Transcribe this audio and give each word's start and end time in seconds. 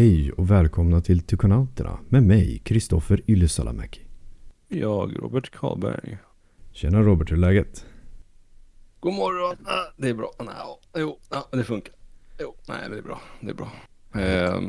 Hej 0.00 0.32
och 0.32 0.50
välkomna 0.50 1.00
till 1.00 1.20
Tykonauterna 1.20 1.98
med 2.08 2.22
mig, 2.22 2.58
Kristoffer 2.58 3.22
Ylsalamäki. 3.26 4.00
Jag, 4.68 5.22
Robert 5.22 5.50
Karlberg. 5.50 6.18
Tjena 6.72 7.02
Robert, 7.02 7.30
hur 7.30 7.36
är 7.36 7.40
läget? 7.40 7.86
God 9.00 9.14
morgon. 9.14 9.56
Ah, 9.66 9.92
det 9.96 10.08
är 10.08 10.14
bra. 10.14 10.32
Nej, 10.38 10.56
jo, 10.96 11.18
det 11.50 11.64
funkar. 11.64 11.94
Jo, 12.40 12.54
nej, 12.68 12.90
det 12.90 12.98
är 12.98 13.02
bra. 13.02 13.20
Det 13.40 13.50
är 13.50 13.54
bra. 13.54 13.72
Eh, 14.20 14.60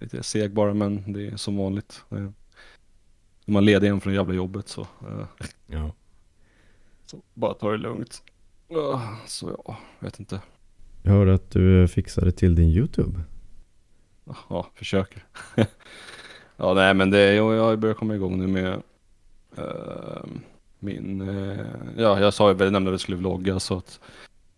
lite 0.00 0.22
seg 0.22 0.54
bara, 0.54 0.74
men 0.74 1.12
det 1.12 1.26
är 1.26 1.36
som 1.36 1.56
vanligt. 1.56 2.02
Eh, 2.10 2.18
när 3.44 3.52
man 3.52 3.64
leder 3.64 3.86
igen 3.86 4.00
från 4.00 4.14
jävla 4.14 4.34
jobbet 4.34 4.68
så, 4.68 4.80
eh, 4.80 5.26
Ja. 5.66 5.94
så 7.06 7.22
bara 7.34 7.54
ta 7.54 7.70
det 7.70 7.78
lugnt. 7.78 8.22
Ah, 8.70 9.00
så 9.26 9.56
ja, 9.66 9.76
vet 10.00 10.20
inte. 10.20 10.40
Jag 11.02 11.12
hörde 11.12 11.34
att 11.34 11.50
du 11.50 11.88
fixade 11.88 12.32
till 12.32 12.54
din 12.54 12.68
YouTube. 12.68 13.20
Ja, 14.48 14.66
försöker. 14.74 15.24
ja, 16.56 16.74
nej, 16.74 16.94
men 16.94 17.10
det, 17.10 17.34
jag, 17.34 17.54
jag 17.54 17.78
börjar 17.78 17.94
komma 17.94 18.14
igång 18.14 18.38
nu 18.38 18.46
med 18.46 18.82
uh, 19.58 20.24
min, 20.78 21.20
uh, 21.28 21.66
ja, 21.96 22.20
jag 22.20 22.34
sa 22.34 22.52
ju, 22.52 22.58
jag 22.58 22.72
nämnde 22.72 22.90
att 22.90 22.94
vi 22.94 22.98
skulle 22.98 23.16
vlogga 23.16 23.60
så 23.60 23.76
att 23.76 24.00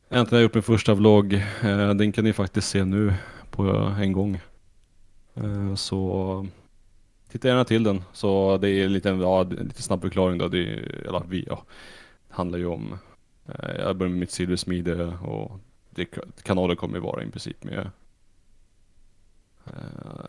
äntligen 0.09 0.31
har 0.31 0.39
jag 0.39 0.43
gjort 0.43 0.55
min 0.55 0.63
första 0.63 0.95
vlogg. 0.95 1.33
Uh, 1.65 1.95
den 1.95 2.13
kan 2.13 2.25
ni 2.25 2.33
faktiskt 2.33 2.69
se 2.69 2.85
nu 2.85 3.15
på 3.51 3.63
en 4.01 4.13
gång. 4.13 4.41
Eh, 5.35 5.75
så 5.75 6.47
titta 7.29 7.49
gärna 7.49 7.65
till 7.65 7.83
den. 7.83 8.03
Så 8.13 8.59
det 8.59 8.71
är 8.71 8.85
en 8.85 8.93
liten, 8.93 9.21
ja, 9.21 9.43
lite 9.43 9.83
snabb 9.83 10.01
förklaring 10.01 10.39
då. 10.39 10.49
Det, 10.49 10.59
är, 10.59 11.07
eller, 11.07 11.23
vi, 11.29 11.45
ja, 11.49 11.63
det 12.29 12.35
handlar 12.35 12.59
ju 12.59 12.67
om, 12.67 12.99
eh, 13.47 13.77
jag 13.79 13.97
börjar 13.97 14.11
med 14.11 14.21
mitt 14.21 14.31
silversmide 14.31 15.07
och 15.07 15.61
det, 15.91 16.19
kanalen 16.43 16.77
kommer 16.77 16.95
ju 16.95 17.01
vara 17.01 17.23
i 17.23 17.31
princip 17.31 17.65
med 17.65 17.91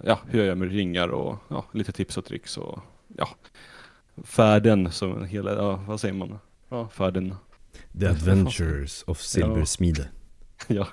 ja, 0.03 0.19
hur 0.27 0.39
jag 0.39 0.47
gör 0.47 0.55
med 0.55 0.71
ringar 0.71 1.07
och 1.07 1.37
ja, 1.47 1.65
lite 1.71 1.91
tips 1.91 2.17
och 2.17 2.25
tricks 2.25 2.57
och 2.57 2.79
ja, 3.17 3.29
färden 4.23 4.91
som 4.91 5.25
hela, 5.25 5.55
ja, 5.55 5.83
vad 5.87 5.99
säger 5.99 6.13
man? 6.13 6.39
Ja, 6.69 6.89
färden. 6.89 7.35
The 7.99 8.07
Adventures 8.07 9.03
of 9.07 9.21
Silversmide. 9.21 10.07
ja. 10.67 10.87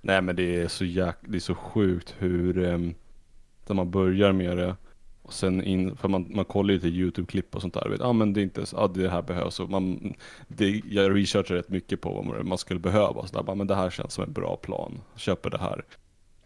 Nej 0.00 0.22
men 0.22 0.36
det 0.36 0.62
är 0.62 0.68
så 0.68 0.84
jäk, 0.84 1.16
det 1.20 1.36
är 1.36 1.40
så 1.40 1.54
sjukt 1.54 2.14
hur, 2.18 2.58
um, 2.58 2.94
när 3.66 3.74
man 3.74 3.90
börjar 3.90 4.32
med 4.32 4.56
det 4.56 4.76
och 5.24 5.32
sen 5.32 5.62
in, 5.62 5.96
för 5.96 6.08
man, 6.08 6.26
man 6.34 6.44
kollar 6.44 6.74
lite 6.74 6.88
YouTube-klipp 6.88 7.54
och 7.54 7.60
sånt 7.60 7.74
där. 7.74 7.96
Ja 7.98 8.06
ah, 8.06 8.12
men 8.12 8.32
det 8.32 8.40
är 8.40 8.42
inte, 8.42 8.64
ja 8.72 8.78
ah, 8.78 8.88
det 8.88 9.08
här 9.08 9.22
behövs. 9.22 9.60
Och 9.60 9.70
man, 9.70 10.14
det, 10.48 10.82
jag 10.90 11.16
researchar 11.16 11.54
rätt 11.54 11.68
mycket 11.68 12.00
på 12.00 12.12
vad 12.12 12.46
man 12.46 12.58
skulle 12.58 12.80
behöva. 12.80 13.26
Så 13.26 13.42
där, 13.42 13.54
men 13.54 13.66
det 13.66 13.74
här 13.74 13.90
känns 13.90 14.12
som 14.12 14.24
en 14.24 14.32
bra 14.32 14.56
plan. 14.56 15.00
Köper 15.16 15.50
det 15.50 15.58
här. 15.58 15.84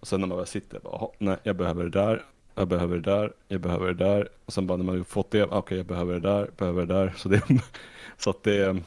Och 0.00 0.08
sen 0.08 0.20
när 0.20 0.26
man 0.26 0.38
väl 0.38 0.46
sitter, 0.46 0.80
bara, 0.80 1.08
nej 1.18 1.36
jag 1.42 1.56
behöver 1.56 1.84
det 1.84 1.90
där, 1.90 2.24
jag 2.54 2.68
behöver 2.68 2.96
det 2.96 3.10
där, 3.10 3.32
jag 3.48 3.60
behöver 3.60 3.86
det 3.86 4.04
där. 4.04 4.28
Och 4.44 4.52
sen 4.52 4.66
bara 4.66 4.76
när 4.76 4.84
man 4.84 5.04
fått 5.04 5.30
det, 5.30 5.44
okej 5.44 5.58
okay, 5.58 5.78
jag 5.78 5.86
behöver 5.86 6.14
det 6.14 6.20
där, 6.20 6.50
behöver 6.56 6.86
det 6.86 6.94
där. 6.94 7.14
Så, 7.16 7.28
det, 7.28 7.42
så 8.16 8.30
att 8.30 8.42
det, 8.42 8.82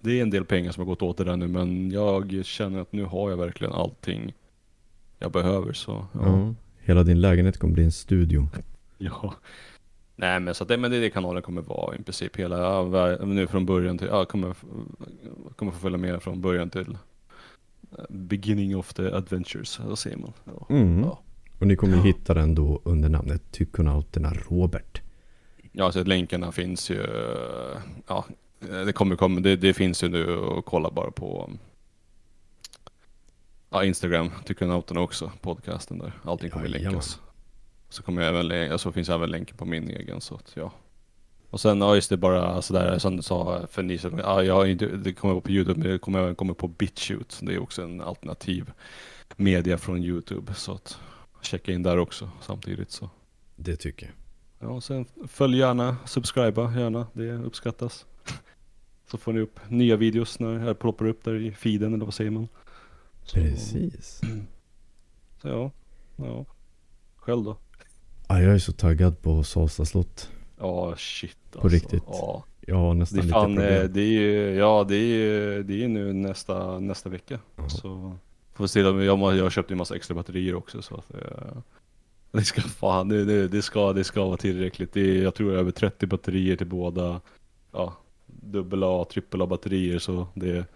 det 0.00 0.18
är 0.18 0.22
en 0.22 0.30
del 0.30 0.44
pengar 0.44 0.72
som 0.72 0.80
har 0.80 0.86
gått 0.86 1.02
åt 1.02 1.16
det 1.16 1.24
där 1.24 1.36
nu 1.36 1.48
men 1.48 1.90
jag 1.90 2.44
känner 2.44 2.80
att 2.80 2.92
nu 2.92 3.04
har 3.04 3.30
jag 3.30 3.36
verkligen 3.36 3.72
allting 3.72 4.34
jag 5.18 5.32
behöver 5.32 5.72
så. 5.72 6.06
Ja. 6.12 6.20
ja 6.22 6.54
hela 6.78 7.02
din 7.02 7.20
lägenhet 7.20 7.58
kommer 7.58 7.74
bli 7.74 7.84
en 7.84 7.92
studio. 7.92 8.48
Ja. 8.98 9.34
Nej 10.16 10.40
men 10.40 10.54
så 10.54 10.62
att 10.64 10.68
det, 10.68 10.76
men 10.76 10.90
det 10.90 10.96
är 10.96 11.00
det 11.00 11.10
kanalen 11.10 11.42
kommer 11.42 11.62
vara 11.62 11.96
i 11.96 12.02
princip 12.02 12.36
hela, 12.36 12.82
nu 13.24 13.46
från 13.46 13.66
början 13.66 13.98
till, 13.98 14.06
ja 14.06 14.24
kommer, 14.24 14.54
kommer 15.56 15.72
få 15.72 15.78
följa 15.78 15.98
med 15.98 16.22
från 16.22 16.40
början 16.40 16.70
till 16.70 16.98
beginning 18.08 18.76
of 18.76 18.94
the 18.94 19.10
adventures, 19.12 19.80
vad 19.80 19.98
säger 19.98 20.16
man? 20.16 20.32
Ja. 20.44 20.66
Mm. 20.70 21.02
ja. 21.02 21.22
Och 21.58 21.66
ni 21.66 21.76
kommer 21.76 21.96
ju 21.96 22.02
hitta 22.02 22.34
den 22.34 22.54
då 22.54 22.80
under 22.84 23.08
namnet 23.08 23.42
Tykonauterna 23.52 24.32
Robert. 24.48 25.00
Ja, 25.72 25.92
så 25.92 26.04
länkarna 26.04 26.52
finns 26.52 26.90
ju, 26.90 27.06
ja, 28.06 28.24
det 28.58 28.92
kommer 28.92 29.16
komma, 29.16 29.40
det, 29.40 29.56
det 29.56 29.74
finns 29.74 30.04
ju 30.04 30.08
nu 30.08 30.38
att 30.58 30.64
kolla 30.64 30.90
bara 30.90 31.10
på 31.10 31.50
ja, 33.70 33.84
Instagram, 33.84 34.30
Tykonauterna 34.44 35.00
också, 35.00 35.32
podcasten 35.40 35.98
där. 35.98 36.12
Allting 36.24 36.50
kommer 36.50 36.68
ja, 36.68 36.78
länkas. 36.78 37.20
Så 37.88 38.02
kommer 38.02 38.22
jag 38.22 38.46
även, 38.46 38.78
så 38.78 38.92
finns 38.92 39.08
även 39.08 39.30
länkar 39.30 39.56
på 39.56 39.64
min 39.64 39.90
egen 39.90 40.20
så 40.20 40.34
att 40.34 40.52
ja. 40.54 40.72
Och 41.50 41.60
sen, 41.60 41.80
ja 41.80 41.94
just 41.94 42.10
det 42.10 42.16
bara 42.16 42.62
sådär 42.62 42.98
som 42.98 43.16
du 43.16 43.22
sa 43.22 43.66
för 43.70 43.82
ni 43.82 43.98
som, 43.98 44.18
ja, 44.18 44.42
jag 44.42 44.70
inte, 44.70 44.86
det 44.86 45.12
kommer 45.12 45.40
på 45.40 45.50
YouTube 45.50 45.80
men 45.80 45.90
det 45.90 45.98
kommer 45.98 46.18
även 46.18 46.34
komma 46.34 46.54
på 46.54 46.68
BitChute. 46.68 47.34
Det 47.40 47.54
är 47.54 47.62
också 47.62 47.82
en 47.82 48.00
alternativ 48.00 48.72
media 49.36 49.78
från 49.78 50.04
YouTube. 50.04 50.54
Så 50.54 50.72
att 50.72 50.98
checka 51.42 51.72
in 51.72 51.82
där 51.82 51.98
också 51.98 52.30
samtidigt 52.40 52.90
så. 52.90 53.10
Det 53.56 53.76
tycker 53.76 54.06
jag. 54.06 54.14
Ja, 54.68 54.74
och 54.74 54.84
sen 54.84 55.06
följ 55.28 55.58
gärna, 55.58 55.96
subscriba 56.06 56.74
gärna, 56.78 57.06
det 57.12 57.32
uppskattas. 57.32 58.06
Så 59.10 59.18
får 59.18 59.32
ni 59.32 59.40
upp 59.40 59.60
nya 59.68 59.96
videos 59.96 60.40
när 60.40 60.66
det 60.66 60.74
ploppar 60.74 61.06
upp 61.06 61.24
där 61.24 61.34
i 61.34 61.52
feeden 61.52 61.94
eller 61.94 62.04
vad 62.04 62.14
säger 62.14 62.30
man? 62.30 62.48
Så, 63.24 63.34
Precis. 63.34 64.20
Så 65.42 65.48
ja, 65.48 65.70
ja. 66.16 66.44
Själv 67.16 67.44
då? 67.44 67.56
Ja, 68.28 68.40
jag 68.40 68.54
är 68.54 68.58
så 68.58 68.72
taggad 68.72 69.22
på 69.22 69.42
Salsta 69.42 69.84
slott. 69.84 70.30
Ja, 70.58 70.96
shit 70.96 71.36
alltså. 71.46 71.60
På 71.60 71.68
riktigt. 71.68 72.02
Ja. 72.06 72.44
Har 72.68 72.94
nästan 72.94 73.20
det 73.20 73.26
är 73.26 73.32
fan, 73.32 73.50
lite 73.50 73.62
problem. 73.62 73.92
Det 73.92 74.00
är 74.00 74.20
ju, 74.20 74.54
ja 74.54 74.84
det 74.88 74.96
är 74.96 75.06
ju, 75.06 75.62
det 75.62 75.84
är 75.84 75.88
nu 75.88 76.12
nästa, 76.12 76.78
nästa 76.78 77.08
vecka. 77.08 77.38
Ja. 77.56 77.68
Så 77.68 78.16
får 78.54 78.66
se, 78.66 78.80
jag, 78.80 79.04
jag 79.04 79.42
har 79.42 79.50
köpt 79.50 79.70
en 79.70 79.78
massa 79.78 79.96
extra 79.96 80.14
batterier 80.14 80.54
också 80.54 80.82
så 80.82 80.94
att 80.94 81.14
eh, 81.14 81.58
det 82.32 82.44
ska 82.44 82.60
fan, 82.60 83.08
det, 83.08 83.24
det, 83.24 83.48
det, 83.48 83.62
ska, 83.62 83.92
det 83.92 84.04
ska 84.04 84.24
vara 84.24 84.36
tillräckligt. 84.36 84.92
Det 84.92 85.00
är, 85.00 85.22
jag 85.22 85.34
tror 85.34 85.52
över 85.52 85.70
30 85.70 86.06
batterier 86.06 86.56
till 86.56 86.66
båda, 86.66 87.20
ja, 87.72 87.96
dubbel 88.26 88.84
A, 88.84 89.06
trippel 89.10 89.42
A 89.42 89.46
batterier 89.46 89.98
så 89.98 90.26
det, 90.34 90.66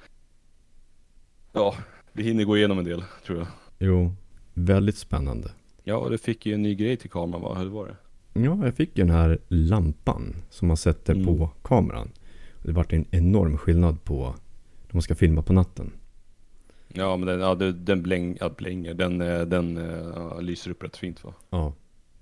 ja, 1.52 1.74
vi 2.12 2.22
hinner 2.22 2.44
gå 2.44 2.56
igenom 2.56 2.78
en 2.78 2.84
del 2.84 3.04
tror 3.26 3.38
jag. 3.38 3.46
Jo, 3.78 4.14
väldigt 4.54 4.98
spännande. 4.98 5.50
Ja, 5.84 5.96
och 5.96 6.10
du 6.10 6.18
fick 6.18 6.46
ju 6.46 6.54
en 6.54 6.62
ny 6.62 6.74
grej 6.74 6.96
till 6.96 7.10
kameran 7.10 7.42
va? 7.42 7.54
Hur 7.54 7.68
var 7.68 7.86
det? 7.86 7.96
Ja, 8.32 8.64
jag 8.64 8.74
fick 8.74 8.96
den 8.96 9.10
här 9.10 9.38
lampan 9.48 10.36
som 10.50 10.68
man 10.68 10.76
sätter 10.76 11.14
mm. 11.14 11.26
på 11.26 11.50
kameran. 11.62 12.10
Det 12.62 12.72
vart 12.72 12.92
en 12.92 13.04
enorm 13.10 13.58
skillnad 13.58 14.04
på 14.04 14.22
när 14.86 14.94
man 14.94 15.02
ska 15.02 15.14
filma 15.14 15.42
på 15.42 15.52
natten. 15.52 15.90
Ja, 16.88 17.16
men 17.16 17.26
den, 17.28 17.40
ja, 17.40 17.54
den 17.54 18.02
bläng, 18.02 18.36
ja, 18.40 18.50
blänger, 18.56 18.94
den, 18.94 19.20
eh, 19.20 19.40
den 19.40 19.76
ja, 19.76 20.34
eh, 20.34 20.42
lyser 20.42 20.70
upp 20.70 20.82
rätt 20.82 20.96
fint 20.96 21.24
va? 21.24 21.34
Ja, 21.50 21.74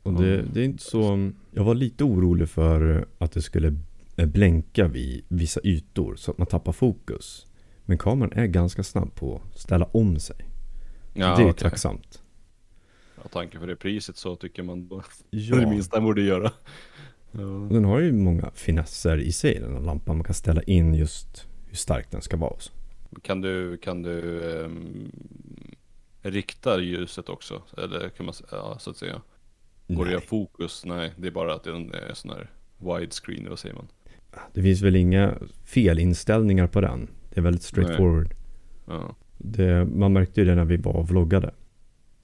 och 0.03 0.13
det, 0.13 0.43
det 0.43 0.61
är 0.61 0.65
inte 0.65 0.83
så... 0.83 1.31
Jag 1.51 1.65
var 1.65 1.75
lite 1.75 2.05
orolig 2.05 2.49
för 2.49 3.07
att 3.19 3.33
det 3.33 3.43
skulle 3.43 3.77
blänka 4.17 4.89
vid 4.89 5.25
vissa 5.29 5.61
ytor 5.65 6.17
så 6.17 6.31
att 6.31 6.39
man 6.39 6.47
tappar 6.47 6.73
fokus. 6.73 7.47
Men 7.85 7.99
kameran 7.99 8.33
är 8.33 8.47
ganska 8.47 8.83
snabb 8.83 9.15
på 9.15 9.43
att 9.53 9.59
ställa 9.59 9.85
om 9.85 10.19
sig. 10.19 10.37
Ja, 11.15 11.37
det 11.37 11.43
är 11.43 11.51
okay. 11.51 11.53
tacksamt. 11.53 12.18
Ja, 13.23 13.29
tanke 13.29 13.59
för 13.59 13.67
det 13.67 13.77
priset 13.77 14.17
så 14.17 14.37
tycker 14.37 14.63
man 14.63 14.89
då 14.89 15.03
ja. 15.31 15.57
det 15.61 15.67
minsta 15.67 15.97
man 15.97 16.05
borde 16.05 16.23
göra. 16.23 16.53
Ja. 17.33 17.69
Den 17.71 17.85
har 17.85 18.01
ju 18.01 18.13
många 18.13 18.51
finesser 18.55 19.19
i 19.19 19.33
sig 19.33 19.61
den 19.61 19.73
här 19.73 19.81
lampan. 19.81 20.17
Man 20.17 20.25
kan 20.25 20.35
ställa 20.35 20.63
in 20.63 20.95
just 20.95 21.47
hur 21.67 21.77
stark 21.77 22.11
den 22.11 22.23
ska 22.23 22.37
vara. 22.37 22.57
Kan 23.23 23.41
du, 23.41 23.77
kan 23.77 24.03
du 24.03 24.41
um, 24.41 25.13
rikta 26.23 26.81
ljuset 26.81 27.29
också? 27.29 27.63
Eller 27.79 28.09
kan 28.09 28.27
man, 28.27 28.35
ja, 28.51 28.77
så 28.79 28.91
att 28.91 28.97
säga. 28.97 29.23
Går 29.89 30.05
Nej. 30.05 30.13
det 30.13 30.19
att 30.19 30.25
fokus? 30.25 30.85
Nej, 30.85 31.13
det 31.17 31.27
är 31.27 31.33
bara 31.33 31.55
att 31.55 31.65
det 31.65 31.71
är 31.71 31.75
en 31.75 32.15
sån 32.15 32.31
här 32.31 32.51
widescreen, 32.79 33.49
vad 33.49 33.59
säger 33.59 33.75
man? 33.75 33.89
Det 34.53 34.63
finns 34.63 34.83
väl 34.83 34.97
inga 34.97 35.35
felinställningar 35.65 36.67
på 36.67 36.81
den. 36.81 37.09
Det 37.31 37.41
är 37.41 37.43
väldigt 37.43 37.63
straightforward. 37.63 38.35
Ja. 38.87 39.17
Det, 39.39 39.85
man 39.85 40.13
märkte 40.13 40.41
ju 40.41 40.47
det 40.47 40.55
när 40.55 40.65
vi 40.65 40.77
var 40.77 40.93
och 40.93 41.09
vloggade 41.09 41.55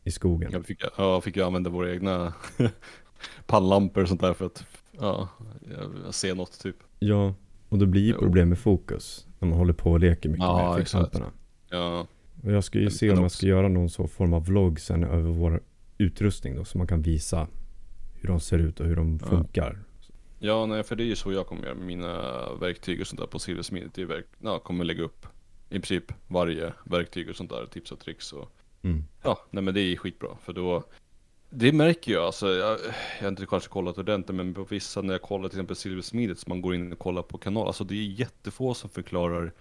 i 0.05 0.11
skogen. 0.11 0.53
Jag 0.53 0.67
fick, 0.67 0.83
ja, 0.97 1.21
fick 1.21 1.37
ju 1.37 1.43
använda 1.43 1.71
våra 1.71 1.93
egna 1.93 2.35
pannlampor 3.47 4.03
och 4.03 4.09
sånt 4.09 4.21
där 4.21 4.33
för 4.33 4.47
att 4.47 4.67
ja, 4.91 5.29
ser 6.11 6.35
något 6.35 6.61
typ. 6.61 6.77
Ja, 6.99 7.35
och 7.69 7.79
det 7.79 7.87
blir 7.87 8.03
ju 8.03 8.13
problem 8.13 8.49
med 8.49 8.59
fokus 8.59 9.27
när 9.39 9.49
man 9.49 9.59
håller 9.59 9.73
på 9.73 9.91
och 9.91 10.01
leker 10.01 10.29
mycket 10.29 10.45
ja, 10.45 10.69
med 10.69 10.79
fixlamporna. 10.79 11.33
Ja. 11.69 12.07
Och 12.43 12.53
jag 12.53 12.65
ska 12.65 12.79
ju 12.79 12.91
se 12.91 13.11
om 13.11 13.23
jag 13.23 13.31
ska 13.31 13.47
göra 13.47 13.69
någon 13.69 13.91
så 13.91 14.07
form 14.07 14.33
av 14.33 14.47
vlogg 14.47 14.81
sen 14.81 15.05
över 15.05 15.31
vår 15.31 15.63
utrustning 15.99 16.57
då, 16.57 16.65
så 16.65 16.79
man 16.79 16.87
kan 16.87 17.03
visa 17.03 17.49
hur 18.15 18.29
de 18.29 18.41
ser 18.41 18.59
ut 18.59 18.81
och 18.81 18.87
hur 18.87 18.97
de 18.97 19.19
funkar. 19.19 19.79
Ja, 20.39 20.67
nej, 20.67 20.83
för 20.83 20.97
det 20.97 21.03
är 21.03 21.07
ju 21.07 21.17
så 21.17 21.33
jag 21.33 21.47
kommer 21.47 21.63
göra 21.63 21.75
med 21.75 21.87
mina 21.87 22.55
verktyg 22.61 23.01
och 23.01 23.07
sånt 23.07 23.21
där 23.21 23.27
på 23.27 23.39
Silversmidet. 23.39 23.99
Jag 23.99 24.23
ja, 24.39 24.59
kommer 24.59 24.85
lägga 24.85 25.03
upp 25.03 25.27
i 25.69 25.81
princip 25.81 26.13
varje 26.27 26.73
verktyg 26.85 27.31
och 27.31 27.37
sånt 27.37 27.51
där, 27.51 27.67
tips 27.67 27.93
och 27.93 28.01
tricks 28.01 28.33
och 28.33 28.51
Mm. 28.85 29.05
Ja, 29.23 29.39
nej 29.51 29.63
men 29.63 29.75
det 29.75 29.81
är 29.81 29.97
skitbra 29.97 30.37
för 30.43 30.53
då 30.53 30.85
det 31.51 31.73
märker 31.73 32.13
jag 32.13 32.25
alltså, 32.25 32.49
jag, 32.49 32.79
jag 33.19 33.25
har 33.25 33.29
inte 33.29 33.47
kanske 33.47 33.69
kollat 33.69 33.99
ordentligt 33.99 34.37
men 34.37 34.55
på 34.55 34.65
vissa 34.65 35.03
när 35.03 35.15
jag 35.15 35.23
kollar 35.23 35.49
till 35.49 35.59
exempel 35.59 35.77
Silversmidet 35.77 36.39
som 36.39 36.51
man 36.51 36.63
går 36.63 36.75
in 36.75 36.93
och 36.93 36.99
kollar 36.99 37.23
på 37.23 37.39
kanal, 37.39 37.67
alltså 37.67 37.85
det 37.85 37.95
är 37.95 38.21
jättefå 38.21 38.75
som 38.75 38.91
förklarar, 38.91 39.53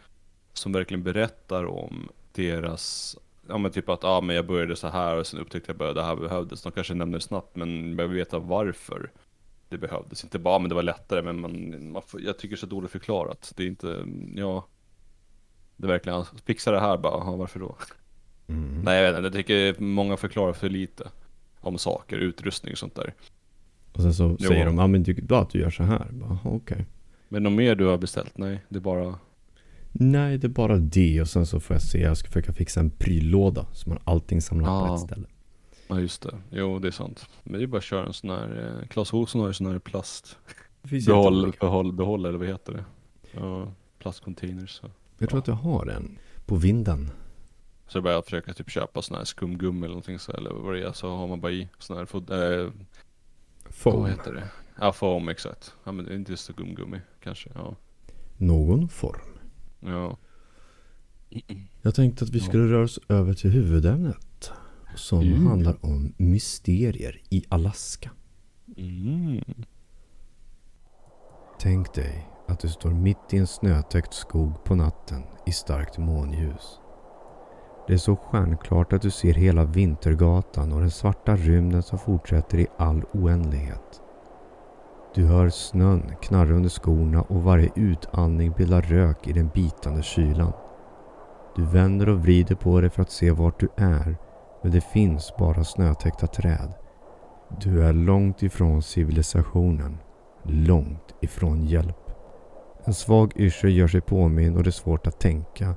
som 0.53 0.71
verkligen 0.71 1.03
berättar 1.03 1.65
om 1.65 2.09
deras 2.31 3.17
ja 3.47 3.57
men 3.57 3.71
typ 3.71 3.89
att, 3.89 4.03
ja 4.03 4.21
men 4.21 4.35
jag 4.35 4.47
började 4.47 4.75
så 4.75 4.87
här 4.87 5.17
och 5.17 5.27
sen 5.27 5.39
upptäckte 5.39 5.75
jag 5.77 5.89
att 5.89 5.95
det 5.95 6.03
här 6.03 6.15
behövdes. 6.15 6.61
De 6.61 6.71
kanske 6.71 6.93
nämner 6.93 7.17
det 7.17 7.23
snabbt 7.23 7.55
men 7.55 7.95
behöver 7.95 8.15
veta 8.15 8.39
varför 8.39 9.11
det 9.69 9.77
behövdes. 9.77 10.23
Inte 10.23 10.39
bara 10.39 10.59
men 10.59 10.69
det 10.69 10.75
var 10.75 10.83
lättare 10.83 11.21
men 11.21 11.39
man, 11.39 11.91
man 11.91 12.01
får, 12.01 12.21
jag 12.21 12.37
tycker 12.37 12.55
det 12.55 12.55
är 12.55 12.59
så 12.59 12.65
dåligt 12.65 12.91
förklarat. 12.91 13.53
Det 13.55 13.63
är 13.63 13.67
inte, 13.67 14.05
ja. 14.35 14.67
Det 15.77 15.85
är 15.85 15.89
verkligen, 15.89 16.17
alltså, 16.17 16.35
fixa 16.35 16.71
det 16.71 16.79
här 16.79 16.97
bara, 16.97 17.13
aha, 17.13 17.35
varför 17.35 17.59
då? 17.59 17.75
Mm. 18.47 18.81
Nej 18.83 19.01
jag 19.01 19.11
vet 19.11 19.17
inte, 19.17 19.25
jag 19.25 19.33
tycker 19.47 19.81
många 19.83 20.17
förklarar 20.17 20.53
för 20.53 20.69
lite. 20.69 21.09
Om 21.59 21.77
saker, 21.77 22.17
utrustning 22.17 22.71
och 22.71 22.77
sånt 22.77 22.95
där. 22.95 23.13
Och 23.93 24.01
sen 24.01 24.13
så 24.13 24.35
Jo. 24.39 24.47
säger 24.47 24.65
de, 24.65 24.77
ja 24.77 24.87
men 24.87 25.03
det 25.03 25.17
är 25.17 25.21
bra 25.21 25.41
att 25.41 25.49
du 25.49 25.59
gör 25.59 25.69
så 25.69 25.83
här. 25.83 26.07
Bara, 26.11 26.29
"Jaha, 26.43 26.53
Okej. 26.55 26.85
Men 27.29 27.43
något 27.43 27.53
mer 27.53 27.75
du 27.75 27.85
har 27.85 27.97
beställt? 27.97 28.37
Nej, 28.37 28.59
det 28.69 28.77
är 28.77 28.81
bara 28.81 29.15
Nej, 29.91 30.37
det 30.37 30.47
är 30.47 30.49
bara 30.49 30.77
det 30.77 31.21
och 31.21 31.27
sen 31.27 31.45
så 31.45 31.59
får 31.59 31.73
jag 31.75 31.81
se, 31.81 31.99
jag 32.01 32.17
ska 32.17 32.27
försöka 32.27 32.53
fixa 32.53 32.79
en 32.79 32.89
pryllåda 32.89 33.65
så 33.73 33.89
man 33.89 33.99
allting 34.03 34.41
samlat 34.41 34.67
på 34.67 34.73
Ah. 34.91 34.95
ett 34.95 35.01
ställe. 35.01 35.27
Ja 35.87 35.99
just 35.99 36.21
det, 36.21 36.35
jo 36.51 36.79
det 36.79 36.87
är 36.87 36.91
sant. 36.91 37.25
Men 37.43 37.59
det 37.59 37.65
är 37.65 37.67
bara 37.67 37.77
att 37.77 37.83
köra 37.83 38.05
en 38.05 38.13
sån 38.13 38.29
här, 38.29 38.77
eh, 38.81 38.87
Clas 38.87 39.13
Ohlson 39.13 39.41
har 39.41 39.47
ju 39.47 39.53
sån 39.53 39.67
här 39.71 39.79
plast 39.79 40.37
behåll, 41.07 41.53
behåll, 41.59 41.93
behåll 41.93 42.25
eller 42.25 42.37
vad 42.37 42.47
heter 42.47 42.73
det? 42.73 42.83
Ja, 43.31 43.71
plastcontainers. 43.99 44.69
Så. 44.71 44.89
Jag 45.17 45.29
tror 45.29 45.39
att 45.39 45.47
jag 45.47 45.55
har 45.55 45.87
en 45.87 46.17
på 46.45 46.55
vinden. 46.55 47.09
Så 47.93 47.99
det 47.99 48.01
är 48.01 48.03
bara 48.13 48.17
att 48.17 48.25
försöka 48.25 48.53
typ 48.53 48.69
köpa 48.69 49.01
sån 49.01 49.17
här 49.17 49.23
skumgummi 49.23 49.77
eller 49.79 49.87
någonting 49.87 50.19
så 50.19 50.31
eller 50.31 50.49
vad 50.53 50.73
det 50.73 50.83
är 50.87 50.91
så 50.91 51.15
har 51.15 51.27
man 51.27 51.41
bara 51.41 51.51
i 51.51 51.67
sån 51.79 51.97
här, 51.97 52.05
fod- 52.05 52.31
eh, 52.63 52.71
Foam. 53.69 54.01
vad 54.01 54.09
heter 54.09 54.33
det? 54.33 54.49
Ja 54.79 54.91
foam 54.91 55.29
exakt. 55.29 55.73
Ja 55.83 55.91
men 55.91 56.05
det 56.05 56.11
är 56.11 56.15
inte 56.15 56.31
just 56.31 56.43
skumgummi 56.53 57.01
kanske, 57.23 57.49
ja. 57.55 57.75
Någon 58.37 58.89
form. 58.89 59.37
Ja. 59.79 60.17
Jag 61.81 61.95
tänkte 61.95 62.23
att 62.25 62.29
vi 62.31 62.39
Ja. 62.39 62.45
skulle 62.45 62.63
röra 62.67 62.83
oss 62.83 62.99
över 63.09 63.33
till 63.33 63.49
huvudämnet. 63.51 64.51
Som 64.95 65.21
Mm. 65.21 65.47
handlar 65.47 65.85
om 65.85 66.13
mysterier 66.17 67.21
i 67.29 67.43
Alaska. 67.49 68.11
Mm. 68.77 69.43
Tänk 71.59 71.93
dig 71.93 72.29
att 72.47 72.59
du 72.59 72.69
står 72.69 72.91
mitt 72.91 73.33
i 73.33 73.37
en 73.37 73.47
snötäckt 73.47 74.13
skog 74.13 74.63
på 74.63 74.75
natten 74.75 75.23
i 75.45 75.51
starkt 75.51 75.97
månljus. 75.97 76.79
Det 77.87 77.93
är 77.93 77.97
så 77.97 78.15
stjärnklart 78.15 78.93
att 78.93 79.01
du 79.01 79.11
ser 79.11 79.33
hela 79.33 79.65
Vintergatan 79.65 80.73
och 80.73 80.79
den 80.79 80.91
svarta 80.91 81.35
rymden 81.35 81.83
som 81.83 81.99
fortsätter 81.99 82.57
i 82.57 82.67
all 82.77 83.03
oändlighet. 83.13 84.01
Du 85.15 85.25
hör 85.25 85.49
snön 85.49 86.15
knarra 86.21 86.53
under 86.53 86.69
skorna 86.69 87.21
och 87.21 87.43
varje 87.43 87.69
utandning 87.75 88.51
bildar 88.51 88.81
rök 88.81 89.27
i 89.27 89.33
den 89.33 89.49
bitande 89.53 90.03
kylan. 90.03 90.53
Du 91.55 91.65
vänder 91.65 92.09
och 92.09 92.19
vrider 92.19 92.55
på 92.55 92.81
dig 92.81 92.89
för 92.89 93.01
att 93.01 93.11
se 93.11 93.31
vart 93.31 93.59
du 93.59 93.69
är, 93.75 94.17
men 94.61 94.71
det 94.71 94.81
finns 94.81 95.33
bara 95.39 95.63
snötäckta 95.63 96.27
träd. 96.27 96.73
Du 97.61 97.83
är 97.83 97.93
långt 97.93 98.43
ifrån 98.43 98.81
civilisationen 98.81 99.97
långt 100.43 101.15
ifrån 101.21 101.65
hjälp. 101.65 102.11
En 102.85 102.93
svag 102.93 103.33
yrsel 103.35 103.77
gör 103.77 103.87
sig 103.87 104.01
påminn 104.01 104.57
och 104.57 104.63
det 104.63 104.69
är 104.69 104.71
svårt 104.71 105.07
att 105.07 105.19
tänka. 105.19 105.75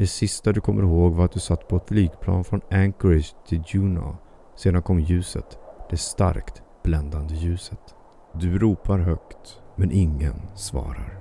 Det 0.00 0.06
sista 0.06 0.52
du 0.52 0.60
kommer 0.60 0.82
ihåg 0.82 1.14
var 1.14 1.24
att 1.24 1.32
du 1.32 1.40
satt 1.40 1.68
på 1.68 1.76
ett 1.76 1.88
flygplan 1.88 2.44
från 2.44 2.60
Anchorage 2.70 3.34
till 3.48 3.62
Juneau. 3.66 4.16
Sedan 4.56 4.82
kom 4.82 5.00
ljuset. 5.00 5.58
Det 5.90 5.96
starkt 5.96 6.62
bländande 6.84 7.34
ljuset. 7.34 7.94
Du 8.34 8.58
ropar 8.58 8.98
högt, 8.98 9.60
men 9.76 9.92
ingen 9.92 10.34
svarar. 10.54 11.18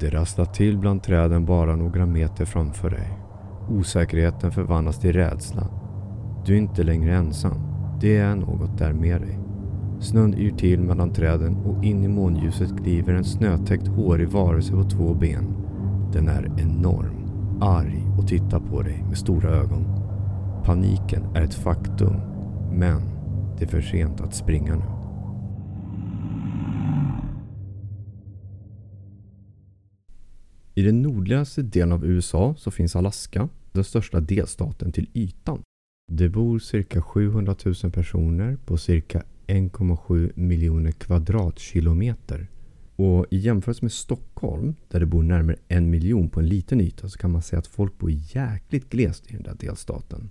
Det 0.00 0.10
rasslar 0.10 0.44
till 0.44 0.78
bland 0.78 1.02
träden 1.02 1.44
bara 1.44 1.76
några 1.76 2.06
meter 2.06 2.44
framför 2.44 2.90
dig. 2.90 3.18
Osäkerheten 3.70 4.52
förvandlas 4.52 5.00
till 5.00 5.12
rädsla. 5.12 5.68
Du 6.46 6.54
är 6.54 6.58
inte 6.58 6.82
längre 6.82 7.14
ensam. 7.14 7.60
Det 8.00 8.16
är 8.16 8.34
något 8.36 8.78
där 8.78 8.92
med 8.92 9.20
dig. 9.20 9.38
Snön 10.00 10.34
yr 10.34 10.56
till 10.56 10.80
mellan 10.80 11.12
träden 11.12 11.56
och 11.56 11.84
in 11.84 12.04
i 12.04 12.08
månljuset 12.08 12.78
kliver 12.82 13.14
en 13.14 13.24
snötäckt 13.24 13.88
hårig 13.88 14.28
varelse 14.28 14.72
på 14.72 14.82
två 14.82 15.14
ben. 15.14 15.56
Den 16.12 16.28
är 16.28 16.52
enorm, 16.58 17.23
arg 17.60 18.06
och 18.18 18.28
tittar 18.28 18.60
på 18.60 18.82
dig 18.82 19.04
med 19.08 19.18
stora 19.18 19.50
ögon. 19.50 19.84
Paniken 20.64 21.24
är 21.34 21.42
ett 21.42 21.54
faktum, 21.54 22.14
men 22.72 23.02
det 23.58 23.64
är 23.64 23.68
för 23.68 23.80
sent 23.80 24.20
att 24.20 24.34
springa 24.34 24.76
nu. 24.76 24.84
I 30.76 30.82
den 30.82 31.02
nordligaste 31.02 31.62
delen 31.62 31.92
av 31.92 32.04
USA 32.04 32.54
så 32.58 32.70
finns 32.70 32.96
Alaska, 32.96 33.48
den 33.72 33.84
största 33.84 34.20
delstaten 34.20 34.92
till 34.92 35.10
ytan. 35.14 35.62
Det 36.12 36.28
bor 36.28 36.58
cirka 36.58 37.02
700 37.02 37.54
000 37.64 37.92
personer 37.92 38.56
på 38.64 38.76
cirka 38.76 39.22
1,7 39.46 40.32
miljoner 40.34 40.92
kvadratkilometer. 40.92 42.48
Och 42.96 43.26
i 43.30 43.36
jämförelse 43.36 43.84
med 43.84 43.92
Stockholm, 43.92 44.74
där 44.88 45.00
det 45.00 45.06
bor 45.06 45.22
närmare 45.22 45.56
en 45.68 45.90
miljon 45.90 46.28
på 46.28 46.40
en 46.40 46.48
liten 46.48 46.80
yta, 46.80 47.08
så 47.08 47.18
kan 47.18 47.30
man 47.30 47.42
säga 47.42 47.58
att 47.58 47.66
folk 47.66 47.98
bor 47.98 48.10
jäkligt 48.10 48.90
glest 48.90 49.30
i 49.30 49.32
den 49.32 49.42
där 49.42 49.56
delstaten. 49.60 50.30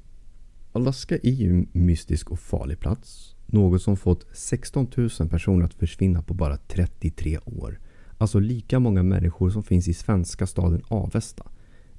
Alaska 0.71 1.17
är 1.17 1.31
ju 1.31 1.49
en 1.49 1.67
mystisk 1.71 2.31
och 2.31 2.39
farlig 2.39 2.79
plats. 2.79 3.35
Något 3.45 3.81
som 3.81 3.97
fått 3.97 4.25
16 4.33 4.87
000 4.95 5.09
personer 5.29 5.65
att 5.65 5.73
försvinna 5.73 6.21
på 6.21 6.33
bara 6.33 6.57
33 6.57 7.39
år. 7.45 7.79
Alltså 8.17 8.39
lika 8.39 8.79
många 8.79 9.03
människor 9.03 9.49
som 9.49 9.63
finns 9.63 9.87
i 9.87 9.93
svenska 9.93 10.47
staden 10.47 10.81
Avesta. 10.87 11.45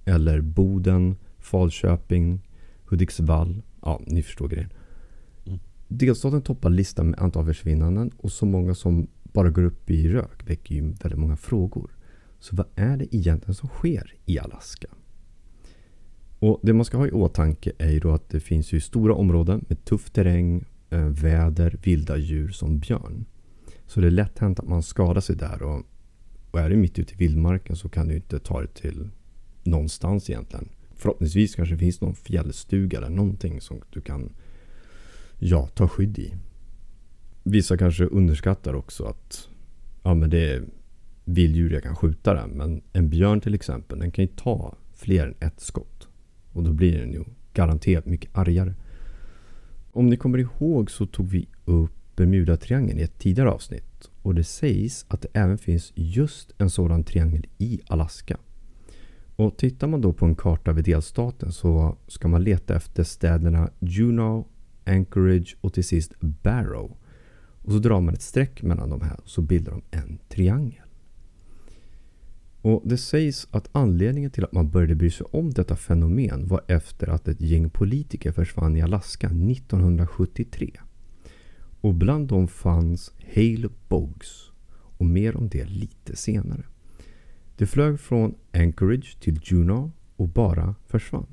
Eller 0.04 0.40
Boden, 0.40 1.16
Falköping, 1.38 2.48
Hudiksvall. 2.84 3.62
Ja, 3.82 4.00
ni 4.06 4.22
förstår 4.22 4.48
grejen. 4.48 4.72
Mm. 5.46 5.58
Delstaten 5.88 6.42
toppar 6.42 6.70
listan 6.70 7.10
med 7.10 7.20
antal 7.20 7.46
försvinnanden 7.46 8.10
och 8.16 8.32
så 8.32 8.46
många 8.46 8.74
som 8.74 9.06
bara 9.34 9.50
går 9.50 9.62
upp 9.62 9.90
i 9.90 10.08
rök 10.08 10.48
väcker 10.48 10.74
ju 10.74 10.80
väldigt 10.80 11.18
många 11.18 11.36
frågor. 11.36 11.90
Så 12.38 12.56
vad 12.56 12.66
är 12.74 12.96
det 12.96 13.16
egentligen 13.16 13.54
som 13.54 13.68
sker 13.68 14.14
i 14.26 14.38
Alaska? 14.38 14.88
Och 16.38 16.60
Det 16.62 16.72
man 16.72 16.84
ska 16.84 16.96
ha 16.96 17.06
i 17.06 17.10
åtanke 17.10 17.72
är 17.78 17.90
ju 17.90 18.00
då 18.00 18.10
att 18.10 18.28
det 18.28 18.40
finns 18.40 18.72
ju 18.72 18.80
stora 18.80 19.14
områden 19.14 19.64
med 19.68 19.84
tuff 19.84 20.10
terräng, 20.10 20.64
eh, 20.90 21.08
väder, 21.08 21.78
vilda 21.82 22.16
djur 22.16 22.48
som 22.48 22.78
björn. 22.78 23.24
Så 23.86 24.00
det 24.00 24.06
är 24.06 24.10
lätt 24.10 24.38
hänt 24.38 24.60
att 24.60 24.68
man 24.68 24.82
skadar 24.82 25.20
sig 25.20 25.36
där 25.36 25.62
och, 25.62 25.82
och 26.50 26.60
är 26.60 26.70
du 26.70 26.76
mitt 26.76 26.98
ute 26.98 27.14
i 27.14 27.16
vildmarken 27.16 27.76
så 27.76 27.88
kan 27.88 28.08
du 28.08 28.14
inte 28.14 28.38
ta 28.38 28.60
dig 28.60 28.68
till 28.68 29.10
någonstans 29.62 30.30
egentligen. 30.30 30.68
Förhoppningsvis 30.96 31.54
kanske 31.54 31.74
det 31.74 31.78
finns 31.78 32.00
någon 32.00 32.14
fjällstuga 32.14 32.98
eller 32.98 33.08
någonting 33.08 33.60
som 33.60 33.80
du 33.90 34.00
kan 34.00 34.32
ja, 35.38 35.66
ta 35.66 35.88
skydd 35.88 36.18
i. 36.18 36.34
Vissa 37.46 37.76
kanske 37.76 38.04
underskattar 38.04 38.74
också 38.74 39.04
att 39.04 39.48
ja, 40.02 40.14
men 40.14 40.30
det 40.30 40.52
är 40.52 40.62
vilddjur 41.24 41.72
jag 41.72 41.82
kan 41.82 41.96
skjuta 41.96 42.34
den. 42.34 42.50
Men 42.50 42.82
en 42.92 43.08
björn 43.08 43.40
till 43.40 43.54
exempel, 43.54 43.98
den 43.98 44.10
kan 44.10 44.24
ju 44.24 44.30
ta 44.36 44.74
fler 44.92 45.26
än 45.26 45.34
ett 45.40 45.60
skott. 45.60 46.08
Och 46.52 46.62
då 46.62 46.72
blir 46.72 46.98
den 46.98 47.12
ju 47.12 47.24
garanterat 47.52 48.06
mycket 48.06 48.38
argare. 48.38 48.74
Om 49.92 50.06
ni 50.06 50.16
kommer 50.16 50.38
ihåg 50.38 50.90
så 50.90 51.06
tog 51.06 51.28
vi 51.28 51.48
upp 51.64 51.92
Bermuda-triangeln 52.16 52.98
i 52.98 53.02
ett 53.02 53.18
tidigare 53.18 53.50
avsnitt. 53.50 54.10
Och 54.22 54.34
det 54.34 54.44
sägs 54.44 55.06
att 55.08 55.22
det 55.22 55.28
även 55.32 55.58
finns 55.58 55.92
just 55.94 56.52
en 56.58 56.70
sådan 56.70 57.04
triangel 57.04 57.46
i 57.58 57.80
Alaska. 57.86 58.36
Och 59.36 59.56
tittar 59.56 59.86
man 59.86 60.00
då 60.00 60.12
på 60.12 60.26
en 60.26 60.34
karta 60.34 60.70
över 60.70 60.82
delstaten 60.82 61.52
så 61.52 61.96
ska 62.06 62.28
man 62.28 62.44
leta 62.44 62.76
efter 62.76 63.04
städerna 63.04 63.70
Juneau, 63.78 64.44
Anchorage 64.84 65.56
och 65.60 65.72
till 65.72 65.84
sist 65.84 66.12
Barrow. 66.20 66.96
Och 67.64 67.72
så 67.72 67.78
drar 67.78 68.00
man 68.00 68.14
ett 68.14 68.22
streck 68.22 68.62
mellan 68.62 68.90
de 68.90 69.00
här 69.00 69.20
och 69.20 69.28
så 69.28 69.42
bildar 69.42 69.72
de 69.72 69.82
en 69.90 70.18
triangel. 70.28 70.84
Och 72.60 72.82
Det 72.84 72.96
sägs 72.96 73.48
att 73.50 73.68
anledningen 73.72 74.30
till 74.30 74.44
att 74.44 74.52
man 74.52 74.70
började 74.70 74.94
bry 74.94 75.10
sig 75.10 75.26
om 75.30 75.50
detta 75.50 75.76
fenomen 75.76 76.48
var 76.48 76.60
efter 76.68 77.08
att 77.08 77.28
ett 77.28 77.40
gäng 77.40 77.70
politiker 77.70 78.32
försvann 78.32 78.76
i 78.76 78.82
Alaska 78.82 79.26
1973. 79.26 80.70
Och 81.80 81.94
bland 81.94 82.28
dem 82.28 82.48
fanns 82.48 83.12
Hale 83.34 83.68
Boggs. 83.88 84.50
Och 84.98 85.06
mer 85.06 85.36
om 85.36 85.48
det 85.48 85.64
lite 85.64 86.16
senare. 86.16 86.64
Det 87.56 87.66
flög 87.66 88.00
från 88.00 88.34
Anchorage 88.52 89.20
till 89.20 89.40
Juneau 89.44 89.90
och 90.16 90.28
bara 90.28 90.74
försvann. 90.86 91.26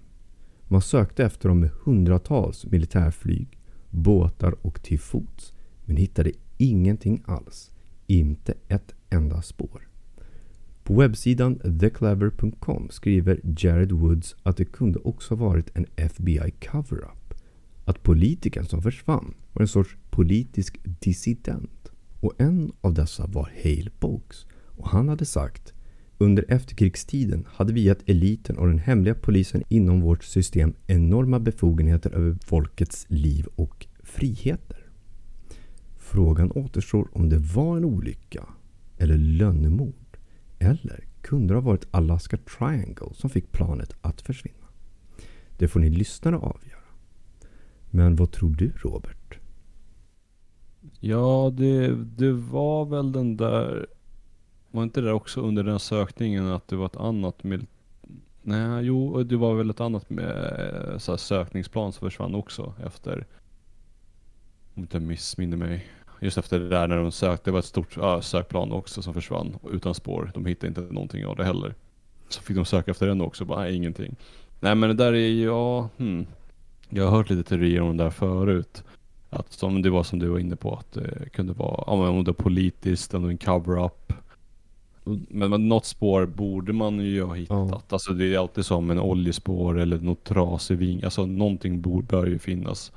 Man 0.67 0.81
sökte 0.81 1.25
efter 1.25 1.50
dem 1.50 1.59
med 1.59 1.71
hundratals 1.83 2.65
militärflyg, 2.65 3.59
båtar 3.89 4.55
och 4.61 4.83
till 4.83 5.00
fots. 5.00 5.53
Men 5.91 5.98
hittade 5.98 6.31
ingenting 6.57 7.24
alls. 7.25 7.71
Inte 8.07 8.53
ett 8.67 8.95
enda 9.10 9.41
spår. 9.41 9.88
På 10.83 10.93
webbsidan 10.93 11.79
theclever.com 11.79 12.89
skriver 12.89 13.39
Jared 13.57 13.91
Woods 13.91 14.36
att 14.43 14.57
det 14.57 14.65
kunde 14.65 15.00
också 15.00 15.36
varit 15.36 15.77
en 15.77 15.86
FBI 15.95 16.51
cover-up. 16.71 17.33
Att 17.86 18.03
politikern 18.03 18.65
som 18.65 18.81
försvann 18.81 19.33
var 19.53 19.62
en 19.62 19.67
sorts 19.67 19.98
politisk 20.10 20.79
dissident. 20.83 21.91
Och 22.19 22.41
en 22.41 22.71
av 22.81 22.93
dessa 22.93 23.27
var 23.27 23.51
Hale 23.63 23.91
Boggs. 24.00 24.45
Och 24.77 24.89
han 24.89 25.10
hade 25.10 25.25
sagt 25.25 25.74
under 26.17 26.45
efterkrigstiden 26.48 27.48
hade 27.48 27.74
vi 27.74 27.81
gett 27.81 28.10
eliten 28.10 28.57
och 28.57 28.67
den 28.67 28.79
hemliga 28.79 29.15
polisen 29.15 29.63
inom 29.69 30.01
vårt 30.01 30.24
system 30.24 30.74
enorma 30.88 31.39
befogenheter 31.39 32.12
över 32.12 32.38
folkets 32.45 33.05
liv 33.10 33.48
och 33.55 33.88
friheter. 34.03 34.80
Frågan 36.11 36.51
återstår 36.51 37.07
om 37.11 37.29
det 37.29 37.37
var 37.37 37.77
en 37.77 37.85
olycka 37.85 38.45
eller 38.97 39.17
lönnemord. 39.17 40.17
eller 40.59 41.03
kunde 41.21 41.53
det 41.53 41.57
ha 41.57 41.61
varit 41.61 41.87
Alaska 41.91 42.37
Triangle 42.37 43.13
som 43.13 43.29
fick 43.29 43.51
planet 43.51 43.95
att 44.01 44.21
försvinna? 44.21 44.67
Det 45.57 45.67
får 45.67 45.79
ni 45.79 45.89
lyssnare 45.89 46.35
avgöra. 46.35 46.81
Men 47.89 48.15
vad 48.15 48.31
tror 48.31 48.49
du 48.49 48.71
Robert? 48.75 49.39
Ja, 50.99 51.53
det, 51.57 51.95
det 51.95 52.31
var 52.31 52.85
väl 52.85 53.11
den 53.11 53.37
där... 53.37 53.87
Var 54.71 54.83
inte 54.83 55.01
det 55.01 55.07
där 55.07 55.13
också 55.13 55.41
under 55.41 55.63
den 55.63 55.79
sökningen 55.79 56.47
att 56.47 56.67
det 56.67 56.75
var 56.75 56.85
ett 56.85 56.97
annat 56.97 57.43
mil... 57.43 57.65
Nej, 58.41 58.83
jo, 58.83 59.23
det 59.23 59.37
var 59.37 59.55
väl 59.55 59.69
ett 59.69 59.81
annat 59.81 60.09
med 60.09 60.95
så 60.97 61.11
här, 61.11 61.17
sökningsplan 61.17 61.93
som 61.93 62.09
försvann 62.09 62.35
också 62.35 62.73
efter... 62.85 63.25
Om 64.73 64.81
jag 64.81 64.83
inte 64.83 64.99
missminner 64.99 65.57
mig. 65.57 65.85
Just 66.23 66.37
efter 66.37 66.59
det 66.59 66.69
där 66.69 66.87
när 66.87 66.97
de 66.97 67.11
sökte, 67.11 67.49
det 67.49 67.51
var 67.51 67.59
ett 67.59 67.65
stort 67.65 67.97
ja, 67.97 68.21
sökplan 68.21 68.71
också 68.71 69.01
som 69.01 69.13
försvann 69.13 69.55
utan 69.71 69.95
spår. 69.95 70.31
De 70.33 70.45
hittade 70.45 70.67
inte 70.67 70.81
någonting 70.81 71.25
av 71.25 71.35
det 71.35 71.45
heller. 71.45 71.75
Så 72.29 72.41
fick 72.41 72.55
de 72.55 72.65
söka 72.65 72.91
efter 72.91 73.07
den 73.07 73.21
också, 73.21 73.45
bara 73.45 73.59
nej, 73.59 73.75
ingenting. 73.75 74.15
Nej 74.59 74.75
men 74.75 74.89
det 74.89 74.95
där 74.95 75.13
är 75.13 75.27
ju, 75.27 75.45
ja, 75.45 75.89
hmm. 75.97 76.25
Jag 76.89 77.03
har 77.03 77.17
hört 77.17 77.29
lite 77.29 77.49
teorier 77.49 77.81
om 77.81 77.97
det 77.97 78.03
där 78.03 78.09
förut. 78.09 78.83
Att 79.29 79.53
som 79.53 79.81
det 79.81 79.89
var 79.89 80.03
som 80.03 80.19
du 80.19 80.27
var 80.27 80.39
inne 80.39 80.55
på, 80.55 80.75
att 80.75 80.91
det 80.91 81.29
kunde 81.29 81.53
vara, 81.53 81.83
ja, 81.87 82.09
om 82.09 82.23
det 82.23 82.31
var 82.31 82.43
politiskt, 82.43 83.13
om 83.13 83.21
det 83.21 83.25
var 83.25 83.31
en 83.31 83.37
cover-up. 83.37 84.13
Men, 85.03 85.49
men 85.49 85.69
något 85.69 85.85
spår 85.85 86.25
borde 86.25 86.73
man 86.73 86.99
ju 86.99 87.23
ha 87.23 87.33
hittat. 87.33 87.69
Ja. 87.71 87.81
Alltså 87.89 88.13
det 88.13 88.33
är 88.33 88.39
alltid 88.39 88.65
som 88.65 88.91
en 88.91 88.99
oljespår 88.99 89.79
eller 89.79 89.99
något 89.99 90.23
trasig 90.23 90.77
ving. 90.77 91.03
Alltså 91.03 91.25
någonting 91.25 91.81
bor, 91.81 92.01
bör 92.01 92.25
ju 92.25 92.39
finnas. 92.39 92.91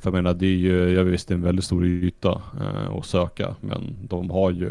För 0.00 0.10
jag 0.10 0.14
menar 0.14 0.34
det 0.34 0.46
är 0.46 0.56
ju, 0.56 0.90
jag 0.90 1.04
visst 1.04 1.28
det 1.28 1.34
är 1.34 1.36
en 1.36 1.42
väldigt 1.42 1.64
stor 1.64 1.86
yta 1.86 2.42
eh, 2.60 2.90
att 2.90 3.06
söka. 3.06 3.56
Men 3.60 3.96
de 4.08 4.30
har 4.30 4.50
ju, 4.50 4.68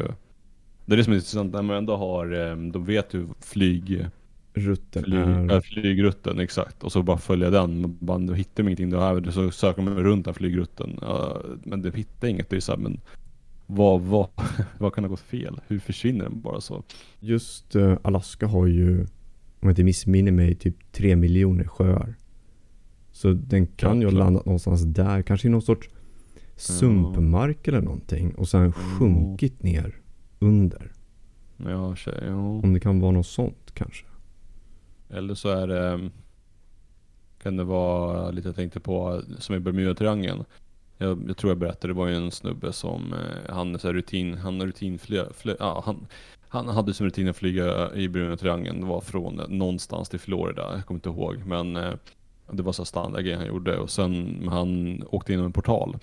det 0.86 0.94
är 0.94 0.98
det 0.98 1.04
som 1.04 1.14
är 1.14 1.18
intressant 1.18 1.54
när 1.54 1.62
man 1.62 1.78
ändå 1.78 1.96
har, 1.96 2.50
eh, 2.50 2.56
de 2.56 2.86
vet 2.86 3.14
ju 3.14 3.28
flyg, 3.40 4.06
Rutten 4.54 5.04
flyg, 5.04 5.20
är... 5.20 5.52
äh, 5.52 5.62
flygrutten 5.62 6.40
exakt. 6.40 6.84
Och 6.84 6.92
så 6.92 7.04
bara 7.04 7.18
följa 7.18 7.50
den. 7.50 7.98
Bara, 8.00 8.18
då 8.18 8.34
hittar 8.34 8.64
de 8.64 8.68
ingenting. 8.68 8.90
Då, 8.90 9.00
här, 9.00 9.32
så 9.32 9.52
söker 9.52 9.82
man 9.82 10.04
runt 10.04 10.26
den 10.26 10.34
flygrutten. 10.34 11.00
Uh, 11.04 11.38
men 11.64 11.82
de 11.82 11.92
hittar 11.92 12.28
inget. 12.28 12.50
Det 12.50 12.56
är 12.56 12.60
så 12.60 12.72
här, 12.72 12.80
men 12.80 13.02
vad, 13.66 14.02
vad, 14.02 14.28
vad 14.78 14.94
kan 14.94 15.04
ha 15.04 15.10
gått 15.10 15.20
fel? 15.20 15.62
Hur 15.68 15.80
försvinner 15.80 16.24
den 16.24 16.42
bara 16.42 16.62
så? 16.62 16.84
Just 17.20 17.76
eh, 17.76 17.98
Alaska 18.02 18.48
har 18.48 18.68
ju, 18.68 19.00
om 19.00 19.08
jag 19.60 19.72
inte 19.72 19.84
missminner 19.84 20.32
mig, 20.32 20.56
typ 20.56 20.92
3 20.92 21.16
miljoner 21.16 21.64
sjöar. 21.64 22.16
Så 23.20 23.34
den 23.34 23.68
kan 23.68 24.02
ju 24.02 24.08
ha 24.08 24.14
landat 24.14 24.46
någonstans 24.46 24.84
där, 24.84 25.22
kanske 25.22 25.48
i 25.48 25.52
någon 25.52 25.62
sorts 25.62 25.90
sumpmark 26.56 27.68
eller 27.68 27.82
någonting. 27.82 28.36
Och 28.36 28.50
sen 28.50 28.74
sjunkit 28.74 29.64
ner 29.64 29.96
under. 30.40 30.92
Ja, 31.58 31.96
tjej, 31.96 32.24
ja. 32.28 32.36
Om 32.36 32.74
det 32.74 32.80
kan 32.80 33.00
vara 33.00 33.12
något 33.12 33.28
sånt 33.28 33.72
kanske. 33.74 34.06
Eller 35.10 35.34
så 35.34 35.50
är 35.50 35.68
det 35.68 36.10
Kan 37.44 37.58
det 37.58 37.64
vara 37.64 38.32
lite 38.32 38.48
jag 38.48 38.56
tänkte 38.56 38.80
på 38.80 39.22
som 39.38 39.56
i 39.56 39.60
Bermuda-triangeln 39.60 40.46
jag, 40.98 41.24
jag 41.28 41.38
tror 41.38 41.52
jag 41.52 41.58
berättade, 41.58 41.94
det 41.94 41.98
var 41.98 42.08
ju 42.08 42.16
en 42.16 42.32
snubbe 42.32 42.74
som 42.74 43.14
eh, 43.14 43.56
Han 43.56 43.80
så 43.80 43.88
här 43.88 43.94
rutin, 43.94 44.38
han 44.38 44.60
har 44.60 44.68
rutinflyg, 44.68 45.26
fly, 45.36 45.56
ja, 45.60 45.84
han, 45.86 46.08
han 46.48 46.68
hade 46.68 46.94
som 46.94 47.06
rutin 47.06 47.30
att 47.30 47.38
flyga 47.38 47.94
i 47.96 48.08
Bermuda-triangeln 48.08 48.80
Det 48.80 48.86
var 48.86 49.02
från 49.02 49.42
någonstans 49.48 50.10
till 50.10 50.20
Florida, 50.20 50.76
jag 50.76 50.86
kommer 50.86 50.98
inte 50.98 51.10
ihåg 51.10 51.46
men 51.46 51.76
eh, 51.76 51.94
Det 52.52 52.64
var 52.64 52.74
så 52.74 52.82
här 52.82 52.86
standardgrej 52.86 53.36
han 53.36 53.48
gjorde 53.48 53.78
och 53.78 53.90
sen 53.90 54.44
han 54.52 55.04
åkte 55.10 55.34
in 55.34 55.40
i 55.40 55.44
en 55.44 55.52
portal 55.52 55.98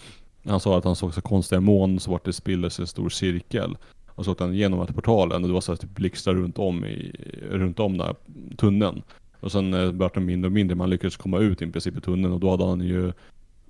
Han 0.45 0.61
sa 0.61 0.79
att 0.79 0.85
han 0.85 0.97
såg 0.97 1.15
så 1.15 1.21
konstiga 1.21 1.61
moln 1.61 2.01
så 2.01 2.11
vart 2.11 2.25
det 2.25 2.33
spilldes 2.33 2.79
en 2.79 2.87
stor 2.87 3.09
cirkel 3.09 3.77
och 4.09 4.25
så 4.25 4.33
åkte 4.33 4.45
han 4.45 4.55
igenom 4.55 4.79
den 4.79 4.89
här 4.89 4.95
portalen 4.95 5.43
och 5.43 5.49
det 5.49 5.55
var 5.55 5.61
så 5.61 5.73
här 5.73 5.77
typ 5.77 5.95
blixtar 5.95 6.35
runt 6.35 6.59
om 6.59 6.85
i, 6.85 7.13
runt 7.51 7.81
om 7.81 7.99
den 7.99 8.07
här 8.07 8.17
tunneln. 8.57 9.03
Och 9.41 9.53
sen 9.53 9.75
eh, 9.75 9.93
vart 9.93 10.15
det 10.15 10.21
mindre 10.21 10.47
och 10.47 10.53
mindre, 10.53 10.77
man 10.77 10.91
lyckades 10.91 11.17
komma 11.17 11.39
ut 11.39 11.63
i 11.63 11.67
princip 11.67 11.97
i 11.97 12.01
tunneln 12.01 12.33
och 12.35 12.41
då 12.41 12.51
hade 12.51 12.65
han 12.65 12.81
ju 12.81 13.13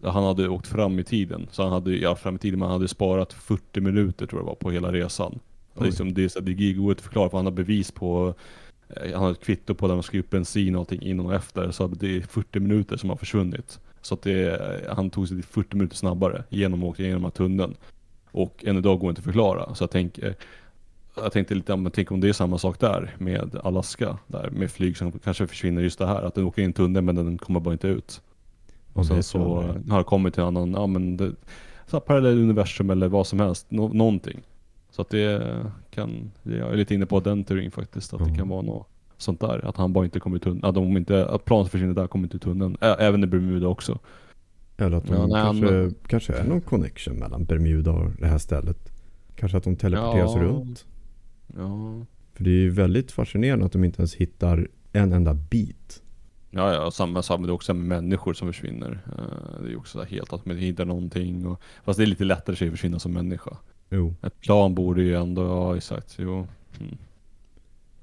han 0.02 0.24
hade 0.24 0.48
åkt 0.48 0.66
fram 0.66 0.98
i 0.98 1.04
tiden, 1.04 1.48
så 1.50 1.62
han 1.62 1.72
hade, 1.72 1.96
ja 1.96 2.16
fram 2.16 2.34
i 2.34 2.38
tiden, 2.38 2.58
men 2.58 2.68
han 2.68 2.76
hade 2.76 2.88
sparat 2.88 3.32
40 3.32 3.80
minuter 3.80 4.26
tror 4.26 4.40
jag 4.40 4.44
det 4.44 4.48
var 4.48 4.54
på 4.54 4.70
hela 4.70 4.92
resan. 4.92 5.38
Liksom, 5.80 6.14
det, 6.14 6.24
är 6.24 6.28
så, 6.28 6.40
det 6.40 6.52
inte 6.52 6.92
att 6.92 7.00
förklara 7.00 7.30
för 7.30 7.38
han 7.38 7.46
har 7.46 7.52
bevis 7.52 7.90
på 7.90 8.34
Han 9.12 9.22
har 9.22 9.30
ett 9.30 9.44
kvitto 9.44 9.74
på 9.74 9.88
där 9.88 9.94
man 9.94 10.02
skrivit 10.02 10.26
upp 10.26 10.30
bensin 10.30 10.74
och 10.74 10.80
allting 10.80 11.02
innan 11.02 11.26
och 11.26 11.34
efter, 11.34 11.70
så 11.70 11.86
det 11.86 12.16
är 12.16 12.20
40 12.20 12.60
minuter 12.60 12.96
som 12.96 13.10
har 13.10 13.16
försvunnit. 13.16 13.80
Så 14.02 14.14
att 14.14 14.22
det, 14.22 14.60
han 14.96 15.10
tog 15.10 15.28
sig 15.28 15.36
dit 15.36 15.46
40 15.46 15.76
minuter 15.76 15.96
snabbare 15.96 16.44
genom 16.48 16.82
att 16.82 16.88
åka 16.88 17.02
igenom 17.02 17.22
den 17.22 17.30
här 17.30 17.36
tunneln. 17.36 17.74
Och 18.30 18.64
än 18.64 18.76
idag 18.76 18.98
går 18.98 19.08
det 19.08 19.10
inte 19.10 19.20
att 19.20 19.24
förklara. 19.24 19.74
Så 19.74 19.82
jag 19.82 19.90
tänker 19.90 20.34
jag 21.16 21.32
tänkte 21.32 21.54
lite, 21.54 21.76
men 21.76 21.92
tänk 21.92 22.10
om 22.10 22.20
det 22.20 22.28
är 22.28 22.32
samma 22.32 22.58
sak 22.58 22.80
där 22.80 23.14
med 23.18 23.56
Alaska, 23.64 24.18
där 24.26 24.50
med 24.50 24.70
flyg 24.70 24.96
som 24.96 25.12
kanske 25.12 25.46
försvinner 25.46 25.82
just 25.82 25.98
det 25.98 26.06
här. 26.06 26.22
Att 26.22 26.34
den 26.34 26.44
åker 26.44 26.62
in 26.62 26.66
i 26.66 26.66
en 26.66 26.72
tunnel 26.72 27.02
men 27.02 27.14
den 27.14 27.38
kommer 27.38 27.60
bara 27.60 27.72
inte 27.72 27.88
ut. 27.88 28.20
Och 28.88 28.96
Man 28.96 29.04
sen 29.04 29.22
så 29.22 29.38
har 29.90 29.98
det 29.98 30.04
kommit 30.04 30.34
till 30.34 30.42
en 30.42 30.46
annan, 30.46 30.72
ja 30.72 30.86
men 30.86 31.16
det, 31.16 31.32
så 31.86 32.00
parallell 32.00 32.38
universum 32.38 32.90
eller 32.90 33.08
vad 33.08 33.26
som 33.26 33.40
helst, 33.40 33.66
nå, 33.68 33.88
någonting. 33.88 34.42
Så 34.96 35.02
att 35.02 35.10
det 35.10 35.42
kan, 35.90 36.30
jag 36.42 36.72
är 36.72 36.76
lite 36.76 36.94
inne 36.94 37.06
på 37.06 37.20
den 37.20 37.44
teorin 37.44 37.70
faktiskt, 37.70 38.14
att 38.14 38.24
det 38.24 38.28
Ja. 38.30 38.34
kan 38.36 38.48
vara 38.48 38.62
något 38.62 38.88
sånt 39.16 39.40
där. 39.40 39.64
Att 39.68 39.76
han 39.76 39.92
bara 39.92 40.04
inte 40.04 40.20
kommer 40.20 40.36
i 40.36 40.40
tunneln, 40.40 40.64
att, 40.64 40.74
de 40.74 40.96
inte, 40.96 41.26
att 41.28 41.44
planet 41.44 41.70
försvinner 41.70 41.94
där 41.94 42.06
kommer 42.06 42.24
inte 42.26 42.36
i 42.36 42.40
tunneln. 42.40 42.76
Ä, 42.80 42.94
även 42.98 43.24
i 43.24 43.26
Bermuda 43.26 43.66
också. 43.68 43.98
Eller 44.76 44.96
att 44.96 45.06
de 45.06 45.14
Ja, 45.14 45.26
nej, 45.26 45.42
kanske, 45.42 45.74
han- 45.76 45.94
kanske 46.06 46.32
är 46.32 46.44
någon 46.48 46.60
connection 46.60 47.14
mellan 47.16 47.44
Bermuda 47.44 47.90
och 47.92 48.10
det 48.18 48.26
här 48.26 48.38
stället. 48.38 48.92
Kanske 49.36 49.58
att 49.58 49.64
de 49.64 49.76
teleporteras 49.76 50.32
Ja. 50.34 50.42
runt. 50.42 50.86
Ja. 51.56 52.06
För 52.34 52.44
det 52.44 52.50
är 52.50 52.54
ju 52.60 52.70
väldigt 52.70 53.12
fascinerande 53.12 53.66
att 53.66 53.72
de 53.72 53.84
inte 53.84 54.00
ens 54.00 54.14
hittar 54.14 54.68
en 54.92 55.12
enda 55.12 55.34
bit. 55.34 56.02
Ja, 56.50 56.74
ja, 56.74 56.90
samma 56.90 57.22
sak 57.22 57.40
med 57.40 57.48
det 57.48 57.52
också 57.52 57.74
med 57.74 58.02
människor 58.02 58.34
som 58.34 58.48
försvinner. 58.48 59.00
Eh, 59.06 59.60
det 59.60 59.66
är 59.66 59.70
ju 59.70 59.76
också 59.76 60.02
helt 60.02 60.32
att 60.32 60.46
man 60.46 60.56
inte 60.56 60.66
hittar 60.66 60.84
någonting. 60.84 61.46
Och, 61.46 61.60
fast 61.84 61.96
det 61.98 62.04
är 62.04 62.06
lite 62.06 62.24
lättare 62.24 62.66
att 62.66 62.70
försvinna 62.72 62.98
som 62.98 63.12
människa. 63.12 63.56
Jo. 63.90 64.14
Ett 64.22 64.40
plan 64.40 64.74
borde 64.74 65.02
ju 65.02 65.14
ändå, 65.14 65.42
ja 65.42 65.76
exakt, 65.76 66.16
jo. 66.18 66.46
Mm. 66.80 66.96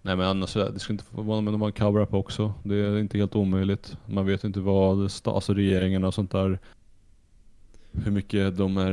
Nej 0.02 0.16
men 0.16 0.26
annars, 0.28 0.54
det 0.54 0.80
skulle 0.80 0.94
inte 0.94 1.06
förvåna 1.06 1.42
mig 1.42 1.54
om 1.54 1.62
en 1.64 1.72
cover-up 1.72 2.14
också. 2.14 2.54
Det 2.64 2.76
är 2.76 2.98
inte 3.00 3.18
helt 3.18 3.36
omöjligt. 3.36 3.98
Man 4.06 4.26
vet 4.26 4.44
inte 4.44 4.60
vad, 4.60 5.12
alltså 5.26 5.54
regeringarna 5.54 6.08
och 6.08 6.14
sånt 6.14 6.32
där. 6.32 6.60
Hur 7.92 8.12
mycket 8.12 8.58
de 8.58 8.78
är... 8.78 8.92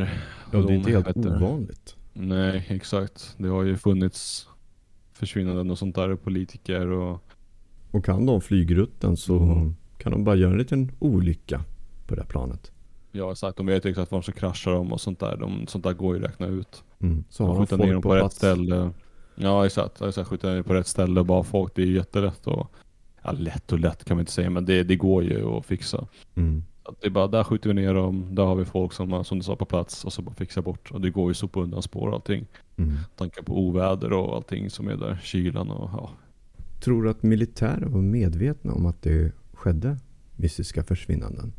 Ja, 0.52 0.58
det 0.58 0.72
är 0.72 0.76
inte 0.76 0.90
helt 0.90 1.08
heter- 1.08 1.36
ovanligt. 1.36 1.96
Nej, 2.12 2.66
exakt. 2.68 3.34
Det 3.38 3.48
har 3.48 3.62
ju 3.62 3.76
funnits 3.76 4.48
försvinnanden 5.12 5.70
och 5.70 5.78
sånt 5.78 5.94
där, 5.94 6.16
politiker 6.16 6.86
och... 6.86 7.22
Och 7.90 8.04
kan 8.04 8.26
de 8.26 8.40
flygrutten 8.40 9.16
så 9.16 9.38
Mm. 9.38 9.74
kan 9.98 10.12
de 10.12 10.24
bara 10.24 10.36
göra 10.36 10.52
en 10.52 10.58
liten 10.58 10.90
olycka 10.98 11.64
på 12.06 12.14
det 12.14 12.24
här 13.12 13.18
planet. 13.18 13.26
Ja 13.26 13.32
exakt, 13.32 13.56
de 13.56 13.66
vet 13.66 13.86
exakt 13.86 14.10
var 14.12 14.18
de 14.18 14.22
ska 14.22 14.32
krascha 14.32 14.70
dem 14.70 14.92
och 14.92 15.00
sånt 15.00 15.20
där. 15.20 15.36
De, 15.36 15.66
sånt 15.66 15.84
där 15.84 15.92
går 15.92 16.16
ju 16.16 16.24
att 16.24 16.30
räkna 16.30 16.46
ut. 16.46 16.84
Mm. 17.00 17.24
Så 17.28 17.46
har 17.46 17.58
skjuter 17.58 17.76
ner 17.78 17.92
dem 17.92 18.02
på, 18.02 18.08
på 18.08 18.14
rätt 18.14 18.22
plats. 18.22 18.36
ställe. 18.36 18.90
Ja 19.34 19.66
exakt, 19.66 20.02
exakt 20.02 20.28
skjuter 20.28 20.54
ner 20.54 20.62
på 20.62 20.74
rätt 20.74 20.86
ställe 20.86 21.20
och 21.20 21.26
bara 21.26 21.42
folk. 21.42 21.72
Det 21.74 21.82
är 21.82 21.86
ju 21.86 21.94
jättelätt 21.94 22.46
och 22.46 22.72
Ja 23.22 23.32
lätt 23.32 23.72
och 23.72 23.78
lätt 23.78 24.04
kan 24.04 24.16
man 24.16 24.20
inte 24.22 24.32
säga 24.32 24.50
men 24.50 24.64
det, 24.64 24.82
det 24.82 24.96
går 24.96 25.24
ju 25.24 25.44
att 25.44 25.66
fixa. 25.66 26.06
Mm. 26.34 26.62
Att 26.82 27.00
det 27.00 27.06
är 27.06 27.10
bara, 27.10 27.26
där 27.26 27.44
skjuter 27.44 27.68
vi 27.68 27.74
ner 27.74 27.94
dem, 27.94 28.34
där 28.34 28.42
har 28.42 28.54
vi 28.54 28.64
folk 28.64 28.92
som, 28.92 29.12
har- 29.12 29.22
som 29.24 29.38
du 29.38 29.44
sa 29.44 29.56
på 29.56 29.64
plats 29.64 30.04
och 30.04 30.12
så 30.12 30.22
bara 30.22 30.34
fixa 30.34 30.62
bort. 30.62 30.90
Och 30.90 31.00
det 31.00 31.10
går 31.10 31.30
ju 31.30 31.34
så 31.34 31.48
på 31.48 31.62
undan 31.62 31.82
spår 31.82 32.08
och 32.08 32.14
allting. 32.14 32.46
Mm. 32.76 32.96
Tankar 33.16 33.42
på 33.42 33.58
oväder 33.58 34.12
och 34.12 34.34
allting 34.36 34.70
som 34.70 34.88
är 34.88 34.96
där, 34.96 35.20
kylan 35.22 35.70
och 35.70 35.90
ja. 35.92 36.10
Tror 36.80 37.02
du 37.02 37.10
att 37.10 37.22
militären 37.22 37.92
var 37.92 38.00
medvetna 38.02 38.72
om 38.72 38.86
att 38.86 39.02
det 39.02 39.32
skedde 39.52 39.96
mystiska 40.36 40.84
försvinnanden 40.84 41.52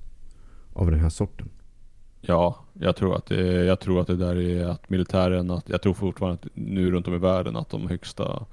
av 0.73 0.91
den 0.91 0.99
här 0.99 1.09
sorten? 1.09 1.49
Ja, 2.21 2.65
jag 2.73 2.95
tror 2.95 3.15
att 3.15 3.25
det, 3.25 3.65
jag 3.65 3.79
tror 3.79 4.01
att 4.01 4.07
det 4.07 4.15
där 4.15 4.35
är 4.35 4.65
att 4.65 4.89
militären, 4.89 5.51
att, 5.51 5.69
jag 5.69 5.81
tror 5.81 5.93
fortfarande 5.93 6.39
att 6.43 6.49
nu 6.53 6.91
runt 6.91 7.07
om 7.07 7.13
i 7.13 7.17
världen 7.17 7.55
att 7.55 7.69
de 7.69 7.87
högsta 7.87 8.45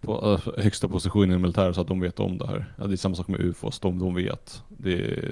på, 0.00 0.40
äh, 0.46 0.62
högsta 0.62 0.88
positionen 0.88 1.38
i 1.38 1.38
militären 1.38 1.74
så 1.74 1.80
att 1.80 1.88
de 1.88 2.00
vet 2.00 2.20
om 2.20 2.38
det 2.38 2.46
här. 2.46 2.74
Ja, 2.78 2.86
det 2.86 2.94
är 2.94 2.96
samma 2.96 3.14
sak 3.14 3.28
med 3.28 3.40
UFOs, 3.40 3.80
de, 3.80 3.98
de 3.98 4.14
vet. 4.14 4.62
Det, 4.68 5.24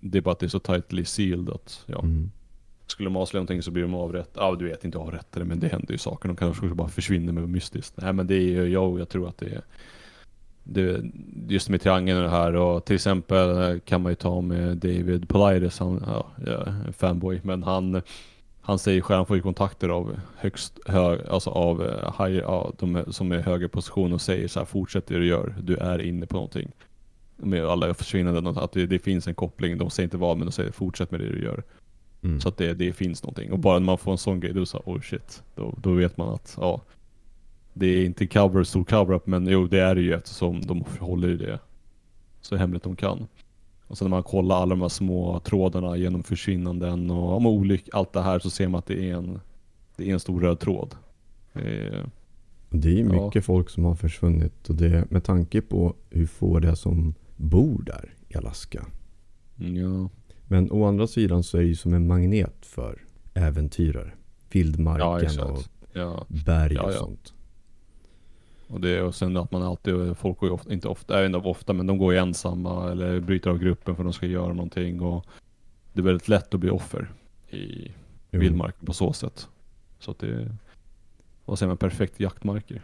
det 0.00 0.18
är 0.18 0.22
bara 0.22 0.32
att 0.32 0.38
det 0.38 0.46
är 0.46 0.48
så 0.48 0.58
tightly 0.58 1.04
sealed 1.04 1.50
att 1.50 1.84
ja, 1.86 2.00
Mm. 2.02 2.30
skulle 2.86 3.06
de 3.06 3.16
avslöja 3.16 3.40
någonting 3.40 3.62
så 3.62 3.70
blir 3.70 3.82
de 3.82 3.94
avrätt. 3.94 4.30
Ja 4.34 4.56
du 4.58 4.68
vet 4.68 4.84
inte 4.84 4.98
avrättade 4.98 5.44
men 5.44 5.60
det 5.60 5.68
händer 5.68 5.92
ju 5.92 5.98
saker. 5.98 6.28
De 6.28 6.36
kanske 6.36 6.66
bara 6.66 6.88
försvinner 6.88 7.32
med 7.32 7.48
mystiskt. 7.48 7.94
Nej 7.96 8.12
men 8.12 8.26
det 8.26 8.34
är 8.34 8.40
ju, 8.40 8.68
jag, 8.68 9.00
jag 9.00 9.08
tror 9.08 9.28
att 9.28 9.38
det 9.38 9.46
är 9.46 9.62
det, 10.72 11.02
just 11.48 11.68
med 11.68 11.80
triangeln 11.80 12.18
och 12.18 12.24
det 12.24 12.30
här 12.30 12.54
och 12.54 12.84
till 12.84 12.94
exempel 12.94 13.80
kan 13.80 14.02
man 14.02 14.12
ju 14.12 14.16
ta 14.16 14.40
med 14.40 14.76
David 14.76 15.28
Politis, 15.28 15.78
han, 15.78 16.04
ja, 16.06 16.26
är 16.46 16.92
fanboy, 16.92 17.40
men 17.42 17.62
han, 17.62 18.02
han 18.60 18.78
säger 18.78 19.00
själv, 19.00 19.16
han 19.16 19.26
får 19.26 19.36
ju 19.36 19.42
kontakter 19.42 19.88
av 19.88 20.20
högst 20.36 20.78
hög, 20.86 21.20
alltså 21.28 21.50
av 21.50 21.82
eh, 21.86 22.24
high, 22.24 22.38
ja, 22.38 22.72
de 22.78 23.04
som 23.10 23.32
är 23.32 23.38
i 23.38 23.42
högre 23.42 23.68
position 23.68 24.12
och 24.12 24.20
säger 24.20 24.48
så 24.48 24.58
här, 24.58 24.66
fortsätt 24.66 25.06
det 25.06 25.18
du 25.18 25.26
gör, 25.26 25.54
du 25.62 25.76
är 25.76 26.02
inne 26.02 26.26
på 26.26 26.34
någonting. 26.34 26.70
Med 27.36 27.64
alla 27.64 27.94
försvinnanden, 27.94 28.46
att 28.46 28.72
det, 28.72 28.86
det 28.86 28.98
finns 28.98 29.26
en 29.26 29.34
koppling, 29.34 29.78
de 29.78 29.90
säger 29.90 30.06
inte 30.06 30.16
vad 30.16 30.36
men 30.36 30.46
de 30.46 30.52
säger 30.52 30.72
fortsätt 30.72 31.10
med 31.10 31.20
det 31.20 31.28
du 31.28 31.42
gör. 31.44 31.62
Mm. 32.22 32.40
Så 32.40 32.48
att 32.48 32.56
det, 32.56 32.74
det 32.74 32.92
finns 32.92 33.22
någonting. 33.22 33.52
Och 33.52 33.58
bara 33.58 33.78
när 33.78 33.86
man 33.86 33.98
får 33.98 34.12
en 34.12 34.18
sån 34.18 34.40
grej, 34.40 34.52
då 34.52 34.66
så 34.66 34.78
oh 34.78 35.00
shit. 35.00 35.42
Då, 35.54 35.74
då 35.82 35.92
vet 35.92 36.16
man 36.16 36.28
att, 36.28 36.56
ja. 36.60 36.80
Det 37.72 37.86
är 37.86 38.04
inte 38.04 38.26
cover, 38.26 38.64
stor 38.64 38.84
cover-up, 38.84 39.26
men 39.26 39.46
jo 39.46 39.66
det 39.66 39.80
är 39.80 39.94
det 39.94 40.00
ju 40.00 40.14
eftersom 40.14 40.60
de 40.60 40.84
håller 41.00 41.28
i 41.28 41.36
det 41.36 41.58
så 42.40 42.56
hemligt 42.56 42.82
de 42.82 42.96
kan. 42.96 43.26
Och 43.86 43.98
sen 43.98 44.04
när 44.04 44.10
man 44.10 44.22
kollar 44.22 44.56
alla 44.56 44.70
de 44.70 44.80
här 44.80 44.88
små 44.88 45.40
trådarna 45.40 45.96
genom 45.96 46.22
försvinnanden 46.22 47.10
och 47.10 47.36
om 47.36 47.46
olyck, 47.46 47.88
allt 47.92 48.12
det 48.12 48.22
här 48.22 48.38
så 48.38 48.50
ser 48.50 48.68
man 48.68 48.78
att 48.78 48.86
det 48.86 49.10
är 49.10 49.14
en, 49.14 49.40
det 49.96 50.08
är 50.10 50.12
en 50.12 50.20
stor 50.20 50.40
röd 50.40 50.60
tråd. 50.60 50.94
Eh, 51.52 52.04
Det 52.72 53.00
är 53.00 53.04
Ja. 53.14 53.24
mycket 53.26 53.44
folk 53.44 53.70
som 53.70 53.84
har 53.84 53.94
försvunnit 53.94 54.68
och 54.68 54.74
det 54.74 55.10
med 55.10 55.24
tanke 55.24 55.60
på 55.60 55.94
hur 56.10 56.26
få 56.26 56.58
det 56.58 56.68
är 56.68 56.74
som 56.74 57.14
bor 57.36 57.82
där 57.82 58.14
i 58.28 58.36
Alaska. 58.36 58.86
ja, 59.56 60.08
Men 60.48 60.70
å 60.72 60.84
andra 60.84 61.06
sidan 61.06 61.42
så 61.42 61.56
är 61.56 61.60
det 61.62 61.68
ju 61.68 61.74
som 61.76 61.94
en 61.94 62.06
magnet 62.06 62.66
för 62.66 62.98
äventyrare. 63.34 64.10
ja 64.12 64.16
Vildmarken 64.50 65.08
och 65.08 65.22
exakt. 65.22 65.70
Ja, 65.92 66.26
berg 66.28 66.74
Ja, 66.74 66.82
och 66.82 66.92
ja. 66.92 66.96
sånt. 66.98 67.34
Och, 68.70 68.80
det, 68.80 69.02
och 69.02 69.14
sen 69.14 69.36
att 69.36 69.52
man 69.52 69.62
alltid, 69.62 70.16
folk 70.16 70.38
går 70.38 70.48
ju 70.48 70.52
ofta, 70.54 70.72
inte 70.72 70.88
ofta, 70.88 71.18
även 71.20 71.34
ofta, 71.34 71.72
men 71.72 71.86
de 71.86 71.98
går 71.98 72.12
ju 72.12 72.18
ensamma 72.18 72.90
eller 72.90 73.20
bryter 73.20 73.50
av 73.50 73.58
gruppen 73.58 73.96
för 73.96 74.02
att 74.02 74.06
de 74.06 74.12
ska 74.12 74.26
göra 74.26 74.52
någonting 74.52 75.00
och 75.00 75.26
det 75.92 76.00
är 76.00 76.04
väldigt 76.04 76.28
lätt 76.28 76.54
att 76.54 76.60
bli 76.60 76.70
offer 76.70 77.10
i 77.50 77.92
Jo. 78.30 78.40
vildmarken 78.40 78.86
på 78.86 78.92
så 78.92 79.12
sätt. 79.12 79.48
Så 79.98 80.10
att 80.10 80.18
det, 80.18 80.56
vad 81.44 81.58
säger 81.58 81.68
man, 81.68 81.76
perfekt 81.76 82.20
jaktmarker. 82.20 82.82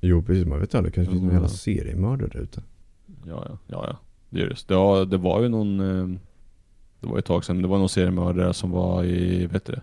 Jo 0.00 0.22
precis, 0.22 0.46
man 0.46 0.60
vet 0.60 0.74
aldrig. 0.74 0.94
Kanske 0.94 1.10
finns 1.10 1.22
Mm. 1.22 1.34
jävla 1.34 1.48
seriemördare 1.48 2.28
där 2.32 2.40
ute. 2.40 2.62
Ja, 3.26 3.46
ja, 3.48 3.58
ja, 3.66 3.84
ja. 3.88 3.96
Det 4.30 4.42
är 4.42 4.46
det. 4.48 4.74
Ja, 4.74 5.04
det 5.04 5.16
var 5.16 5.42
ju 5.42 5.48
någon, 5.48 5.80
eh, 5.80 6.18
det 7.00 7.06
var 7.06 7.18
ett 7.18 7.24
tag 7.24 7.44
sedan, 7.44 7.62
det 7.62 7.68
var 7.68 7.78
någon 7.78 7.88
seriemördare 7.88 8.54
som 8.54 8.70
var 8.70 9.04
i, 9.04 9.46
vet 9.46 9.64
du 9.64 9.72
det? 9.72 9.82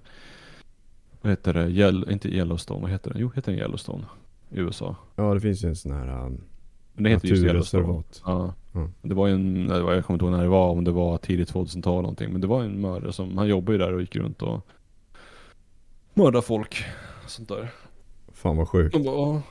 Vad 1.21 1.31
heter 1.31 1.53
det? 1.53 1.69
Yell, 1.69 2.05
inte 2.11 2.29
Yellowstone, 2.29 2.81
vad 2.81 2.91
heter 2.91 3.13
det? 3.13 3.19
Jo, 3.19 3.31
heter 3.35 3.51
den 3.51 3.61
Yellowstone? 3.61 4.03
I 4.53 4.59
USA. 4.59 4.95
Ja 5.15 5.33
det 5.33 5.39
finns 5.39 5.63
ju 5.63 5.69
en 5.69 5.75
sån 5.75 5.91
här 5.91 6.25
um, 6.25 6.41
Men 6.93 7.03
det 7.03 7.09
heter 7.09 7.27
just 7.27 7.43
Yellowstone. 7.43 8.03
Ja. 8.25 8.53
Mm. 8.75 8.91
Det 9.01 9.15
var 9.15 9.27
ju 9.27 9.33
en, 9.33 9.69
jag 9.69 10.05
kommer 10.05 10.15
inte 10.15 10.25
ihåg 10.25 10.31
när 10.31 10.41
det 10.43 10.49
var, 10.49 10.69
om 10.69 10.83
det 10.83 10.91
var 10.91 11.17
tidigt 11.17 11.53
2000-tal 11.53 12.01
någonting. 12.01 12.31
Men 12.31 12.41
det 12.41 12.47
var 12.47 12.63
en 12.63 12.81
mördare 12.81 13.13
som, 13.13 13.37
han 13.37 13.47
jobbade 13.47 13.71
ju 13.71 13.77
där 13.77 13.93
och 13.93 14.01
gick 14.01 14.15
runt 14.15 14.41
och 14.41 14.67
mördade 16.13 16.41
folk. 16.41 16.83
Sånt 17.27 17.49
där. 17.49 17.71
Fan 18.31 18.57
vad 18.57 18.69
sjukt. 18.69 18.95
Och 18.95 19.01
bara, 19.01 19.15
ja. 19.15 19.41